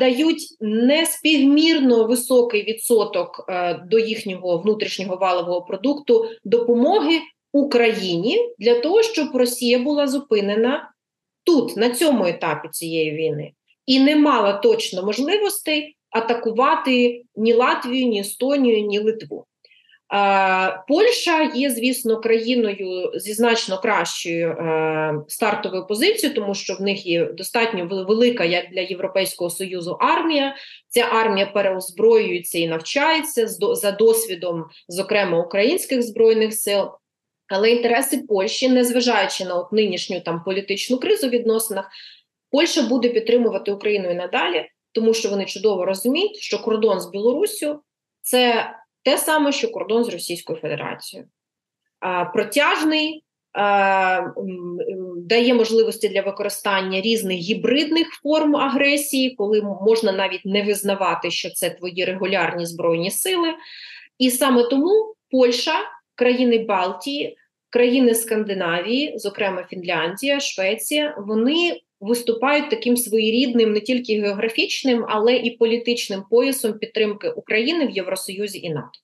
Дають 0.00 0.56
неспівмірно 0.60 2.04
високий 2.04 2.62
відсоток 2.64 3.44
е, 3.48 3.74
до 3.90 3.98
їхнього 3.98 4.58
внутрішнього 4.58 5.16
валового 5.16 5.62
продукту 5.62 6.26
допомоги 6.44 7.20
Україні 7.52 8.38
для 8.58 8.80
того, 8.80 9.02
щоб 9.02 9.36
Росія 9.36 9.78
була 9.78 10.06
зупинена 10.06 10.90
тут, 11.44 11.76
на 11.76 11.90
цьому 11.90 12.26
етапі 12.26 12.68
цієї 12.68 13.12
війни, 13.12 13.52
і 13.86 14.00
не 14.00 14.16
мала 14.16 14.52
точно 14.52 15.02
можливостей 15.02 15.96
атакувати 16.14 17.22
ні 17.36 17.52
Латвію, 17.52 18.06
ні 18.06 18.20
Естонію, 18.20 18.86
ні 18.86 18.98
Литву. 18.98 19.46
Польща 20.88 21.50
є, 21.54 21.70
звісно, 21.70 22.20
країною 22.20 23.12
зі 23.14 23.32
значно 23.32 23.78
кращою 23.78 24.48
е, 24.48 25.14
стартовою 25.28 25.86
позицією, 25.86 26.34
тому 26.34 26.54
що 26.54 26.74
в 26.74 26.80
них 26.80 27.06
є 27.06 27.24
достатньо 27.24 27.86
велика, 28.08 28.44
як 28.44 28.64
для 28.72 28.80
Європейського 28.80 29.50
союзу, 29.50 29.96
армія. 30.00 30.56
Ця 30.88 31.00
армія 31.00 31.46
переозброюється 31.46 32.58
і 32.58 32.68
навчається 32.68 33.46
за 33.48 33.92
досвідом, 33.92 34.64
зокрема 34.88 35.38
українських 35.38 36.02
збройних 36.02 36.54
сил. 36.54 36.84
Але 37.48 37.70
інтереси 37.70 38.24
Польщі, 38.28 38.68
незважаючи 38.68 39.44
на 39.44 39.54
от 39.54 39.72
нинішню 39.72 40.20
там 40.20 40.42
політичну 40.44 40.98
кризу 40.98 41.26
в 41.26 41.30
відносинах, 41.30 41.88
Польща 42.50 42.82
буде 42.82 43.08
підтримувати 43.08 43.72
Україну 43.72 44.10
і 44.10 44.14
надалі, 44.14 44.66
тому 44.94 45.14
що 45.14 45.28
вони 45.28 45.44
чудово 45.44 45.84
розуміють, 45.84 46.36
що 46.36 46.62
кордон 46.62 47.00
з 47.00 47.10
Білоруссю 47.10 47.80
це 48.20 48.70
те 49.02 49.18
саме, 49.18 49.52
що 49.52 49.70
кордон 49.70 50.04
з 50.04 50.08
Російською 50.08 50.58
Федерацією. 50.58 51.28
Протяжний 52.34 53.24
дає 55.16 55.54
можливості 55.54 56.08
для 56.08 56.22
використання 56.22 57.00
різних 57.00 57.38
гібридних 57.38 58.08
форм 58.22 58.56
агресії, 58.56 59.34
коли 59.34 59.62
можна 59.62 60.12
навіть 60.12 60.44
не 60.44 60.62
визнавати, 60.62 61.30
що 61.30 61.50
це 61.50 61.70
твої 61.70 62.04
регулярні 62.04 62.66
збройні 62.66 63.10
сили. 63.10 63.48
І 64.18 64.30
саме 64.30 64.62
тому 64.62 65.14
Польща 65.30 65.74
країни 66.14 66.58
Балтії, 66.58 67.36
країни 67.70 68.14
Скандинавії, 68.14 69.18
зокрема 69.18 69.64
Фінляндія, 69.70 70.40
Швеція, 70.40 71.16
вони 71.18 71.80
виступають 72.04 72.70
таким 72.70 72.96
своєрідним 72.96 73.72
не 73.72 73.80
тільки 73.80 74.20
географічним, 74.20 75.04
але 75.08 75.36
і 75.36 75.50
політичним 75.50 76.22
поясом 76.30 76.72
підтримки 76.72 77.28
України 77.28 77.86
в 77.86 77.90
Євросоюзі 77.90 78.58
і 78.58 78.70
НАТО. 78.70 78.98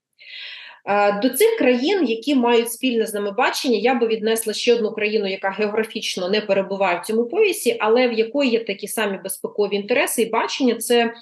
Е, 0.87 1.21
до 1.23 1.31
цих 1.31 1.57
країн, 1.59 2.05
які 2.07 2.35
мають 2.35 2.73
спільне 2.73 3.07
з 3.07 3.15
нами 3.15 3.31
бачення, 3.31 3.79
я 3.79 3.95
би 3.95 4.07
віднесла 4.07 4.53
ще 4.53 4.75
одну 4.75 4.93
країну, 4.93 5.27
яка 5.27 5.51
географічно 5.51 6.29
не 6.29 6.41
перебуває 6.41 7.01
в 7.01 7.07
цьому 7.07 7.25
поясі, 7.25 7.77
але 7.81 8.09
в 8.09 8.13
якої 8.13 8.51
є 8.51 8.65
такі 8.65 8.89
самі 8.89 9.19
безпекові 9.25 9.77
інтереси 9.77 10.23
і 10.23 10.31
бачення. 10.31 10.75
Це 10.75 11.05
е, 11.05 11.13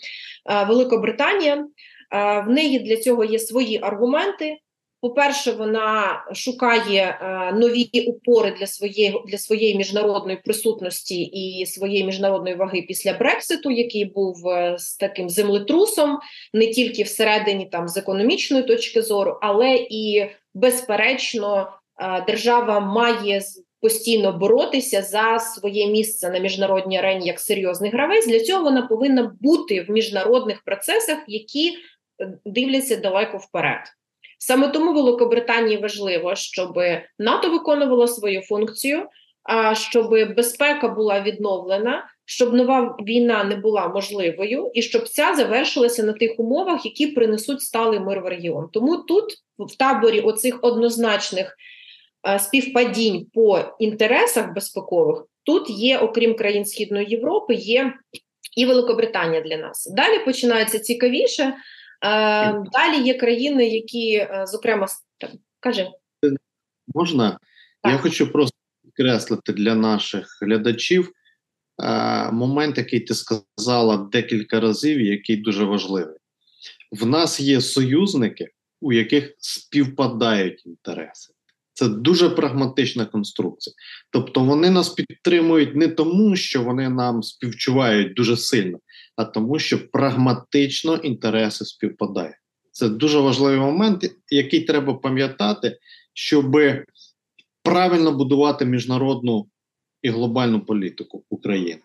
Велика 0.64 0.96
Британія. 0.96 1.56
Е, 1.56 2.40
в 2.40 2.50
неї 2.50 2.78
для 2.78 2.96
цього 2.96 3.24
є 3.24 3.38
свої 3.38 3.78
аргументи. 3.82 4.56
По-перше, 5.01 5.53
вона 5.53 6.24
шукає 6.34 7.18
е, 7.20 7.53
нові 7.53 7.90
опори 8.09 8.55
для 8.59 8.66
своєї 8.66 9.14
для 9.28 9.38
своєї 9.38 9.76
міжнародної 9.76 10.38
присутності 10.44 11.22
і 11.22 11.66
своєї 11.66 12.05
міжнародної 12.05 12.57
ваги 12.57 12.82
після 12.82 13.12
Брекситу, 13.12 13.70
який 13.70 14.05
був 14.05 14.49
е, 14.49 14.76
з 14.78 14.96
таким 14.96 15.28
землетрусом, 15.28 16.18
не 16.55 16.66
тільки 16.66 17.03
всередині 17.03 17.66
там 17.66 17.88
з 17.88 17.96
економічної 17.96 18.62
точки 18.62 19.03
зору, 19.03 19.38
але 19.42 19.86
і 19.90 20.26
безперечно, 20.55 21.68
е, 22.03 22.24
держава 22.26 22.80
має 22.80 23.42
постійно 23.80 24.32
боротися 24.32 25.03
за 25.03 25.38
своє 25.38 25.86
місце 25.86 26.30
на 26.30 26.38
міжнародній 26.38 26.99
арені 26.99 27.26
як 27.26 27.40
серйозний 27.40 27.90
гравець. 27.90 28.26
Для 28.26 28.40
цього 28.40 28.64
вона 28.64 28.82
повинна 28.82 29.36
бути 29.40 29.82
в 29.82 29.90
міжнародних 29.90 30.62
процесах, 30.64 31.18
які 31.26 31.72
дивляться 32.44 32.96
далеко 32.96 33.36
вперед. 33.36 33.80
Саме 34.39 34.68
тому 34.68 34.93
Великобританії 34.93 35.78
важливо, 35.78 36.34
щоб 36.34 36.78
НАТО 37.18 37.51
виконувало 37.51 38.07
свою 38.07 38.43
функцію, 38.43 39.03
а 39.43 39.74
щоб 39.74 40.11
безпека 40.36 40.89
була 40.89 41.20
відновлена, 41.20 42.05
щоб 42.24 42.55
нова 42.55 42.97
війна 43.07 43.45
не 43.45 43.57
була 43.57 43.89
можливою, 43.89 44.70
і 44.74 44.82
щоб 44.82 45.09
ця 45.09 45.34
завершилася 45.34 46.03
на 46.03 46.12
тих 46.12 46.34
умовах, 46.39 46.84
які 46.84 47.07
принесуть 47.07 47.62
сталий 47.62 48.01
мир 48.01 48.20
в 48.20 48.26
регіон. 48.26 48.68
Тому 48.72 48.97
тут 48.97 49.24
в 49.59 49.76
таборі 49.76 50.20
оцих 50.20 50.59
однозначних 50.62 51.57
співпадінь 52.39 53.26
по 53.34 53.61
інтересах 53.78 54.55
безпекових 54.55 55.24
тут 55.49 55.70
є, 55.70 55.99
окрім 55.99 56.34
країн 56.34 56.64
Східної 56.64 57.07
Європи, 57.09 57.55
є 57.55 57.93
і 58.57 58.66
Великобританія 58.66 59.41
для 59.41 59.57
нас. 59.57 59.93
Далі 59.97 60.24
починається 60.24 60.78
цікавіше. 60.78 61.55
Е, 62.05 62.09
далі 62.72 63.03
є 63.07 63.14
країни, 63.14 63.68
які, 63.68 64.14
е, 64.14 64.44
зокрема, 64.46 64.86
там, 65.18 65.30
каже 65.61 65.88
можна. 66.94 67.38
Так. 67.82 67.92
Я 67.92 67.99
хочу 67.99 68.32
просто 68.32 68.57
підкреслити 68.82 69.53
для 69.53 69.74
наших 69.74 70.38
глядачів 70.42 71.12
е, 71.82 72.30
момент, 72.32 72.78
який 72.78 73.01
ти 73.01 73.14
сказала 73.14 73.96
декілька 73.96 74.61
разів, 74.61 75.01
який 75.01 75.36
дуже 75.36 75.64
важливий. 75.64 76.16
В 76.92 77.07
нас 77.07 77.40
є 77.40 77.61
союзники, 77.61 78.49
у 78.80 78.92
яких 78.92 79.34
співпадають 79.38 80.66
інтереси. 80.66 81.34
Це 81.72 81.88
дуже 81.88 82.30
прагматична 82.30 83.07
конструкція. 83.07 83.74
Тобто 84.11 84.44
вони 84.44 84.70
нас 84.70 84.88
підтримують 84.88 85.76
не 85.76 85.88
тому, 85.88 86.36
що 86.36 86.62
вони 86.62 86.88
нам 86.88 87.22
співчувають 87.22 88.14
дуже 88.14 88.36
сильно, 88.36 88.78
а 89.18 89.24
тому, 89.24 89.58
що 89.58 89.90
прагматично 89.90 90.96
інтереси 90.96 91.64
співпадають. 91.64 92.36
Це 92.72 92.88
дуже 92.88 93.18
важливий 93.18 93.58
момент, 93.58 94.10
який 94.30 94.60
треба 94.60 94.94
пам'ятати, 94.94 95.78
щоб 96.14 96.56
правильно 97.62 98.12
будувати 98.12 98.64
міжнародну 98.64 99.46
і 100.02 100.08
глобальну 100.08 100.60
політику 100.60 101.24
України. 101.30 101.80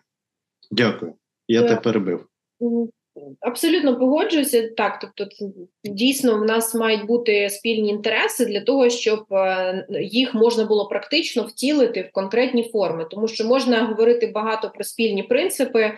Дякую. 0.70 1.14
Я 1.48 1.62
е, 1.62 1.68
тебе 1.68 1.80
перебив. 1.80 2.26
Абсолютно 3.40 3.98
погоджуюся. 3.98 4.68
Так, 4.76 5.12
тобто, 5.16 5.26
дійсно, 5.84 6.38
в 6.38 6.44
нас 6.44 6.74
мають 6.74 7.06
бути 7.06 7.50
спільні 7.50 7.88
інтереси 7.88 8.46
для 8.46 8.60
того, 8.60 8.90
щоб 8.90 9.24
е, 9.32 9.86
їх 10.00 10.34
можна 10.34 10.64
було 10.64 10.88
практично 10.88 11.42
втілити 11.42 12.02
в 12.02 12.12
конкретні 12.12 12.70
форми, 12.72 13.06
тому 13.10 13.28
що 13.28 13.44
можна 13.44 13.86
говорити 13.86 14.26
багато 14.26 14.70
про 14.70 14.84
спільні 14.84 15.22
принципи. 15.22 15.92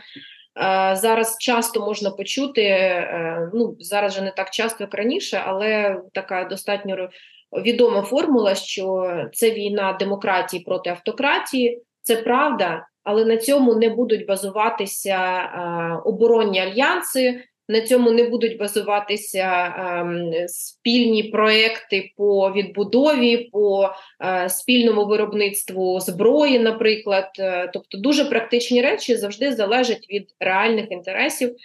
Е, 0.56 0.96
зараз 0.96 1.36
часто 1.40 1.80
можна 1.80 2.10
почути, 2.10 2.62
е, 2.62 3.50
ну 3.54 3.76
зараз 3.80 4.14
же 4.14 4.22
не 4.22 4.30
так 4.30 4.50
часто, 4.50 4.84
як 4.84 4.94
раніше, 4.94 5.42
але 5.46 6.00
така 6.14 6.44
достатньо 6.44 7.08
відома 7.52 8.02
формула, 8.02 8.54
що 8.54 9.10
це 9.32 9.50
війна 9.50 9.96
демократії 10.00 10.62
проти 10.62 10.90
автократії. 10.90 11.82
Це 12.02 12.16
правда, 12.16 12.86
але 13.04 13.24
на 13.24 13.36
цьому 13.36 13.74
не 13.74 13.88
будуть 13.88 14.26
базуватися 14.26 15.16
е, 15.16 16.00
оборонні 16.04 16.60
альянси. 16.60 17.44
На 17.68 17.80
цьому 17.80 18.10
не 18.10 18.28
будуть 18.28 18.58
базуватися 18.58 19.44
е, 19.44 20.48
спільні 20.48 21.22
проекти 21.22 22.12
по 22.16 22.52
відбудові, 22.52 23.36
по 23.36 23.90
е, 24.24 24.48
спільному 24.48 25.06
виробництву 25.06 26.00
зброї, 26.00 26.58
наприклад. 26.58 27.28
Е, 27.38 27.70
тобто, 27.72 27.98
дуже 27.98 28.24
практичні 28.24 28.82
речі 28.82 29.16
завжди 29.16 29.52
залежать 29.52 30.06
від 30.10 30.28
реальних 30.40 30.90
інтересів 30.90 31.56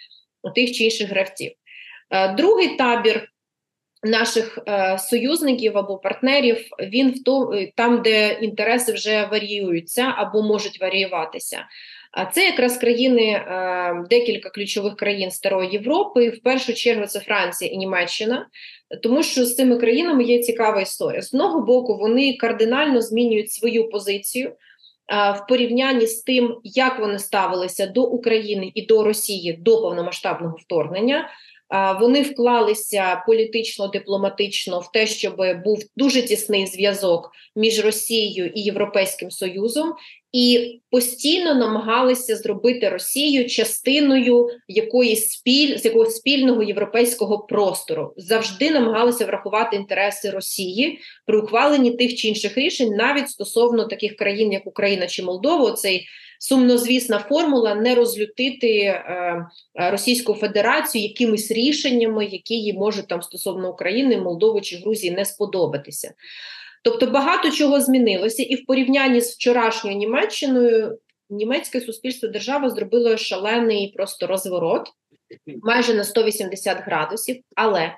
тих 0.54 0.72
чи 0.72 0.84
інших 0.84 1.08
гравців. 1.08 1.52
Е, 2.10 2.34
другий 2.34 2.76
табір 2.76 3.28
наших 4.02 4.58
е, 4.68 4.98
союзників 4.98 5.78
або 5.78 5.98
партнерів 5.98 6.66
він 6.80 7.10
в 7.10 7.24
то, 7.24 7.52
е, 7.52 7.72
там, 7.76 8.02
де 8.02 8.32
інтереси 8.32 8.92
вже 8.92 9.28
варіюються 9.30 10.14
або 10.16 10.42
можуть 10.42 10.80
варіюватися. 10.80 11.66
А 12.12 12.24
це 12.24 12.44
якраз 12.44 12.78
країни, 12.78 13.22
е, 13.22 14.04
декілька 14.10 14.50
ключових 14.50 14.96
країн 14.96 15.30
Старої 15.30 15.70
Європи. 15.72 16.28
В 16.28 16.42
першу 16.42 16.74
чергу 16.74 17.06
це 17.06 17.20
Франція 17.20 17.70
і 17.70 17.76
Німеччина, 17.76 18.46
тому 19.02 19.22
що 19.22 19.44
з 19.44 19.54
цими 19.54 19.76
країнами 19.76 20.24
є 20.24 20.42
цікава 20.42 20.80
історія. 20.80 21.22
З 21.22 21.34
одного 21.34 21.60
боку, 21.60 21.98
вони 21.98 22.36
кардинально 22.36 23.00
змінюють 23.00 23.52
свою 23.52 23.88
позицію. 23.88 24.52
В 25.12 25.46
порівнянні 25.48 26.06
з 26.06 26.22
тим, 26.22 26.56
як 26.64 27.00
вони 27.00 27.18
ставилися 27.18 27.86
до 27.86 28.02
України 28.02 28.72
і 28.74 28.86
до 28.86 29.04
Росії 29.04 29.52
до 29.52 29.82
повномасштабного 29.82 30.56
вторгнення, 30.56 31.28
вони 32.00 32.22
вклалися 32.22 33.22
політично 33.26 33.88
дипломатично 33.88 34.78
в 34.78 34.92
те, 34.92 35.06
щоб 35.06 35.36
був 35.64 35.82
дуже 35.96 36.22
тісний 36.22 36.66
зв'язок 36.66 37.30
між 37.56 37.84
Росією 37.84 38.46
і 38.54 38.60
Європейським 38.60 39.30
Союзом, 39.30 39.92
і 40.32 40.80
постійно 40.90 41.54
намагалися 41.54 42.36
зробити 42.36 42.88
Росію 42.88 43.48
частиною 43.48 44.48
якоїсь 44.68 45.30
спіль 45.30 45.76
з 45.76 45.84
якогось 45.84 46.16
спільного 46.16 46.62
європейського 46.62 47.38
простору. 47.38 48.14
Завжди 48.16 48.70
намагалися 48.70 49.26
врахувати 49.26 49.76
інтереси 49.76 50.30
Росії 50.30 50.98
при 51.26 51.40
ухваленні 51.40 51.90
тих 51.90 52.14
чи 52.14 52.28
інших 52.28 52.58
рішень, 52.58 52.96
навіть 52.96 53.30
стосовно 53.30 53.84
таких 53.84 54.16
країн, 54.16 54.52
як 54.52 54.66
Україна 54.66 55.06
чи 55.06 55.22
Молдова. 55.22 55.72
Цей 55.72 56.06
сумнозвісна 56.38 57.18
формула 57.18 57.74
не 57.74 57.94
розлютити 57.94 58.78
е, 58.78 59.04
е, 59.74 59.90
Російську 59.90 60.34
Федерацію 60.34 61.04
якимись 61.04 61.50
рішеннями, 61.50 62.24
які 62.24 62.54
їй 62.54 62.72
можуть 62.72 63.08
там 63.08 63.22
стосовно 63.22 63.70
України, 63.70 64.16
Молдови 64.16 64.60
чи 64.60 64.76
Грузії 64.76 65.12
не 65.12 65.24
сподобатися. 65.24 66.14
Тобто 66.82 67.06
багато 67.06 67.50
чого 67.50 67.80
змінилося, 67.80 68.42
і 68.42 68.54
в 68.54 68.66
порівнянні 68.66 69.20
з 69.20 69.34
вчорашньою 69.34 69.96
Німеччиною 69.96 70.98
німецьке 71.30 71.80
суспільство 71.80 72.28
держава 72.28 72.70
зробило 72.70 73.16
шалений 73.16 73.92
просто 73.96 74.26
розворот 74.26 74.88
майже 75.62 75.94
на 75.94 76.04
180 76.04 76.78
градусів. 76.78 77.42
Але 77.56 77.96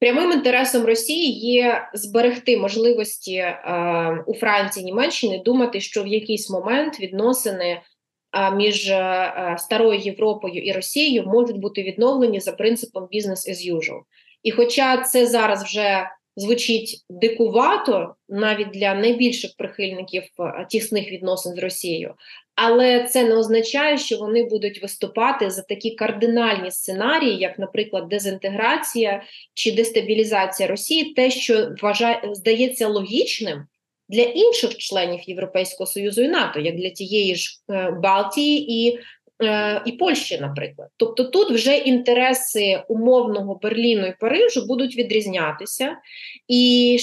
прямим 0.00 0.32
інтересом 0.32 0.84
Росії 0.84 1.32
є 1.32 1.88
зберегти 1.94 2.56
можливості 2.56 3.34
е, 3.34 4.24
у 4.26 4.34
Франції 4.34 4.84
Німеччини 4.84 5.42
думати, 5.44 5.80
що 5.80 6.02
в 6.02 6.06
якийсь 6.06 6.50
момент 6.50 7.00
відносини. 7.00 7.82
Е, 8.36 8.50
між 8.50 8.88
е, 8.88 9.56
старою 9.58 10.00
Європою 10.00 10.62
і 10.62 10.72
Росією 10.72 11.26
можуть 11.26 11.60
бути 11.60 11.82
відновлені 11.82 12.40
за 12.40 12.52
принципом 12.52 13.04
«business 13.04 13.50
as 13.50 13.74
usual». 13.74 14.00
І 14.42 14.50
хоча 14.50 15.02
це 15.02 15.26
зараз 15.26 15.64
вже 15.64 16.08
звучить 16.36 17.04
дикувато 17.10 18.14
навіть 18.28 18.70
для 18.70 18.94
найбільших 18.94 19.50
прихильників 19.56 20.22
е, 20.40 20.66
тісних 20.70 21.12
відносин 21.12 21.54
з 21.54 21.58
Росією, 21.58 22.14
але 22.54 23.04
це 23.04 23.24
не 23.24 23.36
означає, 23.36 23.98
що 23.98 24.16
вони 24.16 24.44
будуть 24.44 24.82
виступати 24.82 25.50
за 25.50 25.62
такі 25.62 25.90
кардинальні 25.90 26.70
сценарії, 26.70 27.36
як, 27.38 27.58
наприклад, 27.58 28.08
дезінтеграція 28.08 29.22
чи 29.54 29.72
дестабілізація 29.72 30.68
Росії, 30.68 31.14
те, 31.14 31.30
що 31.30 31.68
вважає 31.82 32.20
здається 32.32 32.88
логічним. 32.88 33.66
Для 34.08 34.22
інших 34.22 34.76
членів 34.76 35.20
Європейського 35.28 35.86
союзу 35.86 36.22
і 36.22 36.28
НАТО, 36.28 36.60
як 36.60 36.76
для 36.76 36.90
тієї 36.90 37.36
ж 37.36 37.60
е, 37.70 37.90
Балтії 37.90 38.72
і 38.72 38.98
і 39.86 39.92
Польщі, 39.92 40.38
наприклад. 40.40 40.88
Тобто 40.96 41.24
тут 41.24 41.50
вже 41.50 41.76
інтереси 41.76 42.82
умовного 42.88 43.54
Берліну 43.62 44.06
і 44.06 44.14
Парижу 44.20 44.66
будуть 44.66 44.96
відрізнятися, 44.96 45.96
і 46.48 46.98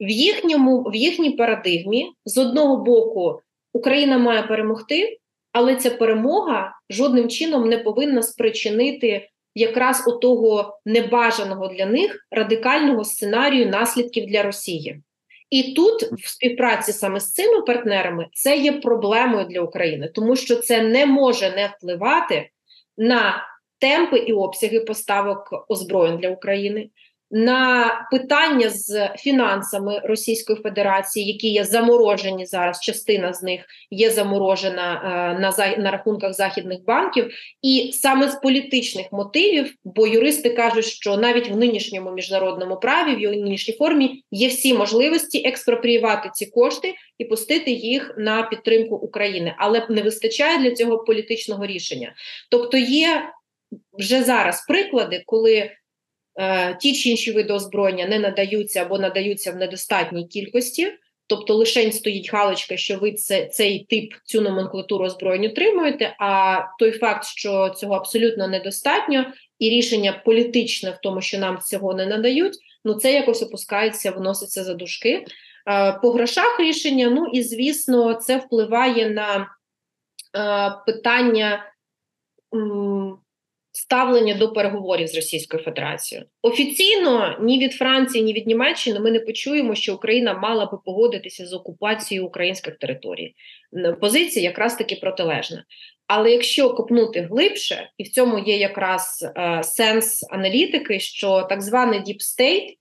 в 0.00 0.10
їхньому 0.10 0.82
в 0.82 0.94
їхній 0.94 1.30
парадигмі 1.30 2.06
з 2.24 2.38
одного 2.38 2.76
боку 2.76 3.40
Україна 3.72 4.18
має 4.18 4.42
перемогти, 4.42 5.18
але 5.52 5.76
ця 5.76 5.90
перемога 5.90 6.72
жодним 6.90 7.28
чином 7.28 7.68
не 7.68 7.78
повинна 7.78 8.22
спричинити 8.22 9.28
якраз 9.54 10.04
отого 10.06 10.78
небажаного 10.84 11.68
для 11.68 11.86
них 11.86 12.26
радикального 12.30 13.04
сценарію 13.04 13.66
наслідків 13.66 14.26
для 14.26 14.42
Росії. 14.42 15.02
І 15.50 15.62
тут, 15.62 16.02
в 16.02 16.28
співпраці 16.28 16.92
саме 16.92 17.20
з 17.20 17.32
цими 17.32 17.62
партнерами, 17.62 18.26
це 18.32 18.56
є 18.56 18.72
проблемою 18.72 19.46
для 19.46 19.60
України, 19.60 20.08
тому 20.14 20.36
що 20.36 20.56
це 20.56 20.82
не 20.82 21.06
може 21.06 21.50
не 21.50 21.74
впливати 21.76 22.50
на 22.96 23.46
темпи 23.78 24.18
і 24.18 24.32
обсяги 24.32 24.80
поставок 24.80 25.64
озброєнь 25.68 26.18
для 26.18 26.30
України, 26.30 26.90
на 27.30 27.90
питання 28.10 28.70
з 28.70 29.08
фінансами 29.18 30.00
Російської 30.04 30.58
Федерації, 30.58 31.26
які 31.26 31.48
є 31.48 31.64
заморожені 31.64 32.46
зараз. 32.46 32.80
Частина 32.80 33.32
з 33.32 33.42
них 33.42 33.64
є 33.90 34.10
заморожена 34.10 35.02
е, 35.36 35.40
на 35.40 35.76
на 35.76 35.90
рахунках 35.90 36.32
західних 36.32 36.84
банків, 36.84 37.30
і 37.62 37.90
саме 37.92 38.28
з 38.28 38.34
політичних 38.34 39.06
мотивів, 39.12 39.74
бо 39.84 40.06
юристи 40.06 40.50
кажуть, 40.50 40.84
що 40.84 41.16
навіть 41.16 41.48
в 41.48 41.56
нинішньому 41.56 42.12
міжнародному 42.12 42.76
праві, 42.76 43.16
в 43.16 43.20
його 43.20 43.34
нинішній 43.34 43.74
формі, 43.74 44.22
є 44.30 44.48
всі 44.48 44.74
можливості 44.74 45.42
експропріювати 45.48 46.30
ці 46.34 46.46
кошти 46.46 46.94
і 47.18 47.24
пустити 47.24 47.70
їх 47.70 48.14
на 48.18 48.42
підтримку 48.42 48.96
України, 48.96 49.54
але 49.58 49.86
не 49.90 50.02
вистачає 50.02 50.58
для 50.58 50.70
цього 50.70 50.98
політичного 50.98 51.66
рішення. 51.66 52.14
Тобто 52.50 52.76
є 52.76 53.22
вже 53.98 54.22
зараз 54.22 54.64
приклади, 54.68 55.22
коли 55.26 55.70
ті 56.80 56.94
чи 56.94 57.08
інші 57.08 57.32
види 57.32 57.52
озброєння 57.52 58.06
не 58.06 58.18
надаються 58.18 58.82
або 58.82 58.98
надаються 58.98 59.52
в 59.52 59.56
недостатній 59.56 60.26
кількості, 60.26 60.92
тобто 61.26 61.54
лише 61.54 61.92
стоїть 61.92 62.32
галочка, 62.32 62.76
що 62.76 62.98
ви 62.98 63.12
це, 63.12 63.46
цей 63.46 63.84
тип, 63.84 64.14
цю 64.24 64.40
номенклатуру 64.40 65.04
озброєнь 65.04 65.44
отримуєте. 65.44 66.16
А 66.18 66.58
той 66.78 66.92
факт, 66.92 67.24
що 67.24 67.74
цього 67.76 67.94
абсолютно 67.94 68.48
недостатньо, 68.48 69.26
і 69.58 69.70
рішення 69.70 70.22
політичне 70.24 70.90
в 70.90 70.98
тому, 71.02 71.20
що 71.20 71.38
нам 71.38 71.58
цього 71.58 71.94
не 71.94 72.06
надають, 72.06 72.54
ну 72.84 72.94
це 72.94 73.12
якось 73.12 73.42
опускається, 73.42 74.10
вноситься 74.10 74.64
за 74.64 74.74
дужки. 74.74 75.24
Е, 75.68 75.92
по 76.02 76.10
грошах 76.10 76.60
рішення, 76.60 77.10
ну 77.10 77.26
і 77.32 77.42
звісно, 77.42 78.14
це 78.14 78.36
впливає 78.36 79.10
на 79.10 79.48
е, 80.36 80.74
питання 80.86 81.72
ставлення 83.76 84.34
до 84.34 84.52
переговорів 84.52 85.06
з 85.06 85.14
Російською 85.14 85.62
Федерацією. 85.62 86.26
Офіційно 86.42 87.38
ні 87.40 87.58
від 87.58 87.72
Франції, 87.72 88.24
ні 88.24 88.32
від 88.32 88.46
Німеччини 88.46 89.00
ми 89.00 89.10
не 89.10 89.20
почуємо, 89.20 89.74
що 89.74 89.94
Україна 89.94 90.34
мала 90.34 90.66
би 90.66 90.78
погодитися 90.84 91.46
з 91.46 91.52
окупацією 91.52 92.26
українських 92.26 92.78
територій. 92.78 93.34
Позиція 94.00 94.44
якраз 94.44 94.76
таки 94.76 94.96
протилежна. 94.96 95.64
Але 96.06 96.32
якщо 96.32 96.74
копнути 96.74 97.20
глибше, 97.20 97.90
і 97.98 98.02
в 98.02 98.08
цьому 98.08 98.38
є 98.38 98.56
якраз 98.56 99.32
е, 99.36 99.62
сенс 99.62 100.26
аналітики, 100.30 101.00
що 101.00 101.42
так 101.42 101.62
званий 101.62 102.00
Deep 102.00 102.18
State, 102.18 102.68
е, 102.68 102.76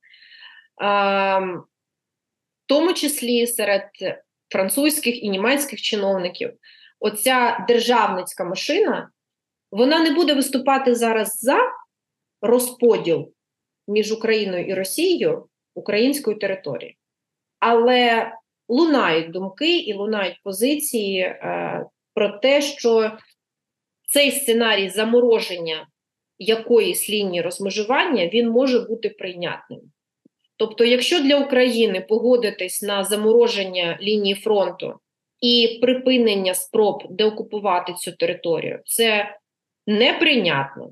в 2.64 2.68
тому 2.68 2.94
числі 2.94 3.48
серед 3.48 3.84
французьких 4.50 5.24
і 5.24 5.30
німецьких 5.30 5.82
чиновників, 5.82 6.54
оця 7.00 7.66
державницька 7.68 8.44
машина 8.44 9.10
вона 9.76 10.00
не 10.00 10.12
буде 10.12 10.34
виступати 10.34 10.96
зараз 10.96 11.40
за 11.40 11.58
розподіл 12.42 13.32
між 13.88 14.12
Україною 14.12 14.66
і 14.66 14.74
Росією 14.74 15.46
української 15.76 16.38
території. 16.38 16.98
Але 17.60 18.32
лунають 18.68 19.32
думки 19.32 19.78
і 19.78 19.94
лунають 19.94 20.40
позиції 20.44 21.20
е, 21.20 21.86
про 22.14 22.30
те, 22.30 22.62
що 22.62 23.12
цей 24.08 24.32
сценарій 24.32 24.90
замороження 24.90 25.88
якоїсь 26.40 27.10
лінії 27.10 27.42
розмежування 27.42 28.28
він 28.28 28.50
може 28.50 28.80
бути 28.80 29.10
прийнятним. 29.10 29.82
Тобто, 30.58 30.86
якщо 30.86 31.22
для 31.24 31.38
України 31.38 32.06
погодитись 32.10 32.82
на 32.82 33.04
замороження 33.04 33.98
лінії 34.02 34.36
фронту 34.36 34.94
і 35.42 35.80
припинення 35.82 36.54
спроб 36.54 37.04
деокупувати 37.10 37.94
цю 37.94 38.12
територію, 38.12 38.80
це 38.86 39.36
неприйнятно. 39.88 40.90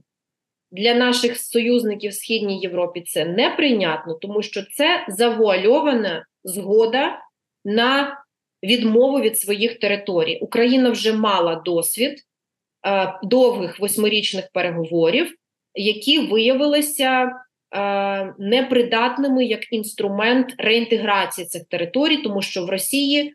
Для 0.72 0.94
наших 0.94 1.38
союзників 1.38 2.12
в 2.12 2.14
Східній 2.14 2.60
Європі 2.60 3.02
це 3.02 3.26
неприйнятно, 3.26 4.14
тому 4.14 4.42
що 4.42 4.64
це 4.64 5.06
завуальована 5.08 6.26
згода 6.44 7.20
на 7.66 8.24
відмову 8.64 9.22
від 9.22 9.40
своїх 9.40 9.80
територій. 9.80 10.40
Україна 10.42 10.90
вже 10.90 11.14
мала 11.14 11.56
досвід 11.56 12.20
е, 12.88 13.20
довгих 13.24 13.80
восьмирічних 13.80 14.50
переговорів, 14.54 15.36
які 15.76 16.20
виявилися 16.20 17.32
е, 17.76 18.34
непридатними 18.40 19.46
як 19.46 19.74
інструмент 19.74 20.56
реінтеграції 20.58 21.48
цих 21.48 21.64
територій, 21.70 22.18
тому 22.18 22.42
що 22.42 22.66
в 22.66 22.70
Росії 22.70 23.34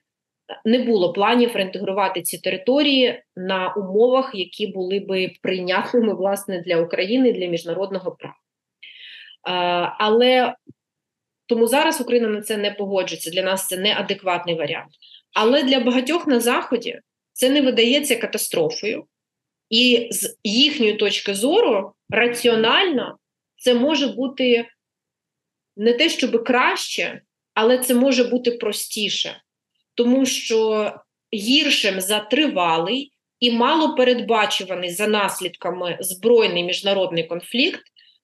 не 0.65 0.79
було 0.79 1.13
планів 1.13 1.57
реінтегрувати 1.57 2.23
ці 2.23 2.39
території 2.39 3.23
на 3.37 3.75
умовах, 3.75 4.31
які 4.35 4.67
були 4.67 5.01
би 5.01 5.33
прийнятними 5.43 6.15
власне 6.15 6.63
для 6.67 6.81
України 6.81 7.33
для 7.33 7.47
міжнародного 7.47 8.17
права. 8.17 8.37
Але 9.99 10.55
тому 11.47 11.67
зараз 11.67 12.01
Україна 12.01 12.29
на 12.29 12.41
це 12.41 12.57
не 12.57 12.71
погоджується. 12.71 13.31
Для 13.31 13.43
нас 13.43 13.67
це 13.67 13.77
неадекватний 13.77 14.55
варіант. 14.55 14.91
Але 15.35 15.63
для 15.63 15.81
багатьох 15.81 16.27
на 16.27 16.41
Заході 16.41 17.01
це 17.33 17.51
не 17.51 17.61
видається 17.61 18.17
катастрофою, 18.17 19.05
і 19.71 20.09
з 20.11 20.39
їхньої 20.45 20.95
точки 20.95 21.35
зору 21.35 21.93
раціонально 22.11 23.19
це 23.57 23.75
може 23.75 24.07
бути 24.07 24.67
не 25.77 25.93
те, 25.93 26.09
щоб 26.09 26.45
краще, 26.45 27.23
але 27.55 27.79
це 27.79 27.95
може 27.95 28.25
бути 28.25 28.51
простіше 28.51 29.43
тому 29.99 30.27
що 30.27 30.93
гіршим 31.35 32.01
за 32.01 32.21
тривалий 32.21 33.13
і 33.41 33.51
малопередбачуваний 33.51 34.91
за 34.91 35.07
наслідками 35.07 35.97
збройний 36.01 36.65
міжнародний 36.65 37.25
конфлікт 37.25 37.81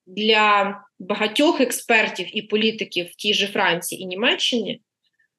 для 0.06 0.78
багатьох 0.98 1.60
експертів 1.60 2.36
і 2.36 2.42
політиків 2.42 3.06
в 3.06 3.14
тій 3.14 3.34
же 3.34 3.46
Франції 3.46 4.02
і 4.02 4.06
Німеччині. 4.06 4.80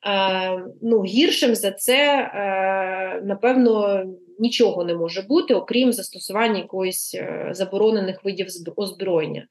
Е, 0.07 0.63
ну, 0.81 1.03
гіршим 1.03 1.55
за 1.55 1.71
це, 1.71 2.17
е, 2.17 3.21
напевно, 3.25 4.03
нічого 4.39 4.83
не 4.83 4.95
може 4.95 5.21
бути, 5.21 5.53
окрім 5.53 5.93
застосування 5.93 6.57
якоїсь 6.57 7.15
е, 7.15 7.49
заборонених 7.51 8.23
видів 8.23 8.47
озброєння. 8.75 9.47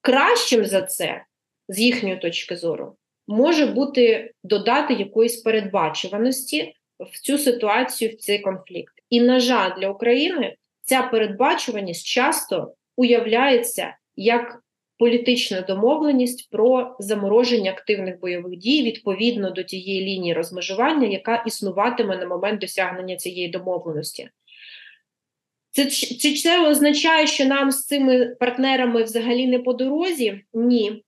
Кращим 0.00 0.64
за 0.64 0.82
це, 0.82 1.24
з 1.68 1.80
їхньої 1.80 2.16
точки 2.16 2.56
зору, 2.56 2.96
може 3.28 3.66
бути 3.66 4.32
додати 4.44 4.94
якоїсь 4.94 5.36
передбачуваності 5.36 6.74
в 7.00 7.20
цю 7.20 7.38
ситуацію, 7.38 8.10
в 8.10 8.14
цей 8.14 8.38
конфлікт. 8.38 8.94
І, 9.10 9.20
на 9.20 9.40
жаль, 9.40 9.70
для 9.80 9.88
України 9.88 10.56
ця 10.82 11.02
передбачуваність 11.02 12.06
часто 12.06 12.74
уявляється 12.96 13.96
як 14.16 14.60
політична 14.98 15.60
домовленість 15.60 16.50
про 16.50 16.96
замороження 16.98 17.70
активних 17.70 18.20
бойових 18.20 18.56
дій 18.58 18.82
відповідно 18.82 19.50
до 19.50 19.62
тієї 19.62 20.00
лінії 20.00 20.34
розмежування, 20.34 21.08
яка 21.08 21.44
існуватиме 21.46 22.16
на 22.16 22.26
момент 22.26 22.60
досягнення 22.60 23.16
цієї 23.16 23.48
домовленості. 23.48 24.28
Це 25.70 25.90
чи 25.90 26.34
це 26.34 26.68
означає, 26.68 27.26
що 27.26 27.44
нам 27.44 27.70
з 27.70 27.86
цими 27.86 28.26
партнерами 28.26 29.02
взагалі 29.02 29.46
не 29.46 29.58
по 29.58 29.72
дорозі? 29.72 30.40
Ні. 30.52 31.04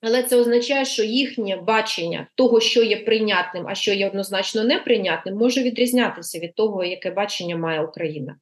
Але 0.00 0.22
це 0.22 0.36
означає, 0.36 0.84
що 0.84 1.04
їхнє 1.04 1.56
бачення 1.56 2.26
того, 2.34 2.60
що 2.60 2.82
є 2.82 2.96
прийнятним, 2.96 3.64
а 3.68 3.74
що 3.74 3.92
є 3.92 4.08
однозначно 4.08 4.64
неприйнятним, 4.64 5.36
може 5.36 5.62
відрізнятися 5.62 6.38
від 6.38 6.54
того, 6.54 6.84
яке 6.84 7.10
бачення 7.10 7.56
має 7.56 7.82
Україна. 7.82 8.36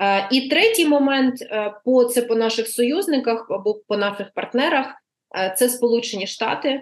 Е, 0.00 0.28
і 0.32 0.48
третій 0.48 0.86
момент 0.86 1.42
е, 1.42 1.74
по 1.84 2.04
це 2.04 2.22
по 2.22 2.34
наших 2.34 2.68
союзниках 2.68 3.46
або 3.50 3.74
по 3.74 3.96
наших 3.96 4.26
партнерах 4.34 4.86
е, 5.36 5.54
це 5.58 5.68
Сполучені 5.68 6.26
Штати. 6.26 6.80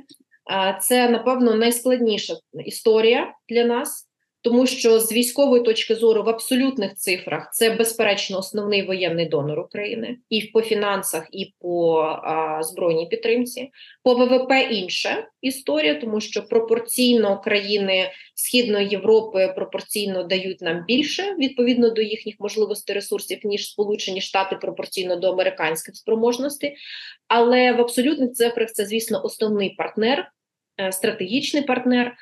Це, 0.80 1.08
напевно, 1.08 1.54
найскладніша 1.54 2.34
історія 2.64 3.34
для 3.48 3.64
нас 3.64 4.08
тому 4.42 4.66
що 4.66 5.00
з 5.00 5.12
військової 5.12 5.62
точки 5.62 5.94
зору 5.94 6.22
в 6.22 6.28
абсолютних 6.28 6.94
цифрах 6.94 7.50
це 7.52 7.70
безперечно 7.70 8.38
основний 8.38 8.82
воєнний 8.82 9.28
донор 9.28 9.60
України 9.60 10.16
і 10.30 10.42
по 10.42 10.62
фінансах, 10.62 11.28
і 11.32 11.54
по 11.60 11.98
а, 12.00 12.62
збройній 12.62 13.06
підтримці. 13.06 13.70
По 14.02 14.14
ВВП 14.14 14.52
інша 14.70 15.26
історія, 15.40 15.94
тому 15.94 16.20
що 16.20 16.42
пропорційно 16.42 17.40
країни 17.40 18.10
Східної 18.34 18.88
Європи 18.88 19.52
пропорційно 19.56 20.22
дають 20.22 20.60
нам 20.60 20.84
більше 20.86 21.34
відповідно 21.38 21.90
до 21.90 22.02
їхніх 22.02 22.34
можливостей 22.38 22.94
ресурсів, 22.94 23.38
ніж 23.44 23.70
Сполучені 23.70 24.20
Штати 24.20 24.56
пропорційно 24.56 25.16
до 25.16 25.32
американських 25.32 25.96
спроможностей. 25.96 26.76
Але 27.28 27.72
в 27.72 27.80
абсолютних 27.80 28.32
цифрах 28.32 28.72
це, 28.72 28.86
звісно, 28.86 29.24
основний 29.24 29.70
партнер 29.70 30.28
стратегічний 30.90 31.62
партнер. 31.62 32.16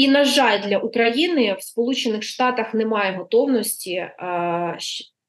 І, 0.00 0.08
на 0.08 0.24
жаль, 0.24 0.60
для 0.60 0.78
України 0.78 1.56
в 1.58 1.62
Сполучених 1.62 2.22
Штатах 2.22 2.74
немає 2.74 3.16
готовності 3.16 3.92
е, 3.94 4.78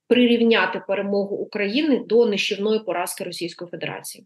прирівняти 0.07 0.81
перемогу 0.87 1.35
України 1.35 2.03
до 2.05 2.25
нищівної 2.25 2.79
поразки 2.79 3.23
Російської 3.23 3.71
Федерації. 3.71 4.25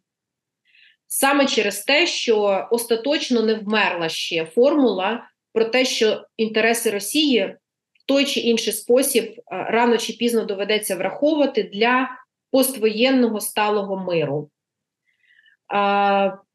Саме 1.08 1.46
через 1.46 1.84
те, 1.84 2.08
що 2.08 2.68
остаточно 2.72 3.41
не 3.41 3.54
вмерла 3.54 4.10
ще 4.10 4.46
формула 4.46 5.28
про 5.54 5.66
те, 5.66 5.86
що 5.86 6.26
інтереси 6.38 6.89
Росії 6.89 7.56
в 7.93 8.06
той 8.06 8.26
чи 8.26 8.39
інший 8.39 8.74
спосіб 8.74 9.24
е, 9.24 9.41
рано 9.48 9.98
чи 9.98 10.14
пізно 10.14 10.46
доведеться 10.46 10.96
враховувати 10.96 11.64
для 11.64 12.10
поствоєнного 12.52 13.39
сталого 13.39 13.98
миру. 13.98 14.50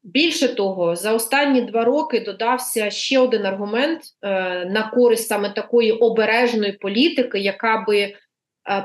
Більше 0.03 0.55
того, 0.55 0.95
за 0.95 1.13
останні 1.13 1.61
два 1.61 1.85
роки 1.85 2.19
додався 2.19 2.89
ще 2.89 3.19
один 3.19 3.45
аргумент 3.45 4.01
е, 4.21 4.29
на 4.65 4.91
користь 4.93 5.27
саме 5.27 5.49
такої 5.49 5.91
обережної 5.91 6.71
політики, 6.71 7.39
яка 7.39 7.85
би 7.87 7.99
е, 7.99 8.15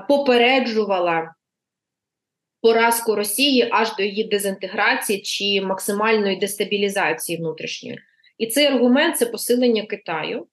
попереджувала 0.09 1.35
поразку 2.61 3.15
Росії 3.15 3.69
аж 3.71 3.97
до 3.97 4.03
її 4.03 4.25
дезінтеграції 4.25 5.23
чи 5.23 5.67
максимальної 5.67 6.37
дестабілізації 6.37 7.39
внутрішньої. 7.39 7.99
І 8.39 8.47
цей 8.47 8.67
аргумент 8.67 9.17
це 9.17 9.27
посилення 9.27 9.83
Китаю. 9.83 10.47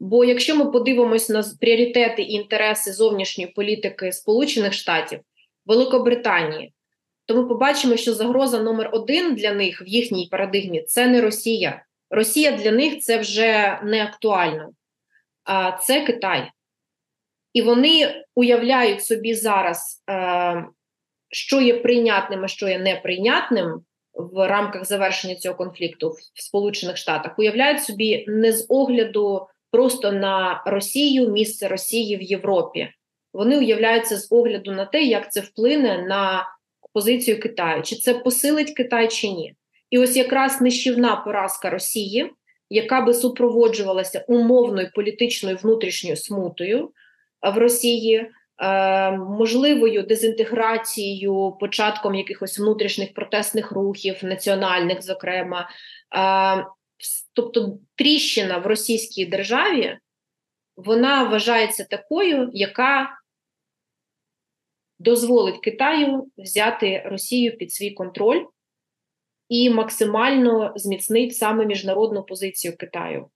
Бо 0.00 0.24
якщо 0.24 0.56
ми 0.56 0.70
подивимось 0.70 1.28
на 1.28 1.44
пріоритети 1.60 2.22
і 2.22 2.32
інтереси 2.32 2.92
зовнішньої 2.92 3.50
політики 3.50 4.12
Сполучених 4.12 4.72
Штатів, 4.72 5.20
Великобританії 5.66 6.72
то 7.26 7.34
ми 7.34 7.48
побачимо, 7.48 7.96
що 7.96 8.14
загроза 8.14 8.62
номер 8.62 8.90
один 8.92 9.34
для 9.34 9.52
них 9.52 9.82
в 9.82 9.88
їхній 9.88 10.28
парадигмі 10.30 10.82
це 10.82 11.06
не 11.06 11.20
Росія. 11.20 11.84
Росія 12.10 12.52
для 12.52 12.70
них 12.72 12.98
це 12.98 13.18
вже 13.18 13.80
не 13.84 14.04
актуально, 14.04 14.70
а 15.44 15.72
це 15.72 16.00
Китай. 16.00 16.50
І 17.52 17.62
вони 17.62 18.24
уявляють 18.34 19.04
собі 19.04 19.34
зараз, 19.34 20.02
е, 20.10 20.64
що 21.30 21.60
є 21.60 21.74
прийнятним, 21.74 22.44
а 22.44 22.48
що 22.48 22.68
є 22.68 22.78
неприйнятним 22.78 23.82
в 24.14 24.48
рамках 24.48 24.84
завершення 24.84 25.34
цього 25.34 25.54
конфлікту 25.54 26.08
в 26.34 26.42
Сполучених 26.42 26.96
Штатах. 26.96 27.38
Уявляють 27.38 27.82
собі 27.82 28.24
не 28.28 28.52
з 28.52 28.66
огляду 28.68 29.46
просто 29.70 30.12
на 30.12 30.62
Росію, 30.66 31.30
місце 31.30 31.68
Росії 31.68 32.16
в 32.16 32.22
Європі. 32.22 32.88
Вони 33.32 33.58
уявляються 33.58 34.16
з 34.16 34.32
огляду 34.32 34.72
на 34.72 34.84
те, 34.84 35.02
як 35.02 35.32
це 35.32 35.40
вплине 35.40 36.02
на 36.02 36.46
позицію 36.92 37.40
Китаю, 37.40 37.82
чи 37.82 37.96
це 37.96 38.14
посилить 38.14 38.74
Китай 38.74 39.08
чи 39.08 39.28
ні. 39.28 39.54
І 39.90 39.98
ось 39.98 40.16
якраз 40.16 40.60
нищівна 40.60 41.16
поразка 41.16 41.70
Росії, 41.70 42.30
яка 42.70 43.00
би 43.00 43.14
супроводжувалася 43.14 44.24
умовною 44.28 44.90
політичною 44.94 45.56
внутрішньою 45.56 46.16
смутою 46.16 46.90
в 47.54 47.58
Росії, 47.58 48.30
е, 48.62 49.10
можливою 49.10 50.02
дезінтеграцією, 50.02 51.56
початком 51.60 52.14
якихось 52.14 52.58
внутрішніх 52.58 53.14
протестних 53.14 53.72
рухів, 53.72 54.18
національних, 54.22 55.02
зокрема, 55.02 55.68
е, 56.16 56.66
тобто 57.32 57.78
тріщина 57.94 58.58
в 58.58 58.66
російській 58.66 59.26
державі, 59.26 59.98
вона 60.76 61.22
вважається 61.22 61.84
такою, 61.84 62.50
яка 62.52 63.08
дозволить 65.02 65.60
Китаю 65.60 66.26
взяти 66.36 67.02
Росію 67.06 67.56
під 67.56 67.72
свій 67.72 67.90
контроль 67.90 68.44
і 69.48 69.70
максимально 69.70 70.72
зміцнить 70.76 71.36
саме 71.36 71.66
міжнародну 71.66 72.22
позицію 72.22 72.76
Китаю. 72.76 73.26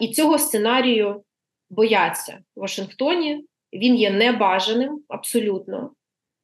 І 0.00 0.08
цього 0.08 0.38
сценарію 0.38 1.22
бояться 1.70 2.38
в 2.56 2.60
Вашингтоні. 2.60 3.44
Він 3.72 3.94
є 3.94 4.10
небажаним 4.10 5.00
абсолютно. 5.08 5.90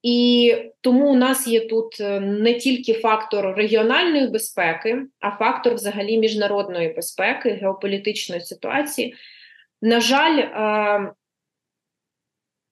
І 0.02 0.54
тому 0.80 1.10
у 1.12 1.16
нас 1.16 1.48
є 1.48 1.60
тут 1.60 2.00
е, 2.00 2.20
не 2.20 2.54
тільки 2.54 2.94
фактор 2.94 3.54
регіональної 3.56 4.26
безпеки, 4.26 5.02
а 5.20 5.30
фактор 5.30 5.74
взагалі 5.74 6.18
міжнародної 6.18 6.92
безпеки, 6.92 7.50
геополітичної 7.50 8.40
ситуації. 8.40 9.14
На 9.82 10.00
жаль, 10.00 10.38
е, 10.38 11.12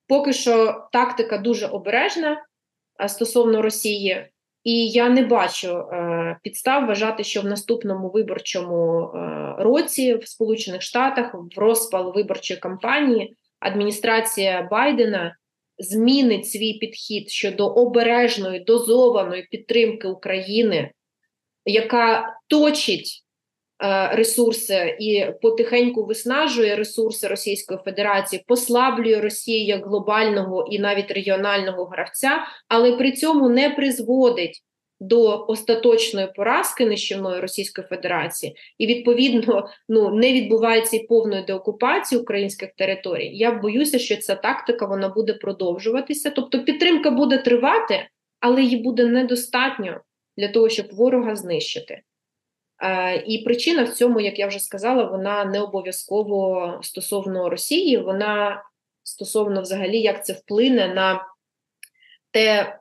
Поки 0.09 0.33
що 0.33 0.85
тактика 0.93 1.39
дуже 1.39 1.67
обережна 1.67 2.45
стосовно 3.09 3.63
Росії, 3.63 4.27
і 4.65 4.89
я 4.89 5.09
не 5.09 5.23
бачу 5.23 5.79
е, 5.79 6.39
підстав 6.43 6.87
вважати, 6.87 7.25
що 7.25 7.41
в 7.41 7.45
наступному 7.45 8.11
виборчому 8.11 9.03
е, 9.03 9.55
році 9.59 10.15
в 10.15 10.29
Сполучених 10.29 10.83
Штатах 10.83 11.35
в 11.35 11.61
розпал 11.61 12.13
виборчої 12.15 12.61
кампанії 12.61 13.37
адміністрація 13.61 14.69
Байдена 14.71 15.37
змінить 15.79 16.51
свій 16.51 16.75
підхід 16.75 17.31
щодо 17.31 17.67
обережної 17.67 18.61
дозованої 18.61 19.43
підтримки 19.51 20.09
України, 20.09 20.91
яка 21.65 22.37
точить 22.47 23.25
Е, 23.28 23.28
ресурси 24.12 24.97
і 25.01 25.26
потихеньку 25.43 26.05
виснажує 26.05 26.76
ресурси 26.76 27.29
Російської 27.29 27.81
Федерації, 27.85 28.45
послаблює 28.47 29.20
Росію 29.20 29.64
як 29.64 29.87
глобального 29.87 30.68
і 30.70 30.79
навіть 30.79 31.11
регіонального 31.11 31.85
гравця, 31.85 32.45
але 32.68 32.97
при 32.97 33.12
цьому 33.12 33.49
не 33.49 33.70
призводить 33.70 34.62
до 35.01 35.47
остаточної 35.49 36.29
поразки 36.37 36.87
нищівної 36.87 37.41
Російської 37.41 37.87
Федерації, 37.87 38.57
і 38.79 38.87
відповідно 38.87 39.68
ну 39.89 40.14
не 40.14 40.33
відбувається 40.33 40.97
і 40.97 41.07
повної 41.07 41.45
деокупації 41.45 42.20
українських 42.20 42.70
територій. 42.76 43.31
Я 43.37 43.53
боюся, 43.53 43.99
що 43.99 44.16
ця 44.16 44.35
тактика 44.35 44.87
вона 44.87 45.09
буде 45.09 45.35
продовжуватися, 45.35 46.31
тобто 46.31 46.64
підтримка 46.64 47.11
буде 47.11 47.39
тривати, 47.39 48.09
але 48.41 48.62
її 48.62 48.76
буде 48.76 49.07
недостатньо 49.07 50.01
для 50.37 50.49
того, 50.49 50.68
щоб 50.68 50.87
ворога 50.93 51.37
знищити. 51.37 52.03
Е, 52.83 53.22
і 53.26 53.39
причина 53.39 53.85
в 53.85 53.89
цьому, 53.89 54.20
як 54.20 54.39
я 54.39 54.47
вже 54.47 54.59
сказала, 54.59 55.05
вона 55.05 55.45
не 55.45 55.61
обов'язково 55.61 56.79
стосовно 56.83 57.51
Росії, 57.51 57.97
вона 57.97 58.62
стосовно 59.03 59.62
взагалі, 59.62 60.01
як 60.01 60.26
це 60.26 60.33
вплине 60.33 60.89
на 60.89 61.24
те, 62.31 62.79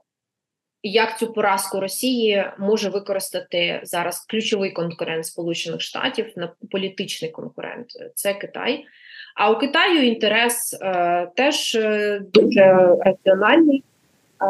як 0.83 1.19
цю 1.19 1.33
поразку 1.33 1.79
Росії 1.79 2.45
може 2.59 2.89
використати 2.89 3.79
зараз 3.83 4.25
ключовий 4.25 4.71
конкурент 4.71 5.25
Сполучених 5.25 5.81
Штатів 5.81 6.33
на 6.35 6.51
політичний 6.71 7.31
конкурент 7.31 7.87
це 8.15 8.33
Китай. 8.33 8.85
А 9.35 9.51
у 9.51 9.59
Китаю 9.59 10.07
інтерес 10.07 10.77
е, 10.81 11.27
теж 11.35 11.75
е, 11.75 12.21
дуже 12.33 12.95
раціональний. 13.05 13.83
Е, 14.41 14.45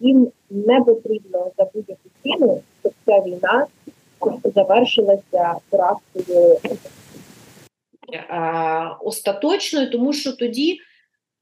їм 0.00 0.32
не 0.50 0.80
потрібно 0.80 1.50
за 1.58 1.64
будь-яку 1.64 2.08
ціну, 2.22 2.62
щоб 2.80 2.92
ця 3.06 3.20
війна 3.20 3.66
завершилася 4.54 5.54
поразкою 5.70 6.58
остаточною, 9.00 9.90
тому 9.90 10.12
що 10.12 10.32
тоді. 10.32 10.80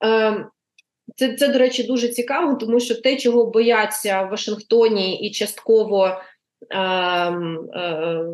Е, 0.04 0.46
це, 1.14 1.34
це, 1.34 1.48
до 1.48 1.58
речі, 1.58 1.82
дуже 1.82 2.08
цікаво, 2.08 2.54
тому 2.54 2.80
що 2.80 2.94
те, 2.94 3.16
чого 3.16 3.46
бояться 3.46 4.22
в 4.22 4.30
Вашингтоні 4.30 5.18
і 5.18 5.30
частково 5.30 6.06
е, 6.06 6.78
е, 6.78 8.24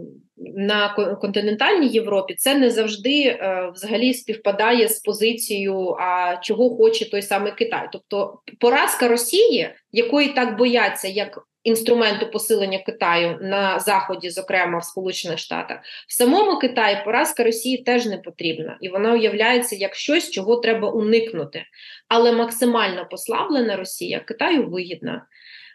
на 0.57 0.95
континентальній 1.21 1.89
Європі, 1.89 2.35
це 2.35 2.55
не 2.55 2.71
завжди 2.71 3.23
е, 3.23 3.71
взагалі 3.75 4.15
співпадає 4.15 4.89
з 4.89 5.01
позицією, 5.01 5.97
а 6.01 6.37
чого 6.43 6.71
хоче 6.77 7.11
той 7.11 7.23
самий 7.23 7.53
Китай. 7.53 7.89
Тобто 7.93 8.39
поразка 8.61 9.09
Росії, 9.09 9.71
якої 9.93 10.29
так 10.29 10.59
бояться, 10.59 11.09
як 11.09 11.39
інструменту 11.65 12.27
посилення 12.27 12.79
Китаю 12.79 13.39
на 13.41 13.79
заході, 13.79 14.31
зокрема 14.31 14.79
в 14.79 14.85
Сполучених 14.85 15.39
Штатах, 15.39 15.79
в 16.09 16.13
самому 16.13 16.59
Китаї 16.59 16.97
поразка 17.05 17.45
Росії 17.45 17.79
теж 17.79 18.07
не 18.07 18.19
потрібна, 18.19 18.79
і 18.81 18.89
вона 18.89 19.13
уявляється 19.13 19.77
як 19.77 19.95
щось, 19.95 20.31
чого 20.31 20.57
треба 20.57 20.91
уникнути. 20.91 21.65
Але 22.09 22.33
максимально 22.33 23.09
послаблена 23.11 23.77
Росія 23.77 24.21
Китаю 24.21 24.67
вигідна. 24.67 25.27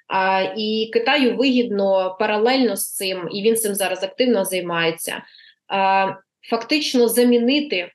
А, 0.08 0.54
І 0.58 0.90
Китаю 0.94 1.36
вигідно 1.36 2.18
паралельно 2.20 2.76
з 2.76 2.94
цим, 2.94 3.30
і 3.32 3.42
він 3.42 3.56
цим 3.56 3.76
зараз 3.76 4.04
активно 4.04 4.46
займається. 4.46 5.24
А, 5.68 6.08
Фактично 6.50 7.08
замінити 7.08 7.92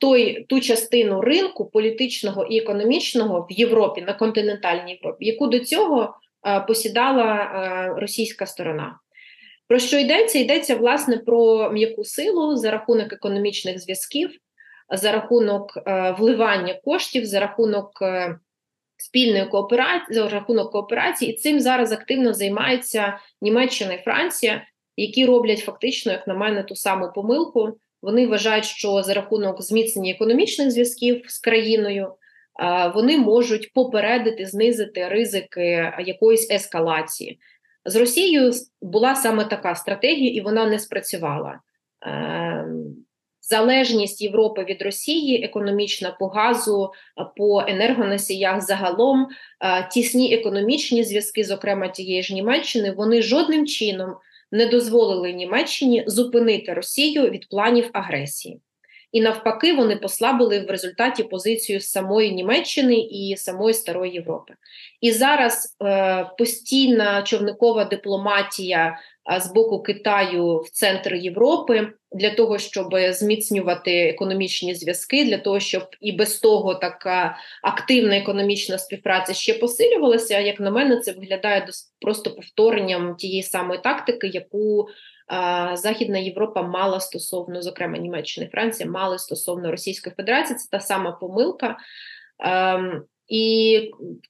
той, 0.00 0.46
Ту 0.48 0.60
частину 0.60 1.20
ринку 1.20 1.70
політичного 1.70 2.44
і 2.44 2.58
економічного 2.58 3.46
в 3.50 3.52
Європі 3.52 4.00
на 4.02 4.12
континентальній 4.12 4.92
Європі, 4.92 5.26
яку 5.26 5.46
до 5.46 5.58
цього 5.58 6.14
посідала 6.66 7.34
е, 7.34 8.00
російська 8.00 8.46
сторона. 8.46 8.98
Про 9.68 9.78
що 9.78 9.98
йдеться? 9.98 10.38
Йдеться 10.38 10.76
власне 10.76 11.16
про 11.16 11.70
м'яку 11.70 12.04
силу 12.04 12.56
за 12.56 12.70
рахунок 12.70 13.12
економічних 13.12 13.78
зв'язків, 13.78 14.30
за 14.94 15.12
рахунок 15.12 15.76
е, 15.76 16.14
вливання 16.18 16.74
коштів, 16.84 17.24
за 17.24 17.40
рахунок 17.40 17.90
спільної 18.96 19.46
кооперації, 19.46 20.14
за 20.14 20.28
рахунок 20.28 20.72
кооперації, 20.72 21.32
і 21.32 21.36
цим 21.36 21.60
зараз 21.60 21.92
активно 21.92 22.34
займаються 22.34 23.18
Німеччина 23.40 23.92
і 23.92 24.02
Франція. 24.02 24.62
які 24.96 25.26
роблять 25.26 25.58
фактично, 25.58 26.12
як 26.12 26.26
на 26.26 26.34
мене, 26.34 26.62
ту 26.62 26.76
саму 26.76 27.12
помилку. 27.14 27.78
Вони 28.02 28.26
вважають, 28.26 28.64
що 28.64 29.02
за 29.02 29.14
рахунок 29.14 29.62
зміцнення 29.62 30.10
економічних 30.10 30.70
зв'язків 30.70 31.24
з 31.28 31.38
країною 31.38 32.12
вони 32.94 33.18
можуть 33.18 33.72
попередити, 33.72 34.46
знизити 34.46 35.08
ризики 35.08 35.92
якоїсь 36.06 36.50
ескалації. 36.50 37.38
З 37.84 37.96
Росією 37.96 38.52
була 38.82 39.14
саме 39.14 39.44
така 39.44 39.74
стратегія, 39.74 40.30
і 40.30 40.40
вона 40.40 40.66
не 40.66 40.78
спрацювала. 40.78 41.60
Ем, 42.00 42.96
залежність 43.40 44.22
Європи 44.22 44.64
від 44.64 44.82
Росії, 44.82 45.44
економічна 45.44 46.16
по 46.20 46.26
газу, 46.26 46.90
по 47.36 47.64
енергоносіях 47.68 48.60
загалом 48.60 49.26
тісні 49.92 50.34
економічні 50.34 51.04
зв'язки, 51.04 51.44
зокрема 51.44 51.88
тієї 51.88 52.22
ж 52.22 52.34
Німеччини, 52.34 52.90
вони 52.90 53.22
жодним 53.22 53.66
чином 53.66 54.14
не 54.52 54.66
дозволили 54.66 55.32
Німеччині 55.32 56.04
зупинити 56.06 56.74
Росію 56.74 57.30
від 57.30 57.48
планів 57.48 57.90
агресії. 57.92 58.60
І 59.12 59.20
навпаки, 59.20 59.72
вони 59.72 59.96
послабили 59.96 60.60
в 60.60 60.70
результаті 60.70 61.22
позицію 61.22 61.80
самої 61.80 62.32
Німеччини 62.32 62.94
і 62.94 63.36
самої 63.36 63.74
Старої 63.74 64.12
Європи. 64.12 64.54
І 65.00 65.12
зараз 65.12 65.76
е, 65.82 66.26
постійна 66.38 67.22
човникова 67.22 67.84
дипломатія 67.84 68.98
з 69.40 69.52
боку 69.52 69.82
Китаю 69.82 70.58
в 70.58 70.70
центр 70.70 71.14
Європи 71.14 71.88
для 72.12 72.30
того, 72.30 72.58
щоб 72.58 72.86
зміцнювати 73.10 74.08
економічні 74.08 74.74
зв'язки, 74.74 75.24
для 75.24 75.38
того, 75.38 75.60
щоб 75.60 75.82
і 76.00 76.12
без 76.12 76.38
того 76.38 76.74
така 76.74 77.36
активна 77.62 78.16
економічна 78.16 78.78
співпраця 78.78 79.34
ще 79.34 79.54
посилювалася. 79.54 80.38
Як 80.38 80.60
на 80.60 80.70
мене, 80.70 81.00
це 81.00 81.12
виглядає 81.12 81.66
просто 82.00 82.30
повторенням 82.30 83.16
тієї 83.16 83.42
самої 83.42 83.80
тактики, 83.80 84.26
яку 84.26 84.88
Західна 85.74 86.18
Європа 86.18 86.62
мала 86.62 87.00
стосовно, 87.00 87.62
зокрема 87.62 87.98
Німеччини, 87.98 88.48
Франція, 88.52 88.90
мали 88.90 89.18
стосовно 89.18 89.70
Російської 89.70 90.14
Федерації. 90.16 90.56
Це 90.56 90.68
та 90.70 90.80
сама 90.80 91.12
помилка. 91.12 91.76
Ем, 92.38 93.02
і 93.28 93.80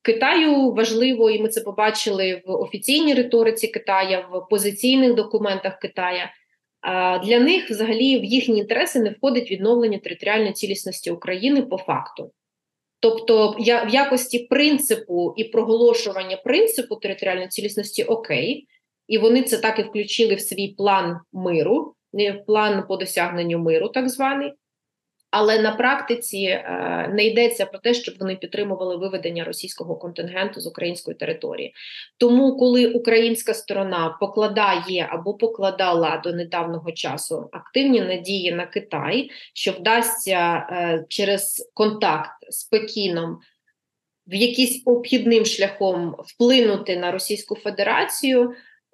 Китаю 0.03 0.73
важливо, 0.73 1.31
і 1.31 1.43
ми 1.43 1.49
це 1.49 1.61
побачили 1.61 2.43
в 2.47 2.51
офіційній 2.51 3.15
риториці 3.15 3.69
Китая, 3.69 4.29
в 4.33 4.49
позиційних 4.51 5.15
документах 5.15 5.79
Китая. 5.79 6.33
Для 7.25 7.39
них 7.39 7.71
взагалі 7.71 8.19
в 8.19 8.25
їхні 8.25 8.59
інтереси 8.59 9.01
не 9.01 9.11
входить 9.11 9.51
відновлення 9.51 9.99
територіальної 9.99 10.53
цілісності 10.53 11.11
України 11.11 11.63
по 11.63 11.79
факту. 11.79 12.33
Тобто, 13.01 13.57
я 13.59 13.85
в 13.85 13.89
якості 13.89 14.39
принципу 14.39 15.35
і 15.37 15.45
проголошування 15.45 16.37
принципу 16.37 16.97
територіальної 16.97 17.49
цілісності 17.49 18.05
окей, 18.05 18.67
і 19.09 19.19
вони 19.19 19.43
це 19.43 19.59
так 19.59 19.79
і 19.79 19.83
включили 19.83 20.35
в 20.35 20.41
свій 20.41 20.69
план 20.69 21.21
миру, 21.33 21.95
план 22.47 22.85
по 22.89 22.97
досягненню 22.97 23.59
миру, 23.59 23.89
так 23.89 24.09
званий. 24.09 24.53
Але 25.31 25.59
на 25.59 25.73
практиці 25.73 26.39
е, 26.39 27.11
не 27.15 27.25
йдеться 27.25 27.67
про 27.67 27.79
те, 27.79 27.95
щоб 27.95 28.15
вони 28.21 28.37
підтримували 28.37 28.97
виведення 28.97 29.45
російського 29.45 29.97
контингенту 29.97 30.61
з 30.61 30.67
української 30.67 31.17
території. 31.17 31.75
Тому, 32.19 32.57
коли 32.57 32.87
українська 32.87 33.55
сторона 33.55 34.17
покладає 34.21 35.09
або 35.11 35.35
покладала 35.35 36.21
до 36.25 36.33
недавнього 36.33 36.93
часу 36.93 37.49
активні 37.53 38.01
надії 38.01 38.53
на 38.53 38.67
Китай, 38.67 39.31
що 39.55 39.73
вдасться 39.73 40.67
е, 40.71 41.05
через 41.09 41.71
контакт 41.75 42.31
з 42.51 42.65
Пекіном 42.65 43.39
в 44.27 44.35
якийсь 44.35 44.83
обхідним 44.87 45.45
шляхом 45.45 46.15
вплинути 46.27 46.97
на 46.97 47.13
Російську 47.13 47.57
Федерацію 47.57 48.53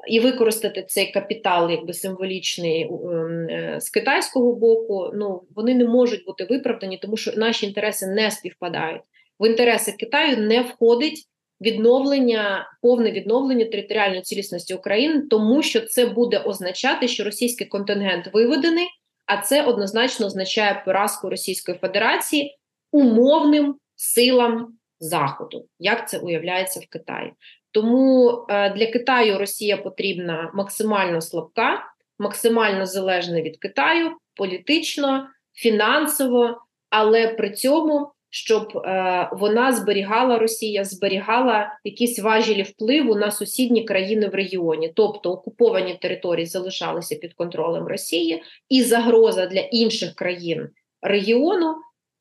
і 0.09 0.21
використати 0.21 0.85
цей 0.89 1.13
капітал, 1.13 1.71
якби 1.71 1.93
символічний 1.93 2.83
ем, 2.83 3.49
е, 3.51 3.77
з 3.81 3.91
китайського 3.91 4.55
боку, 4.55 5.11
ну 5.15 5.43
вони 5.55 5.75
не 5.75 5.85
можуть 5.85 6.25
бути 6.25 6.45
виправдані, 6.45 6.99
тому 7.03 7.17
що 7.17 7.33
наші 7.37 7.67
інтереси 7.67 8.07
не 8.07 8.31
співпадають. 8.31 9.03
В 9.41 9.47
інтереси 9.49 9.93
Китаю 9.93 10.37
не 10.37 10.61
входить 10.61 11.29
відновлення, 11.61 12.69
повне 12.83 13.11
відновлення 13.11 13.65
територіальної 13.65 14.23
цілісності 14.23 14.75
України, 14.75 15.23
тому 15.31 15.63
що 15.63 15.81
це 15.81 16.07
буде 16.07 16.39
означати, 16.39 17.09
що 17.09 17.25
російський 17.25 17.67
контингент 17.67 18.31
виведений, 18.33 18.87
а 19.27 19.37
це 19.37 19.63
однозначно 19.63 20.27
означає 20.27 20.83
поразку 20.85 21.31
Російської 21.31 21.79
Федерації 21.79 22.59
умовним 22.93 23.75
силам 23.97 24.79
Заходу, 25.01 25.67
як 25.79 26.09
це 26.09 26.19
уявляється 26.19 26.81
в 26.81 26.87
Китаї. 26.87 27.33
Тому 27.71 28.47
е, 28.49 28.71
для 28.71 28.87
Китаю 28.87 29.39
Росія 29.39 29.77
потрібна 29.77 30.51
максимально 30.55 31.21
слабка, 31.21 31.83
максимально 32.19 32.87
залежна 32.87 33.43
від 33.43 33.57
Китаю, 33.57 34.11
політично, 34.37 35.27
фінансово, 35.55 36.59
але 36.91 37.29
при 37.29 37.51
цьому, 37.51 38.13
щоб 38.31 38.77
е, 38.77 39.29
вона 39.33 39.73
зберігала 39.73 40.39
Росія, 40.39 40.85
зберігала 40.85 41.79
якісь 41.85 42.19
важелі 42.19 42.63
впливу 42.63 43.15
на 43.15 43.31
сусідні 43.31 43.85
країни 43.85 44.29
в 44.29 44.35
регіоні, 44.35 44.93
тобто 44.97 45.33
окуповані 45.33 45.95
території 45.95 46.47
залишалися 46.47 47.17
під 47.17 47.35
контролем 47.35 47.87
Росії, 47.87 48.43
і 48.69 48.83
загроза 48.83 49.47
для 49.47 49.61
інших 49.61 50.15
країн 50.15 50.69
регіону, 51.03 51.75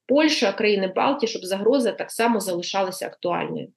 Польща, 0.08 0.51
країни 0.51 0.93
Балтії, 0.95 1.30
щоб 1.30 1.45
загроза 1.45 1.91
так 1.91 2.12
само 2.12 2.39
залишалася 2.39 3.08
актуальною. 3.08 3.68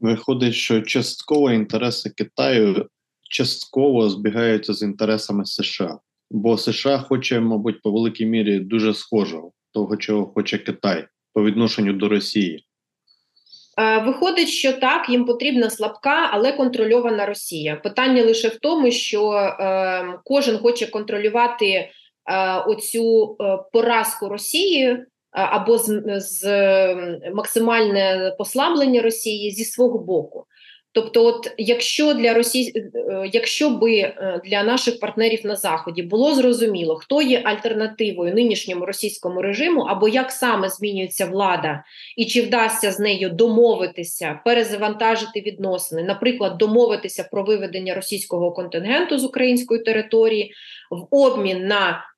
Виходить, 0.00 0.54
що 0.54 0.82
частково 0.82 1.52
інтереси 1.52 2.10
Китаю 2.10 2.88
частково 3.30 4.10
збігаються 4.10 4.72
з 4.74 4.82
інтересами 4.82 5.46
США, 5.46 5.98
бо 6.30 6.58
США 6.58 6.98
хоче, 6.98 7.40
мабуть, 7.40 7.82
по 7.82 7.90
великій 7.90 8.26
мірі 8.26 8.58
дуже 8.58 8.94
схожого 8.94 9.52
того, 9.72 9.96
чого 9.96 10.26
хоче 10.26 10.58
Китай 10.58 11.06
по 11.32 11.44
відношенню 11.44 11.92
до 11.92 12.08
Росії. 12.08 12.66
Е, 13.78 13.98
виходить, 13.98 14.48
що 14.48 14.72
так, 14.72 15.08
їм 15.08 15.24
потрібна 15.24 15.70
слабка, 15.70 16.28
але 16.32 16.52
контрольована 16.52 17.26
Росія. 17.26 17.76
Питання 17.76 18.24
лише 18.24 18.48
в 18.48 18.56
тому, 18.56 18.90
що 18.90 19.32
е, 19.32 20.18
кожен 20.24 20.58
хоче 20.58 20.86
контролювати 20.86 21.90
оцю 22.66 23.36
е, 23.40 23.58
поразку 23.72 24.28
Росії 24.28 24.98
або 25.30 25.78
з, 25.78 26.02
з 26.16 26.44
максимальне 27.34 28.34
послаблення 28.38 29.02
Росії 29.02 29.50
зі 29.50 29.64
свого 29.64 29.98
боку. 29.98 30.46
Тобто, 30.94 31.24
от 31.24 31.50
якщо 31.58 32.14
для 32.14 32.34
Росії, 32.34 32.72
е, 32.76 33.30
якщо 33.32 33.70
би 33.70 33.96
е, 33.96 34.40
для 34.44 34.62
наших 34.62 35.00
партнерів 35.00 35.40
на 35.44 35.56
заході 35.56 36.02
було 36.02 36.34
зрозуміло, 36.34 36.96
хто 36.96 37.22
є 37.22 37.42
альтернативою 37.44 38.34
нинішньому 38.34 38.86
російському 38.86 39.42
режиму, 39.42 39.80
або 39.80 40.08
як 40.08 40.30
саме 40.30 40.68
змінюється 40.68 41.26
влада, 41.26 41.84
і 42.16 42.24
чи 42.24 42.42
вдасться 42.42 42.92
з 42.92 43.00
нею 43.00 43.30
домовитися, 43.30 44.40
перезавантажити 44.44 45.40
відносини, 45.40 46.02
наприклад, 46.02 46.58
домовитися 46.58 47.28
про 47.32 47.44
виведення 47.44 47.94
російського 47.94 48.52
контингенту 48.52 49.18
з 49.18 49.24
української 49.24 49.80
території 49.82 50.52
в 50.90 51.16
обмін 51.16 51.66
на 51.66 52.13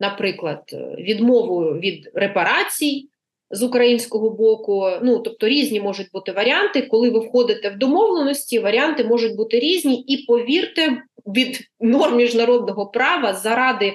наприклад, 0.00 0.62
відмову 0.98 1.60
від 1.60 2.10
репарацій 2.14 3.08
з 3.52 3.62
українського 3.62 4.30
боку. 4.30 4.90
Ну 5.02 5.18
тобто 5.18 5.48
різні 5.48 5.80
можуть 5.80 6.10
бути 6.12 6.32
варіанти. 6.32 6.82
Коли 6.82 7.10
ви 7.10 7.18
входите 7.18 7.70
в 7.70 7.78
домовленості, 7.78 8.58
варіанти 8.58 9.04
можуть 9.04 9.36
бути 9.36 9.58
різні, 9.58 10.00
і 10.00 10.26
повірте, 10.26 11.02
від 11.26 11.60
норм 11.80 12.16
міжнародного 12.16 12.86
права 12.86 13.34
заради 13.34 13.94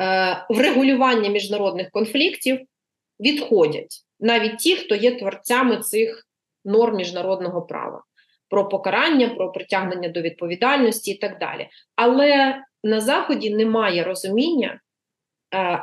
е, 0.00 0.46
врегулювання 0.50 1.28
міжнародних 1.28 1.90
конфліктів 1.90 2.60
відходять 3.20 4.04
навіть 4.20 4.58
ті, 4.58 4.76
хто 4.76 4.94
є 4.94 5.14
творцями 5.14 5.76
цих 5.76 6.26
норм 6.64 6.96
міжнародного 6.96 7.62
права. 7.62 8.02
Про 8.48 8.68
покарання, 8.68 9.28
про 9.28 9.52
притягнення 9.52 10.08
до 10.08 10.20
відповідальності 10.20 11.10
і 11.10 11.18
так 11.18 11.38
далі. 11.38 11.68
Але 11.96 12.58
на 12.84 13.00
Заході 13.00 13.54
немає 13.54 14.04
розуміння, 14.04 14.80
Е, 14.80 14.87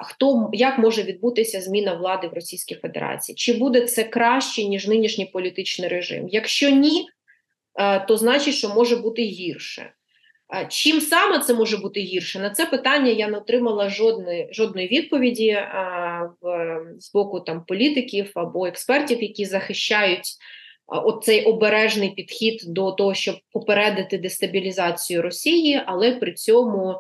хто 0.02 0.50
як 0.54 0.78
може 0.78 1.04
відбутися 1.04 1.62
зміна 1.62 1.94
влади 1.94 2.28
в 2.28 2.34
Російській 2.34 2.76
Федерації? 2.76 3.36
Чи 3.36 3.54
буде 3.54 3.82
це 3.82 4.04
краще 4.04 4.64
ніж 4.64 4.88
нинішній 4.88 5.26
політичний 5.26 5.90
режим? 5.90 6.28
Якщо 6.30 6.70
ні, 6.70 7.08
е, 7.80 8.00
то 8.00 8.18
значить, 8.18 8.56
що 8.56 8.70
може 8.70 8.96
бути 8.96 9.22
гірше. 9.22 9.92
Е, 10.56 10.68
чим 10.70 11.02
саме 11.02 11.40
це 11.40 11.54
може 11.54 11.78
бути 11.78 12.00
гірше? 12.00 12.40
На 12.40 12.50
це 12.50 12.66
питання 12.66 13.12
я 13.12 13.28
не 13.28 13.38
отримала 13.38 13.90
жодної 13.90 14.50
жодної 14.52 14.88
відповіді 14.88 15.52
а, 15.52 16.30
в, 16.42 16.80
з 17.00 17.14
боку 17.14 17.40
там 17.40 17.66
політиків 17.66 18.32
або 18.36 18.68
експертів, 18.68 19.24
які 19.24 19.46
захищають 19.46 20.38
оцей 20.88 21.46
обережний 21.46 22.10
підхід 22.10 22.62
до 22.68 22.92
того, 22.92 23.14
щоб 23.14 23.36
попередити 23.52 24.18
дестабілізацію 24.18 25.22
Росії, 25.22 25.82
але 25.86 26.12
при 26.12 26.34
цьому 26.34 27.00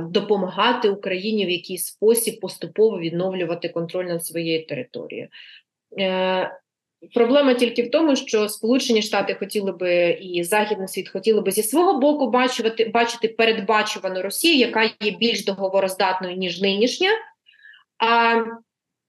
допомагати 0.00 0.88
Україні 0.88 1.46
в 1.46 1.50
якийсь 1.50 1.86
спосіб 1.86 2.40
поступово 2.40 2.98
відновлювати 2.98 3.68
контроль 3.68 4.04
над 4.04 4.26
своєю 4.26 4.66
територією. 4.66 5.28
Е, 6.00 6.58
Проблема 7.14 7.54
тільки 7.54 7.82
в 7.82 7.90
тому, 7.90 8.16
що 8.16 8.48
Сполучені 8.48 9.02
Штати 9.02 9.34
хотіли 9.34 9.72
би 9.72 10.10
і 10.10 10.44
Західний 10.44 10.88
світ 10.88 11.08
хотіли 11.08 11.40
би 11.40 11.50
зі 11.50 11.62
свого 11.62 12.00
боку 12.00 12.30
бачити 12.30 12.84
бачити 12.84 13.28
передбачувану 13.28 14.22
Росію, 14.22 14.58
яка 14.58 14.82
є 14.82 15.10
більш 15.10 15.44
договороздатною 15.44 16.36
ніж 16.36 16.60
нинішня. 16.60 17.10
А 17.98 18.36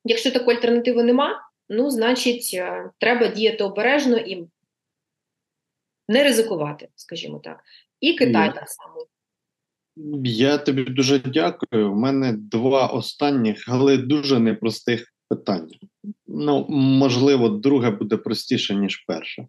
якщо 0.06 0.32
такої 0.32 0.58
альтернативи 0.58 1.04
нема, 1.04 1.42
ну 1.70 1.90
значить 1.90 2.52
е, 2.54 2.92
треба 3.00 3.28
діяти 3.28 3.64
обережно 3.64 4.18
і 4.18 4.48
не 6.08 6.24
ризикувати, 6.24 6.88
скажімо 6.96 7.40
так. 7.40 7.64
І 8.00 8.14
Китай 8.14 8.54
так 8.54 8.70
само. 8.70 9.08
Я 10.24 10.58
тобі 10.58 10.84
дуже 10.84 11.20
дякую. 11.20 11.92
У 11.92 11.96
мене 11.96 12.34
два 12.38 12.88
останніх, 12.88 13.66
але 13.68 13.98
дуже 13.98 14.40
непростих 14.40 15.14
питання. 15.30 15.78
Ну, 16.28 16.66
можливо, 16.70 17.50
друге 17.50 17.92
буде 17.92 18.18
простіше, 18.18 18.76
ніж 18.76 18.98
перше. 18.98 19.48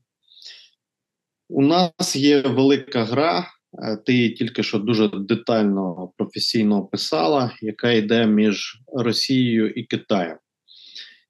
У 1.49 1.63
нас 1.63 2.17
є 2.17 2.41
велика 2.41 3.05
гра, 3.05 3.47
е, 3.79 3.97
ти 3.97 4.13
її 4.13 4.31
тільки 4.31 4.63
що 4.63 4.79
дуже 4.79 5.09
детально 5.09 6.13
професійно 6.17 6.79
описала, 6.79 7.57
яка 7.61 7.93
йде 7.93 8.27
між 8.27 8.83
Росією 8.93 9.71
і 9.71 9.85
Китаєм. 9.85 10.39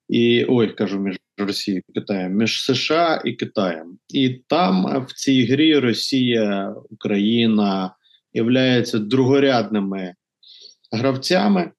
І 0.09 0.47
ой, 0.49 0.75
кажу, 0.75 0.99
між 0.99 1.17
Росією 1.39 1.83
і 1.89 1.93
Китаєм, 1.93 2.33
між 2.33 2.63
США 2.65 3.23
і 3.25 3.33
Китаєм. 3.33 3.99
І 4.09 4.29
там 4.29 5.07
в 5.07 5.13
цій 5.13 5.45
грі 5.45 5.79
Росія, 5.79 6.75
Україна 6.91 7.95
являються 8.33 8.99
другорядними 8.99 10.15
гравцями, 10.93 11.71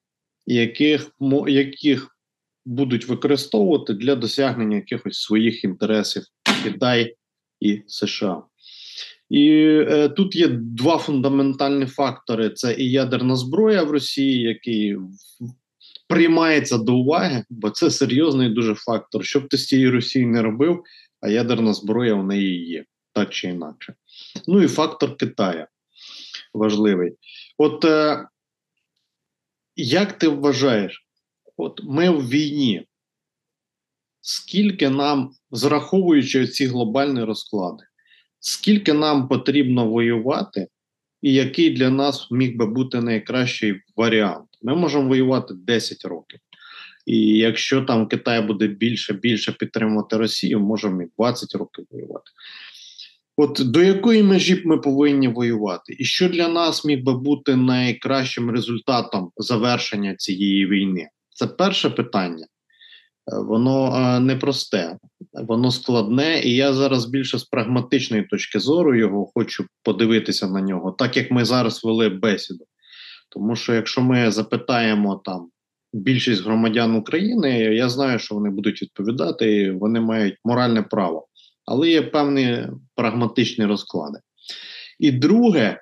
яких 0.46 1.12
яких 1.48 2.18
будуть 2.66 3.08
використовувати 3.08 3.94
для 3.94 4.16
досягнення 4.16 4.76
якихось 4.76 5.22
своїх 5.22 5.64
інтересів 5.64 6.24
Китай 6.64 7.16
і 7.60 7.82
США. 7.88 8.44
І 9.30 9.50
е, 9.90 10.10
тут 10.10 10.36
є 10.36 10.48
два 10.48 10.98
фундаментальні 10.98 11.86
фактори: 11.86 12.50
це 12.50 12.76
і 12.78 12.92
ядерна 12.92 13.36
зброя 13.36 13.84
в 13.84 13.92
Росії, 13.92 14.42
який 14.42 14.98
приймається 16.08 16.78
до 16.78 16.96
уваги, 16.96 17.44
бо 17.50 17.70
це 17.70 17.92
серйозний 17.92 18.50
дуже 18.50 18.76
фактор. 18.76 19.26
Щоб 19.26 19.50
ти 19.50 19.58
з 19.58 19.68
цієї 19.68 19.90
Росії 19.90 20.26
не 20.26 20.42
робив, 20.42 20.84
а 21.22 21.30
ядерна 21.30 21.74
зброя 21.74 22.16
в 22.16 22.26
неї 22.26 22.70
є, 22.70 22.86
так 23.14 23.30
чи 23.30 23.48
інакше. 23.48 23.94
Ну 24.48 24.64
і 24.64 24.68
фактор 24.68 25.18
Китая 25.18 25.68
важливий. 26.54 27.16
От 27.58 27.86
е, 27.86 28.28
як 29.76 30.14
ти 30.14 30.28
вважаєш, 30.28 31.06
От 31.58 31.82
ми 31.84 32.10
в 32.10 32.30
війні. 32.30 32.88
Скільки 34.22 34.90
нам, 34.90 35.32
зраховуючи 35.52 36.48
ці 36.48 36.66
глобальні 36.66 37.24
розклади, 37.24 37.84
скільки 38.40 38.94
нам 38.94 39.28
потрібно 39.28 39.90
воювати, 39.90 40.68
і 41.22 41.34
який 41.34 41.70
для 41.70 41.90
нас 41.90 42.28
міг 42.32 42.58
би 42.58 42.66
бути 42.66 43.02
найкращий 43.02 43.82
варіант? 43.96 44.48
Ми 44.62 44.76
можемо 44.76 45.10
воювати 45.10 45.54
10 45.54 46.06
років. 46.06 46.40
І 47.06 47.38
якщо 47.38 47.82
там 47.82 48.08
Китай 48.08 48.42
буде 48.42 48.68
більше 48.68 49.14
більше 49.14 49.52
підтримувати 49.52 50.18
Росію, 50.18 50.60
можемо 50.60 51.02
і 51.02 51.08
20 51.18 51.56
років 51.56 51.86
воювати. 51.92 52.32
От 53.38 53.62
до 53.64 53.84
якої 53.84 54.24
межі 54.24 54.56
б 54.56 54.66
ми 54.66 54.78
повинні 54.78 55.28
воювати? 55.28 55.96
І 56.00 56.06
що 56.06 56.30
для 56.30 56.48
нас 56.48 56.86
міг 56.86 57.04
би 57.04 57.14
бути 57.14 57.56
найкращим 57.56 58.52
результатом 58.52 59.32
завершення 59.38 60.16
цієї 60.16 60.68
війни? 60.68 61.08
Це 61.30 61.48
перше 61.48 61.90
питання. 61.90 62.46
Воно 63.28 64.20
непросте, 64.20 64.98
воно 65.34 65.72
складне, 65.72 66.40
і 66.40 66.56
я 66.56 66.74
зараз 66.74 67.06
більше 67.06 67.40
з 67.40 67.44
прагматичної 67.44 68.24
точки 68.24 68.60
зору 68.60 68.96
його 68.96 69.32
хочу 69.34 69.66
подивитися 69.84 70.48
на 70.48 70.62
нього, 70.62 70.92
так 70.92 71.18
як 71.18 71.32
ми 71.32 71.46
зараз 71.46 71.84
вели 71.84 72.10
бесіду. 72.10 72.66
Тому 73.30 73.56
що 73.56 73.74
якщо 73.74 74.02
ми 74.02 74.32
запитаємо 74.32 75.22
там 75.26 75.50
більшість 75.94 76.44
громадян 76.44 76.96
України, 76.96 77.60
я 77.60 77.90
знаю, 77.90 78.20
що 78.20 78.36
вони 78.36 78.50
будуть 78.50 78.82
відповідати, 78.82 79.56
і 79.56 79.72
вони 79.72 80.00
мають 80.00 80.38
моральне 80.46 80.82
право, 80.82 81.28
але 81.66 81.90
є 81.90 82.02
певні 82.02 82.68
прагматичні 82.96 83.66
розклади. 83.66 84.20
І 85.00 85.12
друге, 85.12 85.80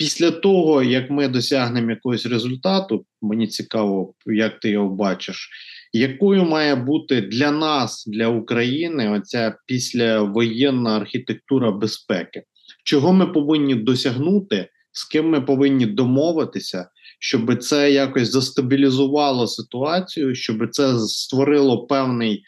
Після 0.00 0.30
того, 0.30 0.82
як 0.82 1.10
ми 1.10 1.28
досягнемо 1.28 1.90
якогось 1.90 2.26
результату, 2.26 3.04
мені 3.22 3.46
цікаво, 3.46 4.14
як 4.26 4.60
ти 4.60 4.70
його 4.70 4.88
бачиш, 4.88 5.50
якою 5.92 6.44
має 6.44 6.74
бути 6.74 7.20
для 7.20 7.50
нас, 7.50 8.04
для 8.06 8.28
України, 8.28 9.10
оця 9.10 9.56
післявоєнна 9.66 10.96
архітектура 10.96 11.70
безпеки? 11.70 12.42
Чого 12.84 13.12
ми 13.12 13.26
повинні 13.26 13.74
досягнути, 13.74 14.68
з 14.92 15.04
ким 15.04 15.30
ми 15.30 15.40
повинні 15.40 15.86
домовитися, 15.86 16.88
щоб 17.18 17.62
це 17.62 17.92
якось 17.92 18.30
застабілізувало 18.30 19.46
ситуацію, 19.46 20.34
щоб 20.34 20.70
це 20.70 20.98
створило 20.98 21.86
певний 21.86 22.42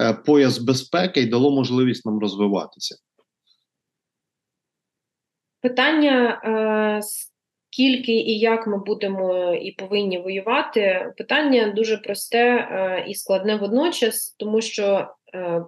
е, 0.00 0.14
пояс 0.14 0.58
безпеки 0.58 1.20
і 1.20 1.26
дало 1.26 1.50
можливість 1.50 2.06
нам 2.06 2.18
розвиватися? 2.18 2.96
Питання, 5.62 6.40
е, 6.44 7.00
скільки 7.78 8.12
і 8.12 8.38
як 8.38 8.66
ми 8.66 8.78
будемо 8.78 9.54
і 9.54 9.72
повинні 9.72 10.18
воювати, 10.18 11.12
питання 11.16 11.72
дуже 11.76 11.96
просте 11.96 12.44
е, 12.44 13.04
і 13.08 13.14
складне 13.14 13.56
водночас, 13.56 14.34
тому 14.38 14.60
що 14.60 15.08
е, 15.34 15.62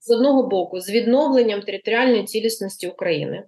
з 0.00 0.10
одного 0.10 0.48
боку, 0.48 0.80
з 0.80 0.90
відновленням 0.90 1.62
територіальної 1.62 2.24
цілісності 2.24 2.88
України. 2.88 3.44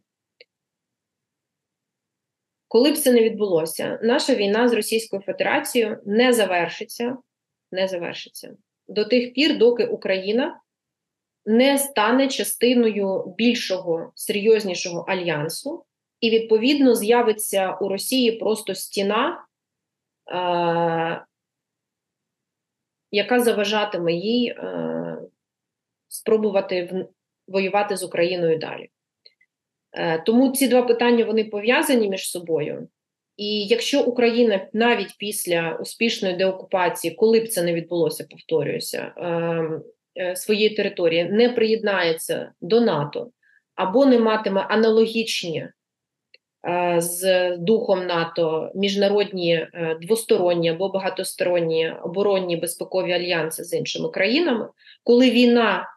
Коли 2.68 2.92
б 2.92 2.96
це 2.96 3.12
не 3.12 3.22
відбулося, 3.22 3.98
наша 4.02 4.34
війна 4.34 4.68
з 4.68 4.72
Російською 4.72 5.22
Федерацією 5.22 6.02
не 6.06 6.32
завершиться, 6.32 7.16
не 7.72 7.88
завершиться 7.88 8.56
до 8.88 9.04
тих 9.04 9.32
пір, 9.32 9.58
доки 9.58 9.86
Україна 9.86 10.60
не 11.44 11.78
стане 11.78 12.28
частиною 12.28 13.34
більшого 13.38 14.12
серйознішого 14.14 15.00
альянсу, 15.08 15.85
і, 16.20 16.30
відповідно, 16.30 16.94
з'явиться 16.94 17.78
у 17.80 17.88
Росії 17.88 18.32
просто 18.32 18.74
стіна, 18.74 19.44
е, 20.32 21.24
яка 23.10 23.40
заважатиме 23.40 24.12
їй 24.12 24.48
е, 24.48 25.18
спробувати 26.08 26.84
в, 26.84 27.08
воювати 27.52 27.96
з 27.96 28.02
Україною 28.02 28.58
далі. 28.58 28.88
Е, 29.92 30.22
Тому 30.26 30.52
ці 30.52 30.68
два 30.68 30.82
питання 30.82 31.24
вони 31.24 31.44
пов'язані 31.44 32.08
між 32.08 32.30
собою. 32.30 32.88
І 33.36 33.66
якщо 33.66 34.02
Україна 34.02 34.68
навіть 34.72 35.18
після 35.18 35.78
успішної 35.80 36.36
деокупації, 36.36 37.14
коли 37.14 37.40
б 37.40 37.48
це 37.48 37.62
не 37.62 37.74
відбулося, 37.74 38.26
повторююся, 38.30 39.12
ем, 39.16 39.82
Е, 40.18 40.36
своєї 40.36 40.70
території 40.70 41.24
не 41.24 41.48
приєднається 41.48 42.52
до 42.60 42.80
НАТО 42.80 43.30
або 43.74 44.06
не 44.06 44.18
матиме 44.18 44.60
аналогічні 44.60 45.58
е, 45.58 45.72
з 46.98 47.50
духом 47.56 48.06
НАТО 48.06 48.72
міжнародні 48.74 49.54
е, 49.54 49.98
двосторонні 50.02 50.70
або 50.70 50.88
багатосторонні 50.88 51.92
оборонні 52.04 52.56
безпекові 52.56 53.12
альянси 53.12 53.64
з 53.64 53.72
іншими 53.72 54.08
країнами, 54.08 54.68
коли 55.04 55.30
війна 55.30 55.88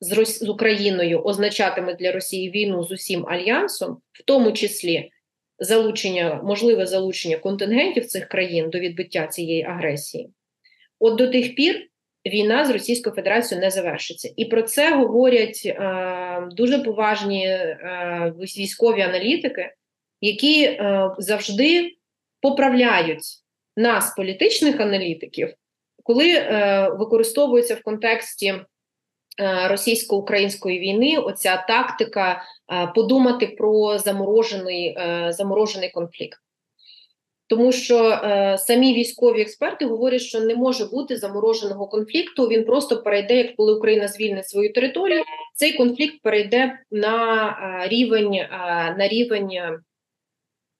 з 0.00 0.48
Україною 0.48 1.22
означатиме 1.22 1.94
для 1.94 2.12
Росії 2.12 2.50
війну 2.50 2.84
з 2.84 2.92
усім 2.92 3.26
альянсом, 3.28 3.96
в 4.12 4.24
тому 4.24 4.52
числі 4.52 5.10
залучення, 5.58 6.40
можливе 6.44 6.86
залучення 6.86 7.36
контингентів 7.36 8.06
цих 8.06 8.28
країн 8.28 8.70
до 8.70 8.78
відбиття 8.78 9.26
цієї 9.26 9.62
агресії, 9.62 10.30
от 10.98 11.16
до 11.16 11.28
тих 11.28 11.54
пір 11.54 11.86
війна 12.26 12.64
з 12.64 12.70
Російською 12.70 13.16
Федерацією 13.16 13.64
не 13.64 13.70
завершиться. 13.70 14.30
І 14.36 14.44
про 14.44 14.62
це 14.62 14.96
говорять 14.96 15.62
е, 15.66 16.48
дуже 16.50 16.78
поважні 16.78 17.46
е, 17.46 18.32
військові 18.58 19.00
аналітики, 19.00 19.72
які 20.26 20.62
е, 20.64 21.10
завжди 21.18 21.96
поправляють 22.40 23.22
нас, 23.76 24.14
політичних 24.16 24.80
аналітиків, 24.80 25.54
коли 26.02 26.34
е, 26.34 26.88
використовується 26.98 27.74
в 27.74 27.82
контексті. 27.82 28.54
Е, 29.40 29.68
російсько-української 29.68 30.78
війни 30.78 31.18
оця 31.18 31.64
тактика 31.68 32.42
е, 32.72 32.92
подумати 32.94 33.46
про 33.46 33.98
заморожений 33.98 34.96
заморожений 35.30 35.90
конфлікт. 35.90 36.38
Тому 37.48 37.72
що 37.72 38.08
е, 38.08 38.58
самі 38.58 38.94
військові 38.94 39.40
експерти 39.40 39.86
говорять, 39.86 40.20
що 40.20 40.40
не 40.40 40.54
може 40.54 40.84
бути 40.84 41.16
замороженого 41.16 41.86
конфлікту. 41.86 42.48
Він 42.48 42.64
просто 42.64 43.02
перейде, 43.02 43.36
як 43.36 43.56
коли 43.56 43.74
Україна 43.74 44.08
звільнить 44.08 44.48
свою 44.48 44.72
територію. 44.72 45.22
Цей 45.54 45.72
конфлікт 45.72 46.22
перейде 46.22 46.78
на 46.90 47.48
е, 47.48 47.88
рівень 47.88 48.34
е, 48.34 48.48
на 48.98 49.08
рівень 49.08 49.50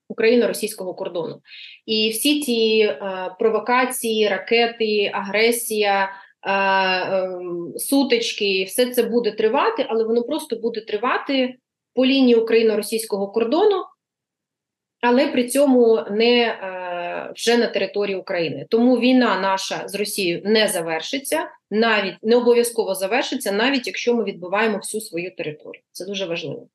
Україно-російського 0.09 0.93
кордону. 0.93 1.41
І 1.85 2.09
всі 2.09 2.41
ці 2.41 2.79
е, 2.89 3.35
провокації, 3.39 4.27
ракети, 4.27 5.11
агресія, 5.13 6.11
ем, 6.43 7.73
сутички, 7.77 8.63
все 8.63 8.85
це 8.85 9.03
буде 9.03 9.31
тривати, 9.31 9.85
але 9.89 10.03
воно 10.03 10.23
просто 10.23 10.55
буде 10.55 10.81
тривати 10.81 11.55
по 11.93 12.05
лінії 12.05 12.35
україно-російського 12.35 13.27
кордону, 13.27 13.83
але 15.01 15.27
при 15.27 15.47
цьому 15.47 16.03
не 16.11 16.41
е, 16.41 17.31
вже 17.35 17.57
на 17.57 17.67
території 17.67 18.17
України. 18.17 18.65
Тому 18.69 18.99
війна 18.99 19.39
наша 19.39 19.87
з 19.87 19.95
Росією 19.95 20.41
не 20.45 20.67
завершиться, 20.67 21.49
навіть 21.71 22.15
не 22.23 22.35
обов'язково 22.35 22.95
завершиться, 22.95 23.51
навіть 23.51 23.87
якщо 23.87 24.15
ми 24.15 24.23
відбуваємо 24.23 24.77
всю 24.77 25.01
свою 25.01 25.35
територію. 25.35 25.83
Це 25.91 26.05
дуже 26.05 26.25
важливо. 26.25 26.67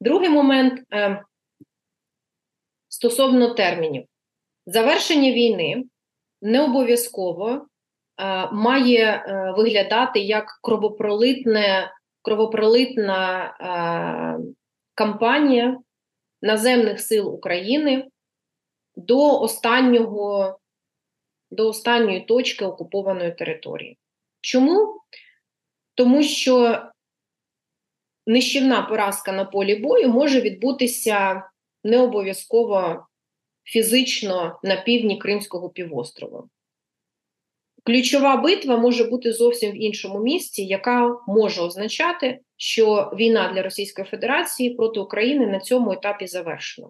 Другий 0.00 0.28
момент 0.28 0.80
е, 0.92 1.22
стосовно 2.90 3.54
термінів. 3.54 4.04
Завершення 4.66 5.32
війни 5.32 5.84
не 6.42 6.64
обов'язково 6.64 7.50
е, 7.50 7.66
має 8.52 9.04
е, 9.04 9.54
виглядати 9.56 10.20
як 10.20 10.58
кровопролитне, 10.62 11.92
кровопролитна 12.22 13.44
е, 13.44 14.52
кампанія 14.94 15.78
наземних 16.42 17.00
сил 17.00 17.34
України 17.34 18.08
до 18.96 19.40
останнього, 19.40 20.58
до 21.50 21.68
останньої 21.68 22.20
точки 22.20 22.64
окупованої 22.64 23.32
території. 23.32 23.98
Чому? 24.40 25.00
Тому 25.94 26.22
що 26.22 26.82
нищівна 28.26 28.82
поразка 28.82 29.32
на 29.32 29.44
полі 29.44 29.74
бою 29.74 30.08
може 30.08 30.40
відбутися 30.40 31.49
не 31.84 31.98
обов'язково 31.98 33.06
фізично 33.64 34.60
на 34.62 34.76
півдні 34.76 35.18
Кримського 35.18 35.70
півострова. 35.70 36.44
Ключова 37.84 38.36
битва 38.36 38.76
може 38.76 39.04
бути 39.04 39.32
зовсім 39.32 39.72
в 39.72 39.82
іншому 39.82 40.18
місці, 40.18 40.62
яка 40.62 41.16
може 41.28 41.62
означати, 41.62 42.40
що 42.56 43.12
війна 43.16 43.52
для 43.54 43.62
Російської 43.62 44.06
Федерації 44.06 44.74
проти 44.74 45.00
України 45.00 45.46
на 45.46 45.60
цьому 45.60 45.92
етапі 45.92 46.26
завершена. 46.26 46.88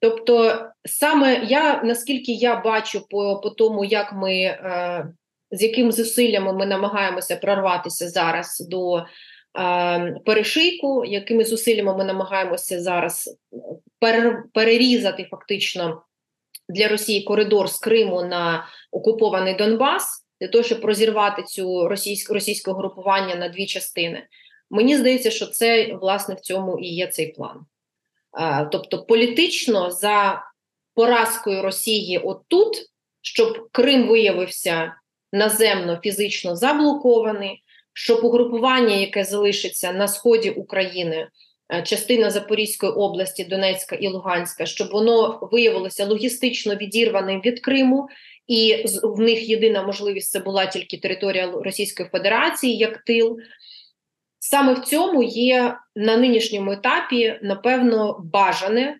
Тобто, 0.00 0.58
саме 0.84 1.44
я 1.44 1.82
наскільки 1.82 2.32
я 2.32 2.60
бачу 2.60 3.08
по 3.08 3.40
по 3.40 3.50
тому, 3.50 3.84
як 3.84 4.12
ми 4.12 4.34
е, 4.34 5.06
з 5.50 5.62
якими 5.62 5.92
зусиллями 5.92 6.52
ми 6.52 6.66
намагаємося 6.66 7.36
прорватися 7.36 8.08
зараз 8.08 8.66
до 8.70 9.04
перешийку, 10.24 11.04
якими 11.04 11.44
зусиллями 11.44 11.96
ми 11.96 12.04
намагаємося 12.04 12.80
зараз 12.80 13.38
перерізати 14.52 15.26
фактично 15.30 16.02
для 16.68 16.88
Росії 16.88 17.22
коридор 17.22 17.70
з 17.70 17.78
Криму 17.78 18.22
на 18.22 18.66
окупований 18.90 19.54
Донбас, 19.54 20.26
для 20.40 20.48
того, 20.48 20.64
щоб 20.64 20.84
розірвати 20.84 21.42
цю 21.42 21.88
російське 21.88 22.34
російське 22.34 22.72
групування 22.72 23.34
на 23.34 23.48
дві 23.48 23.66
частини. 23.66 24.26
Мені 24.70 24.96
здається, 24.96 25.30
що 25.30 25.46
це 25.46 25.94
власне 25.94 26.34
в 26.34 26.40
цьому 26.40 26.78
і 26.78 26.86
є 26.86 27.06
цей 27.06 27.32
план. 27.32 27.60
Тобто, 28.72 29.04
політично 29.04 29.90
за 29.90 30.42
поразкою 30.94 31.62
Росії 31.62 32.18
отут, 32.18 32.86
щоб 33.22 33.68
Крим 33.72 34.08
виявився 34.08 34.94
наземно 35.32 36.00
фізично 36.02 36.56
заблокований, 36.56 37.63
щоб 37.94 38.24
угрупування, 38.24 38.96
яке 38.96 39.24
залишиться 39.24 39.92
на 39.92 40.08
сході 40.08 40.50
України, 40.50 41.28
Е, 41.72 41.82
частина 41.82 42.30
Запорізької 42.30 42.92
області, 42.92 43.44
Донецька 43.44 43.96
і 43.96 44.08
Луганська, 44.08 44.66
щоб 44.66 44.90
воно 44.90 45.48
виявилося 45.52 46.06
логістично 46.06 46.74
відірваним 46.74 47.40
від 47.40 47.60
Криму, 47.60 48.08
і 48.46 48.84
в 49.02 49.20
них 49.20 49.48
єдина 49.48 49.82
можливість 49.82 50.30
це 50.30 50.40
була 50.40 50.66
тільки 50.66 50.98
територія 50.98 51.50
Російської 51.50 52.08
Федерації 52.08 52.76
як 52.76 52.98
тил. 52.98 53.38
Саме 54.38 54.74
в 54.74 54.78
цьому 54.78 55.22
є 55.22 55.76
на 55.96 56.16
нинішньому 56.16 56.72
етапі, 56.72 57.38
напевно, 57.42 58.20
бажане 58.32 58.98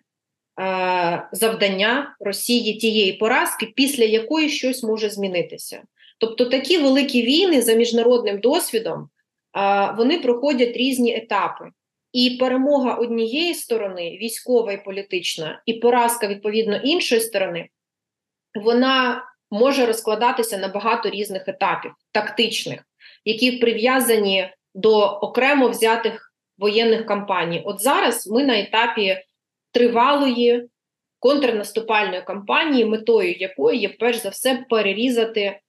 е, 0.61 1.29
завдання 1.31 2.15
Росії 2.19 2.73
тієї 2.73 3.13
поразки, 3.13 3.73
після 3.75 4.03
якої 4.03 4.49
щось 4.49 4.83
може 4.83 5.09
змінитися. 5.09 5.83
Тобто 6.17 6.45
такі 6.45 6.77
великі 6.77 7.21
війни 7.21 7.61
за 7.61 7.73
міжнародним 7.73 8.39
досвідом 8.39 9.09
вони 9.97 10.19
проходять 10.19 10.77
різні 10.77 11.15
етапи. 11.15 11.65
І 12.13 12.29
перемога 12.39 12.93
однієї 12.93 13.53
сторони, 13.53 14.17
військова 14.21 14.71
і 14.71 14.83
політична, 14.85 15.61
і 15.65 15.73
поразка 15.73 16.27
відповідно 16.27 16.75
іншої 16.75 17.21
сторони, 17.21 17.69
вона 18.61 19.23
може 19.51 19.85
розкладатися 19.85 20.57
на 20.57 20.67
багато 20.67 21.09
різних 21.09 21.47
етапів, 21.47 21.91
тактичних, 22.11 22.83
які 23.25 23.51
прив'язані 23.51 24.49
до 24.73 24.99
окремо 24.99 25.67
взятих 25.67 26.33
воєнних 26.57 27.05
кампаній. 27.05 27.61
От 27.65 27.81
зараз 27.81 28.27
ми 28.27 28.43
на 28.43 28.59
етапі 28.59 29.17
тривалої 29.71 30.69
контрнаступальної 31.19 32.21
кампанії, 32.21 32.85
метою 32.85 33.33
якої 33.33 33.79
є 33.79 33.89
перш 33.89 34.17
за 34.17 34.29
все 34.29 34.65
перерізати 34.69 35.59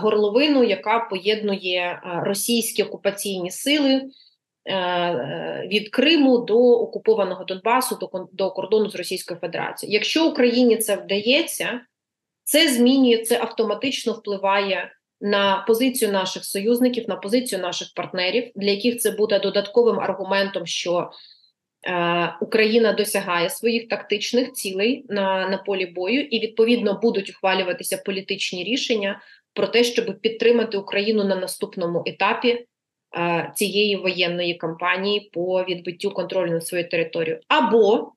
горловину, 0.00 0.64
яка 0.64 0.98
поєднує 0.98 1.80
е, 1.80 2.00
російські 2.24 2.82
окупаційні 2.82 3.50
сили. 3.50 4.10
Е, 4.68 5.68
від 5.72 5.90
Криму 5.90 6.38
до 6.38 6.58
окупованого 6.58 7.44
Донбасу 7.44 7.96
до, 7.96 8.28
до 8.32 8.50
кордону 8.50 8.90
з 8.90 8.94
Російською 8.94 9.40
Федерацією. 9.40 9.94
Якщо 9.94 10.28
Україні 10.28 10.76
це 10.76 10.96
вдається, 10.96 11.80
це 12.44 12.68
змінює, 12.68 13.18
це 13.18 13.40
автоматично 13.40 14.12
впливає 14.12 14.92
на 15.20 15.64
позицію 15.66 16.12
наших 16.12 16.44
союзників, 16.44 17.08
на 17.08 17.16
позицію 17.16 17.62
наших 17.62 17.88
партнерів, 17.96 18.50
для 18.56 18.70
яких 18.70 18.98
це 18.98 19.10
буде 19.10 19.38
додатковим 19.38 20.00
аргументом, 20.00 20.66
що 20.66 21.10
е, 21.88 22.36
Україна 22.40 22.92
досягає 22.92 23.50
своїх 23.50 23.88
тактичних 23.88 24.52
цілей 24.52 25.04
на, 25.08 25.48
на 25.48 25.58
полі 25.58 25.86
бою, 25.86 26.20
і 26.20 26.40
відповідно 26.40 26.98
будуть 27.02 27.30
ухвалюватися 27.30 28.02
політичні 28.06 28.64
рішення 28.64 29.20
про 29.54 29.66
те, 29.66 29.84
щоб 29.84 30.20
підтримати 30.20 30.78
Україну 30.78 31.24
на 31.24 31.36
наступному 31.36 32.02
етапі. 32.06 32.66
Е, 33.16 33.52
цієї 33.56 33.96
воєнної 33.96 34.54
кампанії 34.54 35.30
по 35.32 35.64
відбиттю 35.64 36.10
контролю 36.10 36.50
над 36.50 36.66
своєю 36.66 36.88
територією, 36.88 37.40
або 37.48 38.12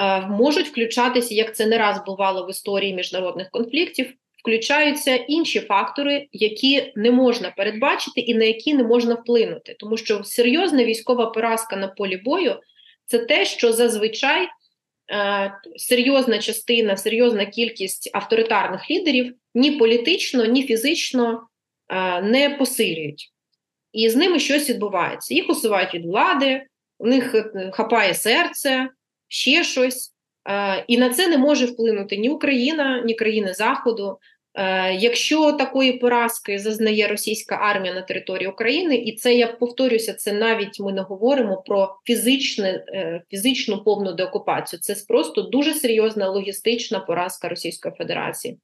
е, 0.00 0.20
можуть 0.20 0.68
включатися, 0.68 1.34
як 1.34 1.56
це 1.56 1.66
не 1.66 1.78
раз 1.78 2.04
бувало 2.06 2.46
в 2.46 2.50
історії 2.50 2.94
міжнародних 2.94 3.50
конфліктів, 3.50 4.14
включаються 4.42 5.14
інші 5.14 5.60
фактори, 5.60 6.28
які 6.32 6.92
не 6.96 7.10
можна 7.10 7.50
передбачити 7.56 8.20
і 8.20 8.34
на 8.34 8.44
які 8.44 8.74
не 8.74 8.84
можна 8.84 9.14
вплинути, 9.14 9.76
тому 9.78 9.96
що 9.96 10.24
серйозна 10.24 10.84
військова 10.84 11.26
поразка 11.26 11.76
на 11.76 11.88
полі 11.88 12.16
бою 12.16 12.60
це 13.04 13.18
те, 13.18 13.44
що 13.44 13.72
зазвичай. 13.72 14.48
Е, 15.10 15.52
серйозна 15.76 16.38
частина, 16.38 16.96
серйозна 16.96 17.46
кількість 17.46 18.10
авторитарних 18.12 18.90
лідерів 18.90 19.34
ні 19.56 19.70
політично, 19.70 20.44
ні 20.44 20.62
фізично 20.62 21.48
не 22.22 22.56
посилюють 22.58 23.32
і 23.96 24.10
з 24.10 24.16
ними 24.16 24.38
щось 24.38 24.70
відбувається. 24.70 25.34
Їх 25.34 25.50
усувають 25.50 25.94
від 25.94 26.06
влади, 26.06 26.62
у 26.98 27.06
них 27.06 27.34
е, 27.34 27.70
хапає 27.72 28.14
серце, 28.14 28.88
ще 29.28 29.64
щось. 29.64 30.12
Е, 30.48 30.84
і 30.88 30.98
на 30.98 31.10
це 31.10 31.28
не 31.28 31.38
може 31.38 31.66
вплинути 31.66 32.16
ні 32.16 32.28
Україна, 32.28 33.02
ні 33.06 33.14
країни 33.14 33.54
Заходу. 33.54 34.18
Е, 34.54 34.94
якщо 34.94 35.52
такої 35.52 35.92
поразки 35.92 36.58
зазнає 36.58 37.08
російська 37.08 37.54
армія 37.54 37.94
на 37.94 38.02
території 38.02 38.48
України, 38.48 38.96
і 38.96 39.16
це 39.16 39.34
я 39.34 39.46
повторюся, 39.46 40.14
це 40.14 40.32
навіть 40.32 40.80
ми 40.80 40.92
не 40.92 41.02
говоримо 41.02 41.62
про 41.66 41.96
фізичне, 42.04 42.84
фізичну 43.30 43.84
повну 43.84 44.12
деокупацію. 44.12 44.80
Це 44.80 44.96
просто 45.08 45.42
дуже 45.42 45.74
серйозна 45.74 46.28
логістична 46.28 47.00
поразка 47.00 47.48
Російської 47.48 47.94
Федерації 47.98 48.58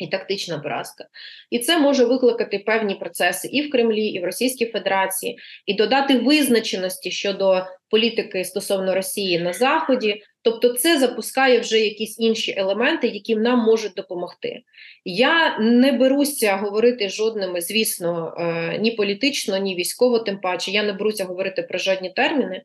і 0.00 0.06
тактична 0.06 0.58
поразка. 0.58 1.04
І 1.50 1.58
це 1.58 1.78
може 1.78 2.04
викликати 2.04 2.58
певні 2.58 2.94
процеси 2.94 3.48
і 3.48 3.62
в 3.62 3.70
Кремлі, 3.70 4.06
і 4.06 4.20
в 4.20 4.24
Російській 4.24 4.66
Федерації, 4.66 5.38
і 5.66 5.74
додати 5.74 6.18
визначеності 6.18 7.10
щодо 7.10 7.64
політики 7.90 8.44
стосовно 8.44 8.94
Росії 8.94 9.38
на 9.38 9.52
Заході. 9.52 10.22
Тобто, 10.42 10.72
це 10.72 10.98
запускає 10.98 11.60
вже 11.60 11.78
якісь 11.78 12.18
інші 12.18 12.54
елементи, 12.56 13.08
які 13.08 13.36
нам 13.36 13.58
можуть 13.58 13.94
допомогти. 13.94 14.62
Я 15.04 15.58
не 15.58 15.92
беруся 15.92 16.56
говорити 16.56 17.08
жодними, 17.08 17.60
звісно, 17.60 18.34
е, 18.38 18.78
ні 18.78 18.90
політично, 18.90 19.58
ні 19.58 19.74
військово, 19.74 20.18
тим 20.18 20.40
паче. 20.40 20.70
Я 20.70 20.82
не 20.82 20.92
беруся 20.92 21.24
говорити 21.24 21.62
про 21.62 21.78
жодні 21.78 22.10
терміни. 22.10 22.62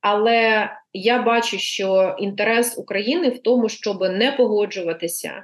Але 0.00 0.70
я 0.92 1.22
бачу, 1.22 1.58
що 1.58 2.16
інтерес 2.18 2.78
України 2.78 3.28
в 3.28 3.42
тому, 3.42 3.68
щоб 3.68 4.00
не 4.00 4.32
погоджуватися 4.32 5.42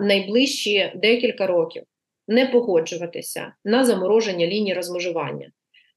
найближчі 0.00 0.92
декілька 0.94 1.46
років 1.46 1.82
не 2.28 2.46
погоджуватися 2.46 3.52
на 3.64 3.84
замороження 3.84 4.46
лінії 4.46 4.74
розмежування. 4.74 5.50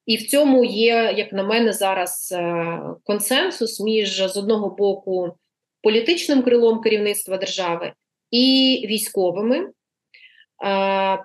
І 0.06 0.16
в 0.16 0.28
цьому 0.28 0.66
є, 0.66 1.14
як 1.18 1.34
на 1.34 1.44
мене, 1.44 1.74
зараз 1.74 2.36
е, 2.38 2.80
консенсус 3.04 3.80
між 3.80 4.18
з 4.18 4.38
одного 4.38 4.70
боку 4.70 5.32
політичним 5.82 6.42
крилом 6.42 6.82
керівництва 6.82 7.38
держави 7.38 7.94
і 8.32 8.86
військовими. 8.90 9.70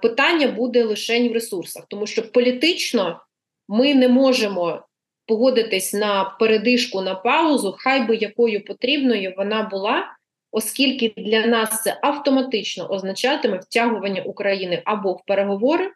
питання 0.03 0.49
буде 0.49 0.85
лише 0.85 1.29
в 1.29 1.33
ресурсах, 1.33 1.85
тому 1.89 2.07
що 2.07 2.33
політично 2.33 3.21
ми 3.69 3.95
не 3.95 4.09
можемо 4.09 4.83
погодитись 5.27 5.95
на 5.95 6.25
передишку 6.25 7.01
на 7.01 7.15
паузу, 7.15 7.77
хай 7.79 8.07
би 8.07 8.17
якою 8.17 8.65
потрібною 8.65 9.35
вона 9.37 9.63
була, 9.63 10.17
оскільки 10.53 11.13
для 11.17 11.47
нас 11.47 11.83
це 11.83 11.99
автоматично 12.03 12.87
означатиме 12.87 13.59
втягування 13.59 14.23
України 14.23 14.83
або 14.85 15.13
в 15.13 15.25
переговори 15.27 15.91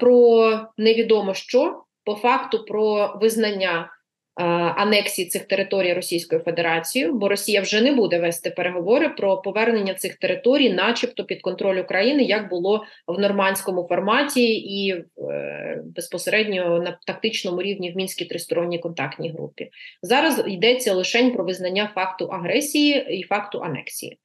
про 0.00 0.50
невідомо 0.76 1.34
що, 1.34 1.84
по 2.04 2.14
факту 2.14 2.64
про 2.64 3.16
визнання 3.20 3.90
Е, 3.90 3.97
анексії 4.44 5.28
цих 5.28 5.44
територій 5.44 5.92
Російською 5.92 6.42
Федерацією, 6.42 7.14
бо 7.14 7.28
Росія 7.28 7.60
вже 7.60 7.80
не 7.80 7.92
буде 7.92 8.18
вести 8.18 8.50
переговори 8.50 9.08
про 9.08 9.42
повернення 9.42 9.94
цих 9.94 10.14
територій, 10.14 10.72
начебто 10.72 11.24
під 11.24 11.42
контроль 11.42 11.78
України, 11.78 12.22
як 12.22 12.50
було 12.50 12.84
в 13.06 13.18
нормандському 13.18 13.86
форматі 13.88 14.54
і 14.54 14.90
е, 14.90 15.82
безпосередньо 15.96 16.78
на 16.78 16.98
тактичному 17.06 17.62
рівні 17.62 17.92
в 17.92 17.96
мінській 17.96 18.24
тристоронній 18.24 18.78
контактній 18.78 19.32
групі. 19.32 19.70
Зараз 20.02 20.44
йдеться 20.46 20.94
лише 20.94 21.30
про 21.30 21.44
визнання 21.44 21.90
факту 21.94 22.24
агресії 22.24 23.06
і 23.10 23.22
факту 23.22 23.58
анексії. 23.58 24.18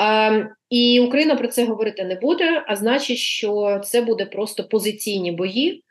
Е, 0.00 0.48
і 0.70 1.00
Україна 1.00 1.34
про 1.34 1.48
це 1.48 1.64
говорити 1.64 2.04
не 2.04 2.14
буде, 2.14 2.64
а 2.66 2.76
значить, 2.76 3.18
що 3.18 3.80
це 3.84 4.00
буде 4.02 4.26
просто 4.26 4.64
позиційні 4.64 5.32
бої. 5.32 5.83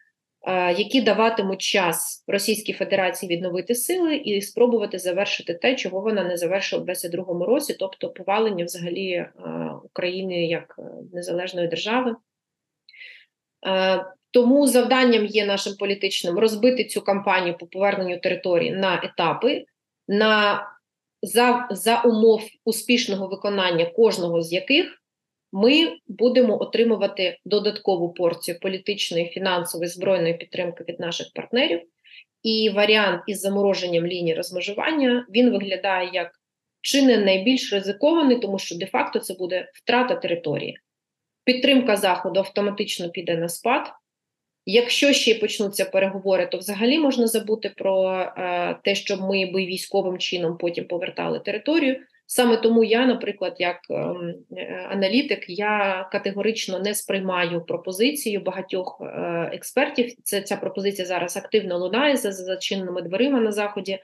Які 0.78 1.02
даватимуть 1.02 1.62
час 1.62 2.24
Російській 2.28 2.74
Федерації 2.74 3.36
відновити 3.36 3.76
сили 3.76 4.16
і 4.16 4.42
спробувати 4.42 5.00
завершити 5.00 5.54
те, 5.54 5.76
чого 5.76 6.02
вона 6.02 6.24
не 6.24 6.38
завершила 6.38 6.82
в 6.82 6.86
2022 6.86 7.46
році, 7.46 7.76
тобто 7.80 8.10
повалення 8.10 8.66
взагалі 8.66 9.26
України 9.84 10.46
як 10.46 10.76
е, 10.80 10.84
незалежної 11.14 11.68
держави. 11.68 12.16
Тому 14.32 14.68
завданням 14.68 15.26
є 15.26 15.46
нашим 15.46 15.74
політичним 15.80 16.40
розбити 16.40 16.86
цю 16.86 17.02
кампанію 17.02 17.58
по 17.58 17.68
поверненню 17.68 18.20
території 18.20 18.72
на 18.72 19.02
етапи, 19.04 19.66
на 20.08 20.64
за, 21.22 21.68
за 21.72 22.02
умов 22.02 22.42
успішного 22.66 23.28
виконання 23.28 23.86
кожного 23.86 24.42
з 24.42 24.54
яких 24.54 25.03
ми 25.54 25.98
будемо 26.08 26.62
отримувати 26.62 27.38
додаткову 27.46 28.14
порцію 28.14 28.60
політичної, 28.60 29.26
фінансової 29.26 29.90
збройної 29.90 30.34
підтримки 30.34 30.84
від 30.90 31.00
наших 31.00 31.28
партнерів. 31.36 31.82
І 32.44 32.70
варіант 32.70 33.22
із 33.28 33.40
замороженням 33.40 34.08
лінії 34.08 34.36
розмежування 34.36 35.26
він 35.30 35.52
виглядає 35.52 36.10
як 36.14 36.32
чи 36.82 37.02
не 37.02 37.18
найбільш 37.18 37.74
ризикований, 37.74 38.40
тому 38.40 38.60
що 38.60 38.78
де-факто 38.78 39.20
це 39.20 39.34
буде 39.34 39.72
втрата 39.74 40.16
території. 40.16 40.78
Підтримка 41.46 41.96
Заходу 41.96 42.40
автоматично 42.40 43.10
піде 43.10 43.38
на 43.38 43.50
спад. 43.50 43.92
Якщо 44.66 45.14
ще 45.14 45.36
почнуться 45.36 45.86
переговори, 45.86 46.46
то 46.46 46.58
взагалі 46.58 47.00
можна 47.00 47.28
забути 47.28 47.70
про 47.70 48.12
е, 48.12 48.78
те, 48.84 48.96
щоб 48.96 49.22
ми 49.22 49.52
би 49.52 49.66
військовим 49.66 50.18
чином 50.18 50.58
потім 50.58 50.86
повертали 50.86 51.40
територію. 51.40 52.00
Саме 52.26 52.58
тому 52.58 52.84
я, 52.84 53.06
наприклад, 53.06 53.56
як 53.60 53.78
ем, 53.90 54.34
аналітик, 54.90 55.46
я 55.48 56.08
категорично 56.12 56.80
не 56.80 56.96
сприймаю 56.96 57.66
пропозицію 57.66 58.42
багатьох 58.42 59.02
е, 59.02 59.06
експертів. 59.54 60.14
Це 60.24 60.42
ця 60.42 60.58
пропозиція 60.58 61.06
зараз 61.06 61.38
активно 61.38 61.78
лунає 61.78 62.18
за 62.18 62.32
зачиненими 62.32 63.02
дверима 63.02 63.40
на 63.40 63.52
заході. 63.52 64.00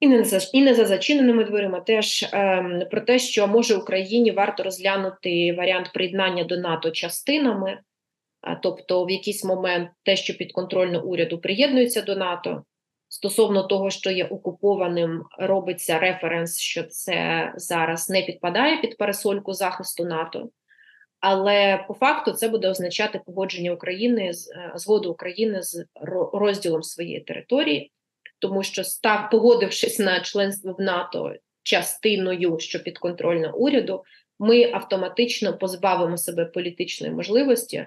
І 0.00 0.08
не 0.08 0.24
за 0.24 0.38
і 0.52 0.62
не 0.62 0.74
за 0.74 0.84
зачиненими 0.84 1.44
дверима, 1.44 1.80
теж 1.80 2.28
ем, 2.32 2.82
про 2.90 3.00
те, 3.00 3.18
що 3.18 3.46
може 3.46 3.74
Україні 3.74 4.30
варто 4.30 4.62
розглянути 4.62 5.52
варіант 5.52 5.90
приєднання 5.94 6.44
до 6.44 6.56
НАТО 6.56 6.90
частинами, 6.90 7.78
тобто 8.62 9.04
в 9.04 9.10
якийсь 9.10 9.44
момент 9.44 9.90
те, 10.02 10.16
що 10.16 10.34
підконтрольно 10.34 11.04
уряду 11.04 11.38
приєднується 11.38 12.02
до 12.02 12.16
НАТО, 12.16 12.64
Стосовно 13.14 13.62
того, 13.62 13.90
що 13.90 14.10
є 14.10 14.24
окупованим, 14.24 15.24
робиться 15.38 15.98
референс, 15.98 16.58
що 16.58 16.82
це 16.82 17.52
зараз 17.56 18.10
не 18.10 18.22
підпадає 18.22 18.76
під 18.76 18.96
парасольку 18.96 19.52
захисту 19.52 20.04
НАТО, 20.04 20.48
але 21.20 21.84
по 21.88 21.94
факту 21.94 22.32
це 22.32 22.48
буде 22.48 22.68
означати 22.68 23.20
погодження 23.26 23.72
України 23.72 24.22
е, 24.30 24.32
згоду 24.74 25.10
України 25.10 25.62
з 25.62 25.84
розділом 26.32 26.82
своєї 26.82 27.20
території, 27.20 27.92
тому 28.38 28.62
що 28.62 28.84
став, 28.84 29.30
погодившись 29.30 29.98
на 29.98 30.20
членство 30.20 30.72
в 30.78 30.80
НАТО 30.80 31.34
частиною, 31.62 32.58
що 32.58 32.82
підконтрольна 32.82 33.50
уряду, 33.50 34.04
ми 34.38 34.70
автоматично 34.72 35.58
позбавимо 35.58 36.16
себе 36.16 36.44
політичної 36.44 37.12
можливості 37.12 37.86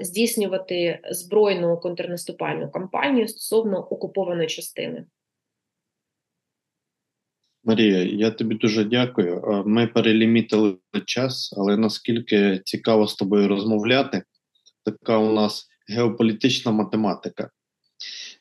здійснювати 0.00 1.00
збройну 1.10 1.76
контрнаступальну 1.80 2.70
кампанію 2.70 3.28
стосовно 3.28 3.78
окупованої 3.78 4.48
частини. 4.48 5.04
Марія, 7.64 8.02
я 8.02 8.30
тобі 8.30 8.54
дуже 8.54 8.84
дякую. 8.84 9.62
Ми 9.66 9.86
перелімітили 9.86 10.76
час, 11.04 11.54
але 11.56 11.76
наскільки 11.76 12.60
цікаво 12.64 13.06
з 13.06 13.14
тобою 13.14 13.48
розмовляти, 13.48 14.22
така 14.84 15.18
у 15.18 15.32
нас 15.32 15.66
геополітична 15.88 16.72
математика. 16.72 17.50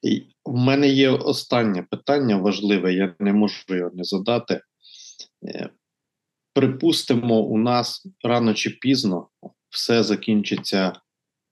І 0.02 0.23
В 0.45 0.56
мене 0.56 0.88
є 0.88 1.10
останнє 1.10 1.84
питання 1.91 2.38
важливе, 2.38 2.94
я 2.94 3.15
не 3.19 3.34
можу 3.34 3.64
його 3.69 3.91
не 3.94 4.03
задати. 4.03 4.61
Е, 5.48 5.69
припустимо, 6.53 7.40
у 7.40 7.57
нас 7.57 8.07
рано 8.23 8.53
чи 8.53 8.69
пізно 8.69 9.27
все 9.76 10.03
закінчиться 10.03 10.93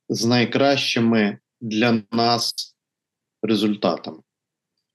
з 0.09 0.25
найкращими 0.25 1.37
для 1.61 2.01
нас 2.11 2.75
результатами. 3.41 4.17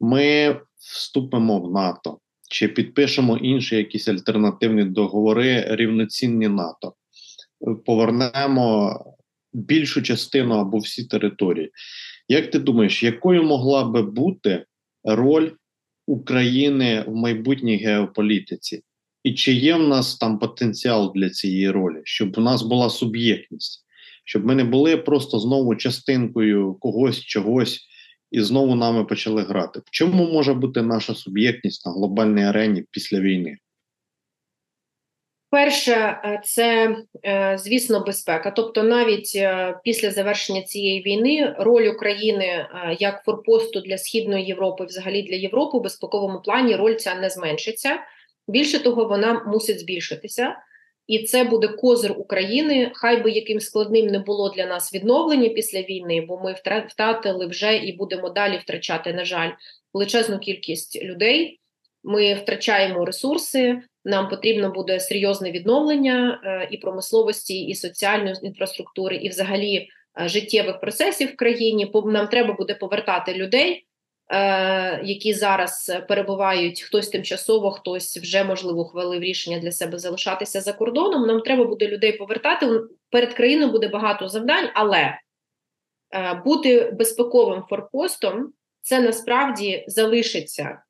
Ми 0.01 0.61
вступимо 0.77 1.61
в 1.61 1.73
НАТО 1.73 2.19
чи 2.51 2.69
підпишемо 2.69 3.37
інші 3.37 3.77
якісь 3.77 4.09
альтернативні 4.09 4.85
договори 4.85 5.67
рівноцінні 5.69 6.49
НАТО, 6.49 6.95
повернемо 7.87 8.99
більшу 9.53 10.03
частину 10.03 10.55
або 10.55 10.79
всі 10.79 11.05
території. 11.05 11.71
Як 12.29 12.51
ти 12.51 12.59
думаєш, 12.59 13.03
якою 13.03 13.43
могла 13.43 13.85
би 13.85 14.03
бути 14.03 14.65
роль 15.05 15.51
України 16.07 17.05
в 17.07 17.15
майбутній 17.15 17.77
геополітиці? 17.77 18.83
І 19.23 19.35
чи 19.35 19.53
є 19.53 19.75
в 19.75 19.89
нас 19.89 20.17
там 20.17 20.39
потенціал 20.39 21.13
для 21.15 21.31
цієї 21.31 21.71
ролі, 21.71 22.01
щоб 22.05 22.39
у 22.39 22.41
нас 22.41 22.63
була 22.63 22.91
суб'єктність, 22.91 23.85
щоб 24.25 24.47
ми 24.47 24.55
не 24.55 24.65
були 24.65 24.97
просто 24.97 25.39
знову 25.39 25.77
частинкою 25.77 26.75
когось, 26.75 27.21
чогось, 27.21 27.81
і 28.31 28.41
знову 28.41 28.75
нами 28.75 29.05
почали 29.05 29.43
грати? 29.43 29.81
В 29.81 29.91
чому 29.91 30.33
може 30.33 30.55
бути 30.55 30.83
наша 30.83 31.15
суб'єктність 31.15 31.87
на 31.87 31.93
глобальній 31.93 32.45
арені 32.45 32.85
після 32.91 33.21
війни? 33.21 33.59
Перше, 35.51 35.93
е, 35.93 36.41
це 36.45 36.97
е, 37.25 37.59
звісно 37.59 38.01
безпека. 38.01 38.51
Тобто, 38.51 38.83
навіть 38.83 39.33
е, 39.37 39.75
після 39.85 40.11
завершення 40.11 40.63
цієї 40.63 41.03
війни 41.03 41.55
роль 41.59 41.87
України 41.87 42.67
як 42.99 43.25
форпосту 43.25 43.81
для 43.81 43.99
східної 43.99 44.45
Європи, 44.45 44.85
взагалі 44.85 45.23
для 45.23 45.37
Європи, 45.37 45.79
в 45.79 45.83
безпековому 45.83 46.41
плані 46.43 46.77
роль 46.77 46.95
ця 46.95 47.15
не 47.15 47.31
зменшиться. 47.31 47.91
Більше 48.49 48.79
того, 48.79 49.05
вона 49.05 49.45
мусить 49.47 49.81
збільшитися, 49.81 50.57
і 51.07 51.19
це 51.19 51.45
буде 51.45 51.69
козир 51.69 52.13
України. 52.19 52.91
Хай 52.95 53.23
би 53.23 53.31
яким 53.31 53.61
складним 53.61 54.07
не 54.07 54.19
було 54.19 54.49
для 54.49 54.67
нас 54.67 54.95
відновлення 54.95 55.49
після 55.49 55.83
війни, 55.83 56.21
бо 56.29 56.39
ми 56.39 56.57
втратили 56.89 57.47
вже 57.47 57.77
і 57.77 57.93
будемо 57.93 58.29
далі 58.29 58.59
втрачати, 58.59 59.13
на 59.13 59.25
жаль, 59.25 59.51
величезну 59.95 60.39
кількість 60.39 61.03
людей. 61.03 61.61
Ми 62.05 62.35
втрачаємо 62.35 63.05
ресурси. 63.05 63.83
Нам 64.05 64.29
потрібно 64.29 64.71
буде 64.71 65.01
серйозне 65.01 65.51
відновлення 65.51 66.41
е, 66.45 66.69
і 66.71 66.77
промисловості, 66.77 67.61
і 67.61 67.75
соціальної 67.75 68.35
інфраструктури, 68.43 69.17
і 69.17 69.29
взагалі 69.29 69.89
е, 70.21 70.29
життєвих 70.29 70.81
процесів 70.81 71.29
в 71.29 71.37
країні. 71.37 71.93
нам 72.05 72.29
треба 72.29 72.55
буде 72.55 72.75
повертати 72.75 73.35
людей. 73.35 73.85
Е, 74.31 75.01
які 75.05 75.35
зараз 75.35 75.93
перебувають 76.09 76.81
хтось 76.81 77.09
тимчасово, 77.09 77.71
хтось 77.71 78.17
вже 78.17 78.45
можливо 78.45 78.81
ухвалив 78.81 79.23
рішення 79.23 79.59
для 79.59 79.73
себе 79.73 79.99
залишатися 79.99 80.61
за 80.61 80.73
кордоном. 80.73 81.27
Нам 81.27 81.41
треба 81.41 81.65
буде 81.65 81.89
людей 81.89 82.13
повертати. 82.13 82.81
Перед 83.11 83.35
країною 83.35 83.73
буде 83.73 83.89
багато 83.89 84.29
завдань, 84.29 84.69
але 84.75 85.19
е, 86.15 86.43
бути 86.45 86.91
безпековим 86.91 87.63
форпостом 87.71 88.53
це 88.81 89.01
насправді 89.01 89.85
залишиться 89.87 90.83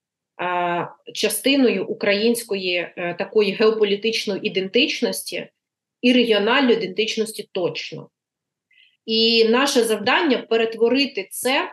е, 0.43 0.89
частиною 1.15 1.87
української 1.87 2.89
такої 3.19 3.53
геополітичної 3.53 4.47
ідентичності 4.47 5.49
і 6.01 6.13
регіональної 6.13 6.77
ідентичності 6.77 7.49
точно. 7.53 8.09
І 9.07 9.49
наше 9.49 9.83
завдання 9.83 10.39
перетворити 10.39 11.29
це 11.31 11.71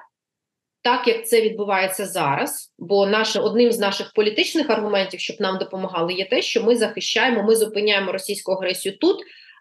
так 0.85 1.07
як 1.07 1.27
це 1.27 1.41
відбувається 1.41 2.05
зараз, 2.05 2.73
бо 2.79 3.05
наше 3.05 3.39
одним 3.39 3.71
з 3.71 3.79
наших 3.79 4.11
політичних 4.13 4.69
аргументів, 4.69 5.19
щоб 5.19 5.35
нам 5.39 5.57
допомагали, 5.57 6.13
є 6.13 6.25
те, 6.25 6.41
що 6.41 6.63
ми 6.63 6.75
захищаємо, 6.75 7.43
ми 7.43 7.55
зупиняємо 7.55 8.11
російську 8.11 8.51
агресію 8.51 8.97
тут. 8.97 9.17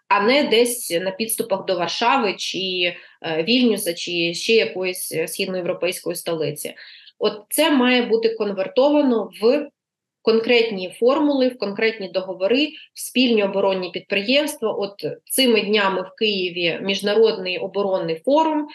а 0.07 0.21
не 0.21 0.43
десь 0.43 0.99
на 1.01 1.11
підступах 1.11 1.65
до 1.65 1.75
Варшави 1.75 2.35
чи 2.37 2.57
е, 3.21 3.43
Вільнюса, 3.43 3.93
чи 3.93 4.33
ще 4.33 4.53
якоїсь 4.53 5.13
східноєвропейської 5.27 6.15
столиці. 6.15 6.73
От 7.19 7.33
це 7.49 7.71
має 7.71 8.01
бути 8.01 8.29
конвертовано 8.29 9.29
в 9.41 9.69
конкретні 10.25 10.95
формули, 10.99 11.47
в 11.47 11.57
конкретні 11.57 12.09
договори, 12.09 12.67
в 12.93 12.99
спільні 12.99 13.43
оборонні 13.43 13.89
підприємства. 13.89 14.71
От 14.71 15.05
цими 15.25 15.61
днями 15.61 16.01
в 16.01 16.15
Києві 16.19 16.79
міжнародний 16.81 17.57
оборонний 17.57 18.21
форум, 18.25 18.67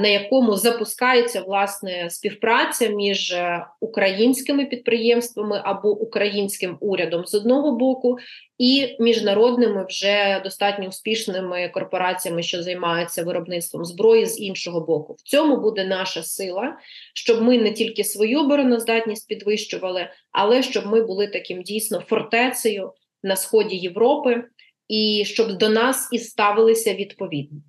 на 0.00 0.08
якому 0.08 0.56
запускається 0.56 1.40
власне 1.40 2.10
співпраця 2.10 2.88
між 2.88 3.32
е, 3.32 3.66
українськими 3.80 4.64
підприємствами 4.64 5.60
або 5.64 5.90
українським 5.90 6.76
урядом 6.80 7.26
з 7.26 7.34
одного 7.34 7.72
боку, 7.72 8.16
і 8.58 8.96
міжнародними 9.00 9.86
вже 9.88 10.40
достатньо 10.44 10.88
успішними 10.88 11.68
корпораціями, 11.68 12.42
що 12.42 12.62
займаються 12.62 13.24
виробництвом 13.24 13.84
зброї 13.84 14.26
з 14.26 14.40
іншого 14.40 14.80
боку. 14.80 15.16
В 15.18 15.22
цьому 15.22 15.56
буде 15.56 15.84
наша 15.84 16.22
сила, 16.22 16.76
щоб 17.14 17.42
ми 17.42 17.58
не 17.58 17.72
тільки 17.72 18.04
свою 18.04 18.40
обороноздатність 18.40 19.28
підвищували, 19.28 20.10
але 20.32 20.62
щоб 20.62 20.86
ми 20.86 21.02
були 21.02 21.26
таким 21.26 21.62
дійсно 21.62 22.00
фортецею 22.00 22.92
на 23.22 23.36
сході 23.36 23.76
Європи, 23.76 24.44
і 24.88 25.24
щоб 25.26 25.58
до 25.58 25.68
нас 25.68 26.08
і 26.12 26.18
ставилися 26.18 26.94
відповідно. 26.94 27.60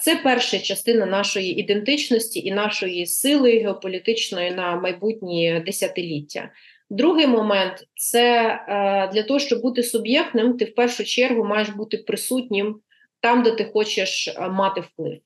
Це 0.00 0.16
перша 0.16 0.58
частина 0.58 1.06
нашої 1.06 1.60
ідентичності 1.60 2.40
і 2.40 2.52
нашої 2.52 3.06
сили 3.06 3.58
геополітичної 3.58 4.50
на 4.50 4.76
майбутні 4.76 5.62
десятиліття. 5.66 6.50
Другий 6.90 7.26
момент 7.26 7.84
це 7.94 8.46
е, 8.68 9.10
для 9.12 9.22
того, 9.22 9.40
щоб 9.40 9.62
бути 9.62 9.82
суб'єктним, 9.82 10.56
ти 10.56 10.64
в 10.64 10.74
першу 10.74 11.04
чергу 11.04 11.44
маєш 11.44 11.68
бути 11.68 11.96
присутнім 11.96 12.80
там, 13.20 13.42
де 13.42 13.50
ти 13.50 13.64
хочеш 13.64 14.28
е, 14.28 14.48
мати 14.48 14.80
вплив. 14.80 15.18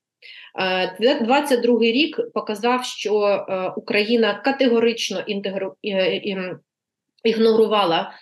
22-й 1.01 1.89
е, 1.89 1.93
рік 1.93 2.20
показав, 2.35 2.85
що 2.85 3.45
Україна 3.77 4.35
категорично 4.35 5.20
інтегру... 5.20 5.74
ігнорувала 7.24 8.12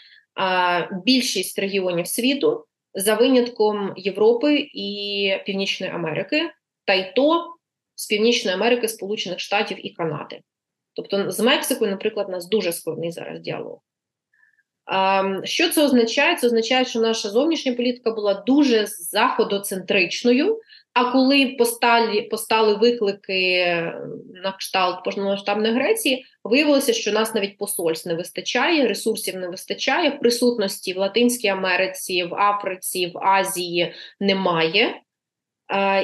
більшість 1.05 1.59
регіонів 1.59 2.07
світу 2.07 2.65
за 2.95 3.15
винятком 3.15 3.93
Європи 3.97 4.69
і 4.75 5.31
Північної 5.47 5.93
Америки, 5.93 6.51
та 6.85 6.95
й 6.95 7.13
то 7.17 7.55
з 7.95 8.07
Північної 8.07 8.57
Америки, 8.57 8.89
Сполучених 8.89 9.41
Штатів 9.41 9.87
і 9.87 9.91
Канади. 9.91 10.41
Тобто 10.95 11.31
з 11.31 11.41
Мексикою, 11.41 11.91
наприклад, 11.91 12.27
у 12.29 12.33
нас 12.33 12.49
дуже 12.49 12.73
складний 12.73 13.13
зараз 13.13 13.41
діалог. 13.41 13.79
Що 15.45 15.69
це 15.69 15.85
означає? 15.85 16.37
Це 16.37 16.47
означає, 16.47 16.85
що 16.85 17.01
наша 17.01 17.29
зовнішня 17.29 17.73
політика 17.73 18.11
була 18.11 18.35
дуже 18.35 18.87
заходоцентричною. 18.87 20.61
А 20.95 21.13
коли 21.13 21.47
постали 21.59 22.23
постали 22.23 22.75
виклики 22.75 23.65
на 24.45 24.53
кшталт 24.59 25.05
повномасштабної 25.05 25.75
Греції, 25.75 26.25
виявилося, 26.45 26.93
що 26.93 27.13
нас 27.13 27.35
навіть 27.35 27.59
посольств 27.59 28.09
не 28.09 28.15
вистачає, 28.15 28.89
ресурсів 28.89 29.37
не 29.37 29.49
вистачає, 29.49 30.11
присутності 30.11 30.93
в 30.93 30.97
Латинській 30.97 31.49
Америці, 31.49 32.25
в 32.25 32.35
Африці, 32.35 33.13
в 33.15 33.19
Азії 33.19 33.95
немає. 34.21 35.01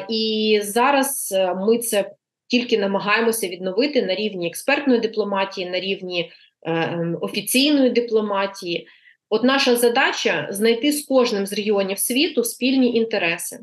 І 0.08 0.60
зараз 0.62 1.34
е, 1.36 1.54
ми 1.54 1.78
це 1.78 2.10
тільки 2.48 2.78
намагаємося 2.78 3.48
відновити 3.48 4.02
на 4.02 4.14
рівні 4.14 4.48
експертної 4.48 5.00
дипломатії, 5.00 5.70
на 5.70 5.80
рівні 5.80 6.32
е, 6.62 6.72
ем, 6.72 7.18
офіційної 7.20 7.90
дипломатії. 7.90 8.88
От 9.30 9.44
наша 9.44 9.76
задача 9.76 10.48
знайти 10.50 10.92
з 10.92 11.04
кожним 11.04 11.46
з 11.46 11.52
регіонів 11.52 11.98
світу 11.98 12.44
спільні 12.44 12.94
інтереси. 12.94 13.58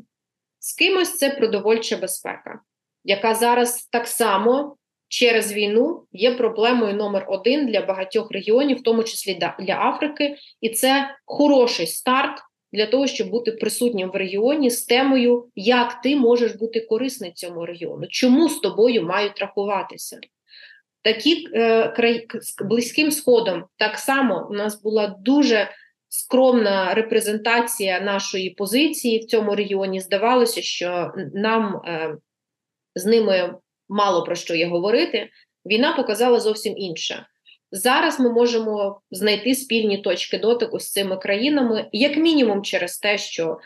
З 0.58 0.74
кимось 0.74 1.16
це 1.16 1.30
продовольча 1.30 1.96
безпека, 1.96 2.60
яка 3.04 3.34
зараз 3.34 3.88
так 3.92 4.08
само 4.08 4.76
через 5.08 5.52
війну 5.52 6.02
є 6.12 6.34
проблемою 6.34 6.94
номер 6.94 7.26
один 7.28 7.66
для 7.66 7.80
багатьох 7.80 8.30
регіонів, 8.30 8.78
в 8.78 8.82
тому 8.82 9.04
числі 9.04 9.34
для 9.58 9.74
Африки, 9.74 10.36
і 10.60 10.68
це 10.68 11.16
хороший 11.24 11.86
старт 11.86 12.38
для 12.72 12.86
того, 12.86 13.06
щоб 13.06 13.30
бути 13.30 13.52
присутнім 13.52 14.10
в 14.10 14.16
регіоні 14.16 14.70
з 14.70 14.84
темою, 14.84 15.48
як 15.54 16.00
ти 16.00 16.16
можеш 16.16 16.52
бути 16.52 16.80
корисний 16.80 17.32
цьому 17.32 17.66
регіону, 17.66 18.06
чому 18.10 18.48
з 18.48 18.58
тобою 18.58 19.02
мають 19.02 19.38
рахуватися. 19.38 20.18
Такі 21.02 21.48
е, 21.54 21.88
край, 21.88 22.26
близьким 22.64 23.10
сходом 23.10 23.64
так 23.76 23.98
само 23.98 24.48
у 24.50 24.54
нас 24.54 24.82
була 24.82 25.16
дуже 25.20 25.70
скромна 26.08 26.94
репрезентація 26.94 28.00
нашої 28.00 28.50
позиції 28.50 29.18
в 29.18 29.24
цьому 29.24 29.54
регіоні. 29.54 30.00
Здавалося, 30.00 30.62
що 30.62 31.12
нам 31.34 31.76
е, 31.86 32.16
з 32.94 33.06
ними 33.06 33.54
мало 33.88 34.24
про 34.24 34.34
що 34.34 34.54
є 34.54 34.66
говорити. 34.66 35.30
Війна 35.66 35.92
показала 35.96 36.40
зовсім 36.40 36.76
інше. 36.76 37.26
Зараз 37.72 38.20
ми 38.20 38.32
можемо 38.32 39.00
знайти 39.10 39.54
спільні 39.54 39.98
точки 39.98 40.38
дотику 40.38 40.78
з 40.80 40.92
цими 40.92 41.16
країнами, 41.16 41.88
як 41.92 42.16
мінімум, 42.16 42.62
через 42.62 42.98
те, 42.98 43.18
що 43.18 43.58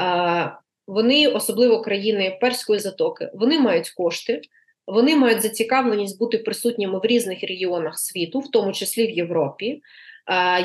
е, 0.00 0.52
вони, 0.86 1.28
особливо 1.28 1.82
країни 1.82 2.38
перської 2.40 2.80
затоки, 2.80 3.30
вони 3.34 3.58
мають 3.58 3.90
кошти, 3.90 4.40
вони 4.86 5.16
мають 5.16 5.42
зацікавленість 5.42 6.18
бути 6.18 6.38
присутніми 6.38 6.98
в 6.98 7.04
різних 7.04 7.40
регіонах 7.42 7.98
світу, 7.98 8.38
в 8.38 8.50
тому 8.50 8.72
числі 8.72 9.06
в 9.06 9.10
Європі, 9.10 9.80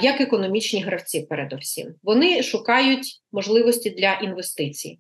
як 0.02 0.22
економічні 0.22 0.84
гравці. 0.84 1.28
Передовсім 1.30 1.96
вони 2.04 2.44
шукають 2.44 3.22
можливості 3.32 3.90
для 3.90 4.14
інвестицій. 4.14 5.00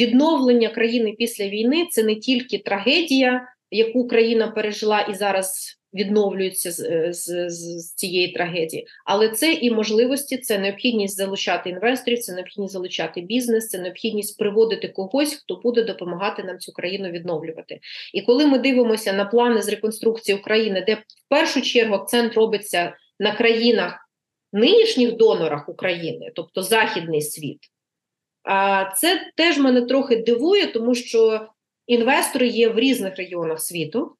Відновлення 0.00 0.68
країни 0.68 1.14
після 1.18 1.48
війни 1.48 1.86
це 1.90 2.02
не 2.02 2.14
тільки 2.14 2.58
трагедія, 2.58 3.48
яку 3.70 4.08
країна 4.08 4.48
пережила 4.48 5.00
і 5.00 5.14
зараз 5.14 5.77
відновлюються 5.94 6.72
з, 6.72 6.80
е, 6.80 7.12
з, 7.12 7.48
з 7.50 7.94
цієї 7.94 8.32
трагедії, 8.32 8.86
але 9.04 9.28
це 9.28 9.52
і 9.52 9.70
можливості, 9.70 10.38
це 10.38 10.58
необхідність 10.58 11.16
залучати 11.16 11.70
інвесторів, 11.70 12.18
це 12.18 12.34
необхідність 12.34 12.72
залучати 12.72 13.20
бізнес, 13.20 13.68
це 13.68 13.78
необхідність 13.78 14.38
приводити 14.38 14.88
когось, 14.88 15.34
хто 15.34 15.56
буде 15.56 15.82
допомагати 15.82 16.42
нам 16.42 16.58
цю 16.58 16.72
країну 16.72 17.10
відновлювати. 17.10 17.80
І 18.14 18.22
коли 18.22 18.46
ми 18.46 18.58
дивимося 18.58 19.12
на 19.12 19.24
плани 19.24 19.62
з 19.62 19.68
реконструкції 19.68 20.38
України, 20.38 20.84
де 20.86 20.94
в 20.94 21.28
першу 21.28 21.62
чергу 21.62 21.94
акцент 21.94 22.34
робиться 22.34 22.96
на 23.18 23.36
країнах 23.36 24.08
нинішніх 24.52 25.16
донорах 25.16 25.68
України, 25.68 26.32
тобто 26.34 26.62
західний 26.62 27.22
світ. 27.22 27.58
Це 28.96 29.32
теж 29.36 29.58
мене 29.58 29.82
трохи 29.82 30.16
дивує, 30.16 30.66
тому 30.66 30.94
що 30.94 31.48
інвестори 31.86 32.46
є 32.46 32.68
в 32.68 32.78
різних 32.78 33.16
регіонах 33.16 33.60
світу. 33.60 34.16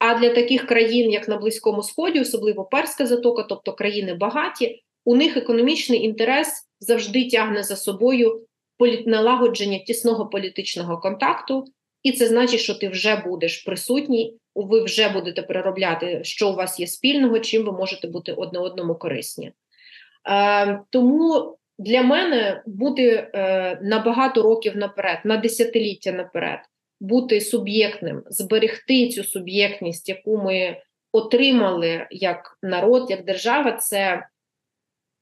А 0.00 0.18
для 0.18 0.30
таких 0.30 0.66
країн, 0.66 1.10
як 1.10 1.28
на 1.28 1.36
Близькому 1.36 1.82
Сході, 1.82 2.20
особливо 2.20 2.64
Перська 2.64 3.06
затока, 3.06 3.42
тобто 3.42 3.72
країни 3.72 4.14
багаті, 4.14 4.82
у 5.04 5.14
них 5.16 5.36
економічний 5.36 6.04
інтерес 6.04 6.68
завжди 6.80 7.28
тягне 7.28 7.62
за 7.62 7.76
собою 7.76 8.46
налагодження 9.06 9.78
тісного 9.78 10.26
політичного 10.26 10.98
контакту, 10.98 11.64
і 12.02 12.12
це 12.12 12.26
значить, 12.26 12.60
що 12.60 12.74
ти 12.74 12.88
вже 12.88 13.16
будеш 13.16 13.58
присутній, 13.58 14.36
ви 14.54 14.84
вже 14.84 15.08
будете 15.08 15.42
переробляти, 15.42 16.20
що 16.24 16.50
у 16.50 16.54
вас 16.54 16.80
є 16.80 16.86
спільного, 16.86 17.38
чим 17.38 17.64
ви 17.64 17.72
можете 17.72 18.08
бути 18.08 18.32
одне 18.32 18.58
одному 18.58 18.94
корисні. 18.94 19.52
Е, 20.28 20.80
Тому 20.90 21.56
для 21.78 22.02
мене 22.02 22.62
бути 22.66 23.30
е, 23.34 23.78
на 23.82 23.98
багато 23.98 24.42
років 24.42 24.76
наперед, 24.76 25.18
на 25.24 25.36
десятиліття 25.36 26.12
наперед 26.12 26.60
бути 27.00 27.40
суб'єктним, 27.40 28.22
зберегти 28.26 29.08
цю 29.08 29.24
суб'єктність, 29.24 30.08
яку 30.08 30.36
ми 30.36 30.76
отримали 31.12 32.06
як 32.10 32.58
народ, 32.62 33.10
як 33.10 33.24
держава, 33.24 33.72
це 33.72 34.26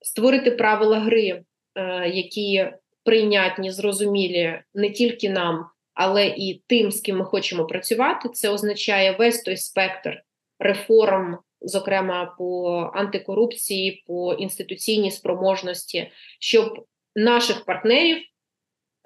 створити 0.00 0.50
правила 0.50 1.00
гри, 1.00 1.42
е, 1.74 2.08
які 2.08 2.70
прийнятні, 3.04 3.70
зрозумілі 3.70 4.62
не 4.74 4.90
тільки 4.90 5.30
нам, 5.30 5.66
але 5.94 6.26
і 6.26 6.62
тим, 6.66 6.90
з 6.90 7.00
ким 7.00 7.16
ми 7.16 7.24
хочемо 7.24 7.66
працювати. 7.66 8.28
Це 8.28 8.48
означає 8.48 9.12
весь 9.12 9.42
той 9.42 9.56
спектр 9.56 10.22
реформ. 10.58 11.38
Зокрема, 11.60 12.34
по 12.38 12.80
антикорупції, 12.94 14.04
по 14.06 14.32
інституційній 14.32 15.10
спроможності, 15.10 16.10
щоб 16.40 16.86
наших 17.16 17.64
партнерів 17.64 18.18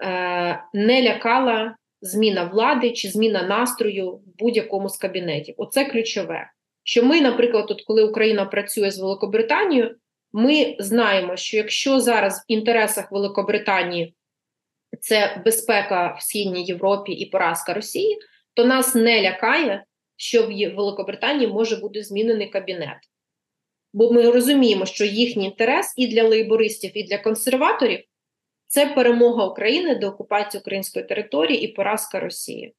е, 0.03 0.65
не 0.75 1.03
лякала 1.03 1.77
зміна 2.03 2.45
влади 2.45 2.91
чи 2.91 3.09
зміна 3.09 3.43
настрою 3.43 4.11
в 4.13 4.23
будь-якому 4.39 4.89
з 4.89 4.97
кабінетів. 4.97 5.55
Оце 5.59 5.85
ключове. 5.85 6.51
Що 6.85 7.03
ми, 7.03 7.21
наприклад, 7.21 7.67
тут, 7.67 7.83
коли 7.83 8.03
Україна 8.03 8.45
працює 8.45 8.91
з 8.91 8.99
Великобританією, 8.99 9.97
ми 10.33 10.77
знаємо, 10.79 11.37
що 11.37 11.57
якщо 11.57 12.01
зараз 12.01 12.39
в 12.39 12.53
інтересах 12.53 13.13
Великобританії 13.13 14.15
це 15.01 15.43
безпека 15.45 16.17
в 16.19 16.23
східній 16.23 16.65
Європі 16.65 17.13
і 17.13 17.27
поразка 17.27 17.75
Росії, 17.75 18.19
то 18.55 18.65
нас 18.65 18.95
не 18.95 19.23
лякає, 19.23 19.85
що 20.17 20.43
в 20.43 20.75
Великобританії 20.75 21.49
може 21.49 21.77
бути 21.77 22.03
змінений 22.03 22.49
кабінет. 22.49 22.99
Бо 23.93 24.13
ми 24.13 24.31
розуміємо, 24.31 24.87
що 24.87 25.05
їхній 25.05 25.45
інтерес 25.45 25.95
і 25.97 26.07
для 26.07 26.23
лейбористів, 26.23 26.91
і 26.95 27.03
для 27.03 27.19
консерваторів 27.19 28.01
це 28.73 28.87
перемога 28.87 29.47
України 29.47 29.95
до 29.95 30.07
окупації 30.07 30.61
української 30.61 31.05
території 31.05 31.63
і 31.63 31.69
поразка 31.69 32.21
Росії. 32.21 32.75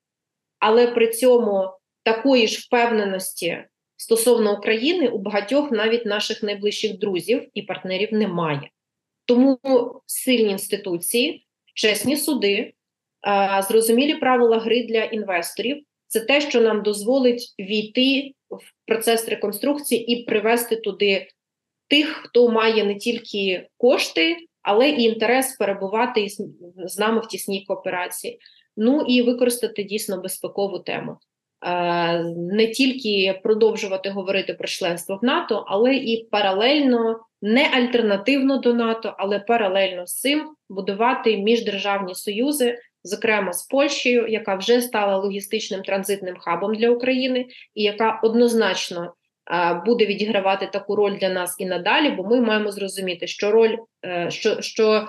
Але 0.60 0.88
при 0.88 1.08
цьому 1.08 1.70
такої 2.04 2.48
ж 2.48 2.62
впевненості 2.66 3.64
стосовно 3.98 4.58
України 4.58 5.08
у 5.08 5.18
багатьох 5.18 5.72
навіть 5.72 6.06
наших 6.06 6.44
найближчих 6.44 6.98
друзів 6.98 7.48
і 7.54 7.62
партнерів 7.62 8.14
немає. 8.14 8.70
Тому 9.26 9.60
сильні 10.06 10.52
інституції, 10.52 11.46
чесні 11.74 12.18
суди, 12.18 12.74
зрозумілі 13.68 14.16
правила 14.16 14.60
гри 14.60 14.84
для 14.84 15.04
інвесторів 15.04 15.84
це 16.08 16.20
те, 16.20 16.42
що 16.42 16.62
нам 16.62 16.84
дозволить 16.84 17.54
війти 17.60 18.34
в 18.50 18.88
процес 18.88 19.30
реконструкції 19.30 20.14
і 20.14 20.24
привести 20.24 20.76
туди 20.76 21.28
тих, 21.88 22.08
хто 22.08 22.52
має 22.52 22.84
не 22.84 22.96
тільки 22.96 23.68
кошти, 23.78 24.38
але 24.64 24.90
і 24.90 25.04
інтерес 25.04 25.56
перебувати 25.56 26.28
з 26.86 26.98
нами 27.00 27.20
в 27.20 27.28
тісній 27.28 27.66
кооперації. 27.68 28.40
Ну 28.78 29.02
і 29.08 29.22
використати 29.22 29.84
дійсно 29.84 30.22
безпекову 30.22 30.80
тему. 30.80 31.18
Не 32.36 32.68
тільки 32.68 33.40
продовжувати 33.44 34.10
говорити 34.10 34.54
про 34.54 34.68
членство 34.68 35.20
в 35.22 35.26
НАТО, 35.26 35.66
але 35.68 35.96
і 35.96 36.28
паралельно, 36.32 37.20
не 37.42 37.70
альтернативно 37.74 38.58
до 38.58 38.74
НАТО, 38.74 39.16
але 39.18 39.40
паралельно 39.40 40.08
з 40.08 40.20
цим 40.20 40.56
будувати 40.70 41.38
міждержавні 41.38 42.16
союзи, 42.16 42.78
зокрема 43.04 43.54
з 43.54 43.68
Польщею, 43.68 44.28
яка 44.28 44.56
вже 44.56 44.82
стала 44.82 45.18
логістичним 45.18 45.82
транзитним 45.82 46.36
хабом 46.40 46.76
для 46.76 46.90
України, 46.90 47.46
і 47.76 47.84
яка 47.84 48.20
однозначно 48.24 49.14
буде 49.86 50.06
відігравати 50.06 50.70
таку 50.74 50.96
роль 50.96 51.18
для 51.18 51.30
нас 51.30 51.56
і 51.60 51.66
надалі, 51.66 52.10
бо 52.10 52.24
ми 52.24 52.42
маємо 52.42 52.72
зрозуміти, 52.72 53.28
що 53.28 53.52
роль 53.52 53.78
е, 54.06 54.28
що, 54.32 54.62
що 54.62 55.08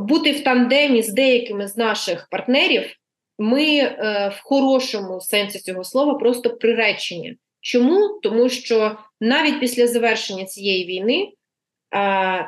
бути 0.00 0.32
в 0.32 0.44
тандемі 0.44 1.02
з 1.02 1.12
деякими 1.12 1.68
з 1.68 1.76
наших 1.76 2.28
партнерів, 2.30 2.96
ми 3.38 3.76
е, 3.76 4.32
в 4.36 4.40
хорошому 4.44 5.20
сенсі 5.20 5.58
цього 5.58 5.84
слова 5.84 6.14
просто 6.14 6.50
приречені. 6.50 7.36
Чому? 7.60 8.20
Тому 8.22 8.48
що 8.48 8.98
навіть 9.20 9.60
після 9.60 9.86
завершення 9.86 10.44
цієї 10.44 10.86
війни 10.86 11.28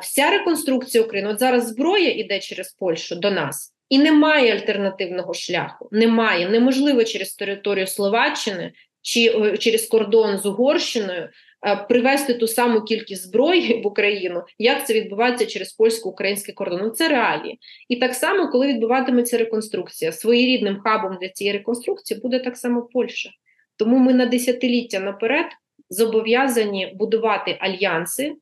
вся 0.01 0.29
реконструкція 0.31 1.03
України, 1.03 1.29
от 1.29 1.39
зараз 1.39 1.67
зброя 1.67 2.11
йде 2.11 2.39
через 2.39 2.73
Польщу 2.73 3.15
до 3.15 3.31
нас, 3.31 3.73
і 3.89 3.99
немає 3.99 4.53
альтернативного 4.53 5.33
шляху. 5.33 5.89
Немає, 5.91 6.49
неможливо 6.49 7.03
через 7.03 7.33
територію 7.33 7.87
Словаччини 7.87 8.73
чи 9.07 9.29
е, 9.29 9.57
через 9.57 9.85
кордон 9.85 10.37
з 10.37 10.45
Угорщиною 10.45 11.29
е, 11.67 11.75
привезти 11.89 12.33
ту 12.33 12.47
саму 12.47 12.81
кількість 12.81 13.23
зброї 13.23 13.81
в 13.81 13.87
Україну, 13.87 14.43
як 14.59 14.87
це 14.87 14.93
відбувається 14.93 15.45
через 15.45 15.73
польсько-український 15.73 16.53
кордон. 16.53 16.79
Ну, 16.83 16.89
Це 16.89 17.09
реалії. 17.09 17.59
І 17.89 17.95
так 17.95 18.13
само, 18.13 18.49
коли 18.49 18.67
відбуватиметься 18.67 19.37
реконструкція, 19.37 20.11
своєрідним 20.11 20.79
хабом 20.79 21.17
для 21.21 21.29
цієї 21.29 21.57
реконструкції 21.57 22.19
буде 22.19 22.39
так 22.39 22.57
само 22.57 22.81
Польща. 22.81 23.29
Тому 23.77 23.97
ми 23.97 24.13
на 24.13 24.25
десятиліття 24.25 24.99
наперед 24.99 25.45
зобов'язані 25.89 26.93
будувати 26.95 27.57
альянси. 27.59 28.33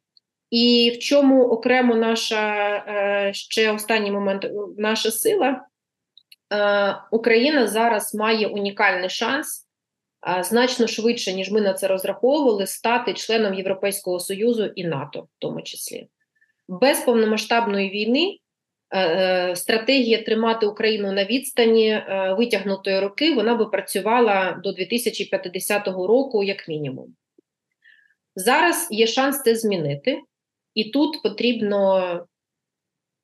І 0.50 0.94
в 0.96 1.00
чому 1.00 1.44
окремо 1.44 1.96
наша 1.96 2.76
е, 2.88 3.34
ще 3.34 3.72
останній 3.72 4.12
момент 4.12 4.48
наша 4.78 5.12
сила 5.12 5.62
Україна 7.12 7.68
зараз 7.68 8.16
має 8.16 8.48
унікальний 8.48 9.10
шанс 9.10 9.65
значно 10.42 10.88
швидше, 10.88 11.34
ніж 11.34 11.52
ми 11.52 11.62
на 11.62 11.74
це 11.74 11.88
розраховували, 11.88 12.68
стати 12.68 13.14
членом 13.14 13.54
Європейського 13.54 14.20
Союзу 14.20 14.66
і 14.66 14.84
НАТО, 14.84 15.22
в 15.22 15.40
тому 15.40 15.62
числі. 15.62 16.08
Без 16.68 17.00
повномасштабної 17.00 17.90
війни 17.90 18.40
е, 18.90 19.00
е, 19.00 19.56
стратегія 19.56 20.24
тримати 20.24 20.66
Україну 20.66 21.12
на 21.12 21.26
відстані 21.26 21.90
е, 21.90 22.36
витягнутої 22.38 23.00
роки 23.00 23.34
вона 23.34 23.56
би 23.56 23.66
працювала 23.66 24.60
до 24.64 24.72
2050 24.72 25.88
року, 25.88 26.44
як 26.44 26.68
мінімум. 26.68 27.16
Зараз 28.36 28.88
є 28.92 29.08
шанс 29.08 29.42
це 29.42 29.56
змінити, 29.56 30.22
і 30.74 30.84
тут 30.84 31.24
потрібно 31.24 32.28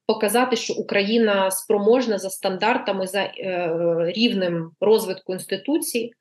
показати, 0.05 0.55
що 0.55 0.73
Україна 0.73 1.51
спроможна 1.51 2.17
за 2.17 2.29
стандартами, 2.29 3.07
за 3.07 3.31
рівнем 4.13 4.71
розвитку 4.79 5.33
інституцій 5.33 6.11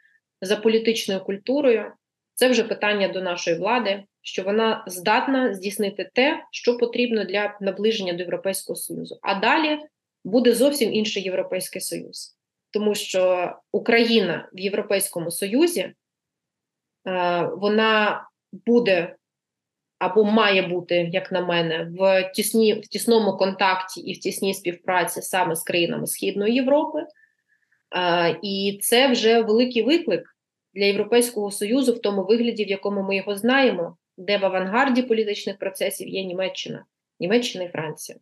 за 0.40 0.56
політичною 0.56 1.20
культурою. 1.20 1.92
Це 2.34 2.48
вже 2.48 2.64
питання 2.64 3.08
до 3.08 3.20
нашої 3.20 3.56
влади, 3.56 4.02
що 4.22 4.42
вона 4.42 4.84
здатна 4.86 5.54
здійснити 5.54 6.10
те, 6.14 6.44
що 6.50 6.76
потрібно 6.76 7.24
для 7.24 7.58
наближення 7.60 8.12
до 8.12 8.18
Європейського 8.18 8.76
Союзу. 8.76 9.18
А 9.22 9.40
далі 9.40 9.78
буде 10.24 10.54
зовсім 10.54 10.94
інший 10.94 11.22
Європейський 11.22 11.80
Союз, 11.80 12.36
тому 12.70 12.94
що 12.94 13.52
Україна 13.72 14.48
в 14.52 14.60
Європейському 14.60 15.30
Союзі 15.30 15.80
е, 15.80 15.94
вона 17.56 18.24
буде 18.66 19.16
або 19.98 20.24
має 20.24 20.62
бути, 20.62 21.10
як 21.12 21.32
на 21.32 21.40
мене, 21.40 21.88
в 21.98 22.32
тісні, 22.34 22.74
в 22.74 22.80
тісному 22.80 23.36
контакті 23.36 24.00
і 24.00 24.14
в 24.14 24.18
тісній 24.18 24.54
співпраці 24.54 25.22
саме 25.22 25.56
з 25.56 25.62
країнами 25.62 26.06
Східної 26.06 26.54
Європи. 26.54 26.98
І 28.42 28.78
це 28.82 29.08
вже 29.08 29.42
великий 29.42 29.82
виклик 29.82 30.36
для 30.74 30.84
Європейського 30.84 31.50
Союзу 31.50 31.92
в 31.92 32.00
тому 32.00 32.24
вигляді, 32.24 32.64
в 32.64 32.68
якому 32.68 33.02
ми 33.02 33.16
його 33.16 33.36
знаємо, 33.36 33.96
де 34.16 34.38
в 34.38 34.44
авангарді 34.44 35.02
політичних 35.02 35.58
процесів 35.58 36.08
є 36.08 36.24
Німеччина, 36.24 36.84
Німеччина 37.20 37.64
і 37.64 37.68
Франція. 37.68 38.18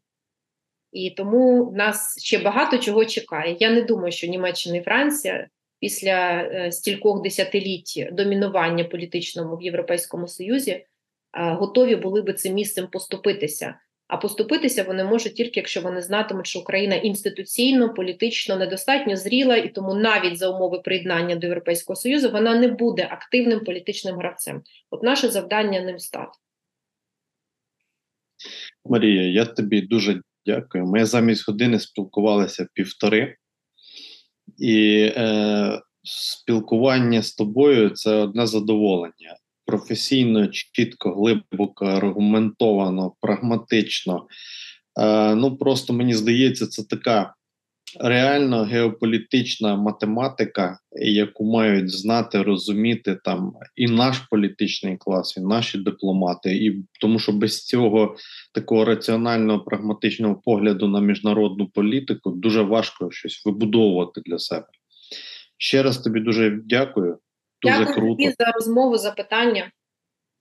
І 0.92 1.10
тому 1.10 1.72
нас 1.76 2.24
ще 2.24 2.38
багато 2.38 2.78
чого 2.78 3.04
чекає. 3.04 3.56
Я 3.60 3.70
не 3.70 3.82
думаю, 3.82 4.12
що 4.12 4.26
Німеччина 4.26 4.76
і 4.76 4.82
Франція 4.82 5.48
після 5.80 6.42
е, 6.42 6.72
стількох 6.72 7.22
десятиліть 7.22 8.08
домінування 8.12 8.84
політичному 8.84 9.56
в 9.56 9.62
Європейському 9.62 10.28
Союзі 10.28 10.70
е, 10.70 10.86
готові 11.32 11.96
були 11.96 12.22
би 12.22 12.32
цим 12.32 12.54
місцем 12.54 12.86
поступитися. 12.86 13.74
А 14.08 14.16
поступитися 14.16 14.82
вони 14.82 15.04
можуть 15.04 15.34
тільки 15.34 15.60
якщо 15.60 15.80
вони 15.80 16.02
знатимуть, 16.02 16.46
що 16.46 16.58
Україна 16.58 16.94
інституційно, 16.94 17.94
політично 17.94 18.56
недостатньо 18.56 19.16
зріла, 19.16 19.56
і 19.56 19.68
тому 19.68 19.94
навіть 19.94 20.38
за 20.38 20.48
умови 20.48 20.78
приєднання 20.78 21.36
до 21.36 21.46
Європейського 21.46 21.96
Союзу 21.96 22.30
вона 22.30 22.58
не 22.58 22.68
буде 22.68 23.08
активним 23.10 23.60
політичним 23.60 24.16
гравцем. 24.16 24.62
От 24.90 25.02
наше 25.02 25.28
завдання 25.28 25.80
ним 25.80 25.98
стати. 25.98 26.32
Марія, 28.84 29.32
я 29.32 29.44
тобі 29.44 29.80
дуже 29.80 30.20
дякую. 30.46 30.86
Ми 30.86 31.04
замість 31.04 31.48
години 31.48 31.78
спілкувалися 31.78 32.66
півтори, 32.74 33.36
і 34.58 35.00
е, 35.16 35.80
спілкування 36.02 37.22
з 37.22 37.34
тобою 37.34 37.90
це 37.90 38.14
одне 38.14 38.46
задоволення 38.46 39.36
професійно, 39.68 40.46
чітко, 40.46 41.14
глибоко, 41.14 41.86
аргументовано, 41.86 43.12
прагматично. 43.20 44.26
Е, 45.00 45.34
Ну 45.34 45.56
просто 45.56 45.92
мені 45.92 46.14
здається, 46.14 46.66
це 46.66 46.84
така 46.84 47.34
реально 48.00 48.62
геополітична 48.62 49.76
математика, 49.76 50.78
яку 50.92 51.44
мають 51.44 51.90
знати, 51.90 52.42
розуміти 52.42 53.18
там 53.24 53.52
і 53.76 53.86
наш 53.86 54.18
політичний 54.18 54.96
клас, 54.96 55.36
і 55.36 55.40
наші 55.40 55.78
дипломати, 55.78 56.56
і 56.56 56.84
тому, 57.00 57.18
що 57.18 57.32
без 57.32 57.64
цього 57.64 58.16
такого 58.54 58.84
раціонального 58.84 59.60
прагматичного 59.60 60.34
погляду 60.44 60.88
на 60.88 61.00
міжнародну 61.00 61.66
політику 61.66 62.30
дуже 62.30 62.62
важко 62.62 63.10
щось 63.10 63.42
вибудовувати 63.46 64.20
для 64.26 64.38
себе. 64.38 64.66
Ще 65.58 65.82
раз 65.82 65.98
тобі 65.98 66.20
дуже 66.20 66.60
дякую. 66.64 67.18
Дуже 67.62 67.78
Дякую 67.78 67.94
круто. 67.94 68.10
тобі 68.10 68.34
за 68.38 68.52
розмову, 68.52 68.98
за 68.98 69.10
питання. 69.10 69.70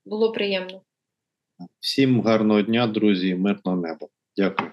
Було 0.05 0.31
приємно. 0.31 0.81
Всім 1.79 2.21
гарного 2.21 2.61
дня, 2.61 2.87
друзі, 2.87 3.35
мирного 3.35 3.77
неба. 3.77 4.07
Дякую. 4.37 4.71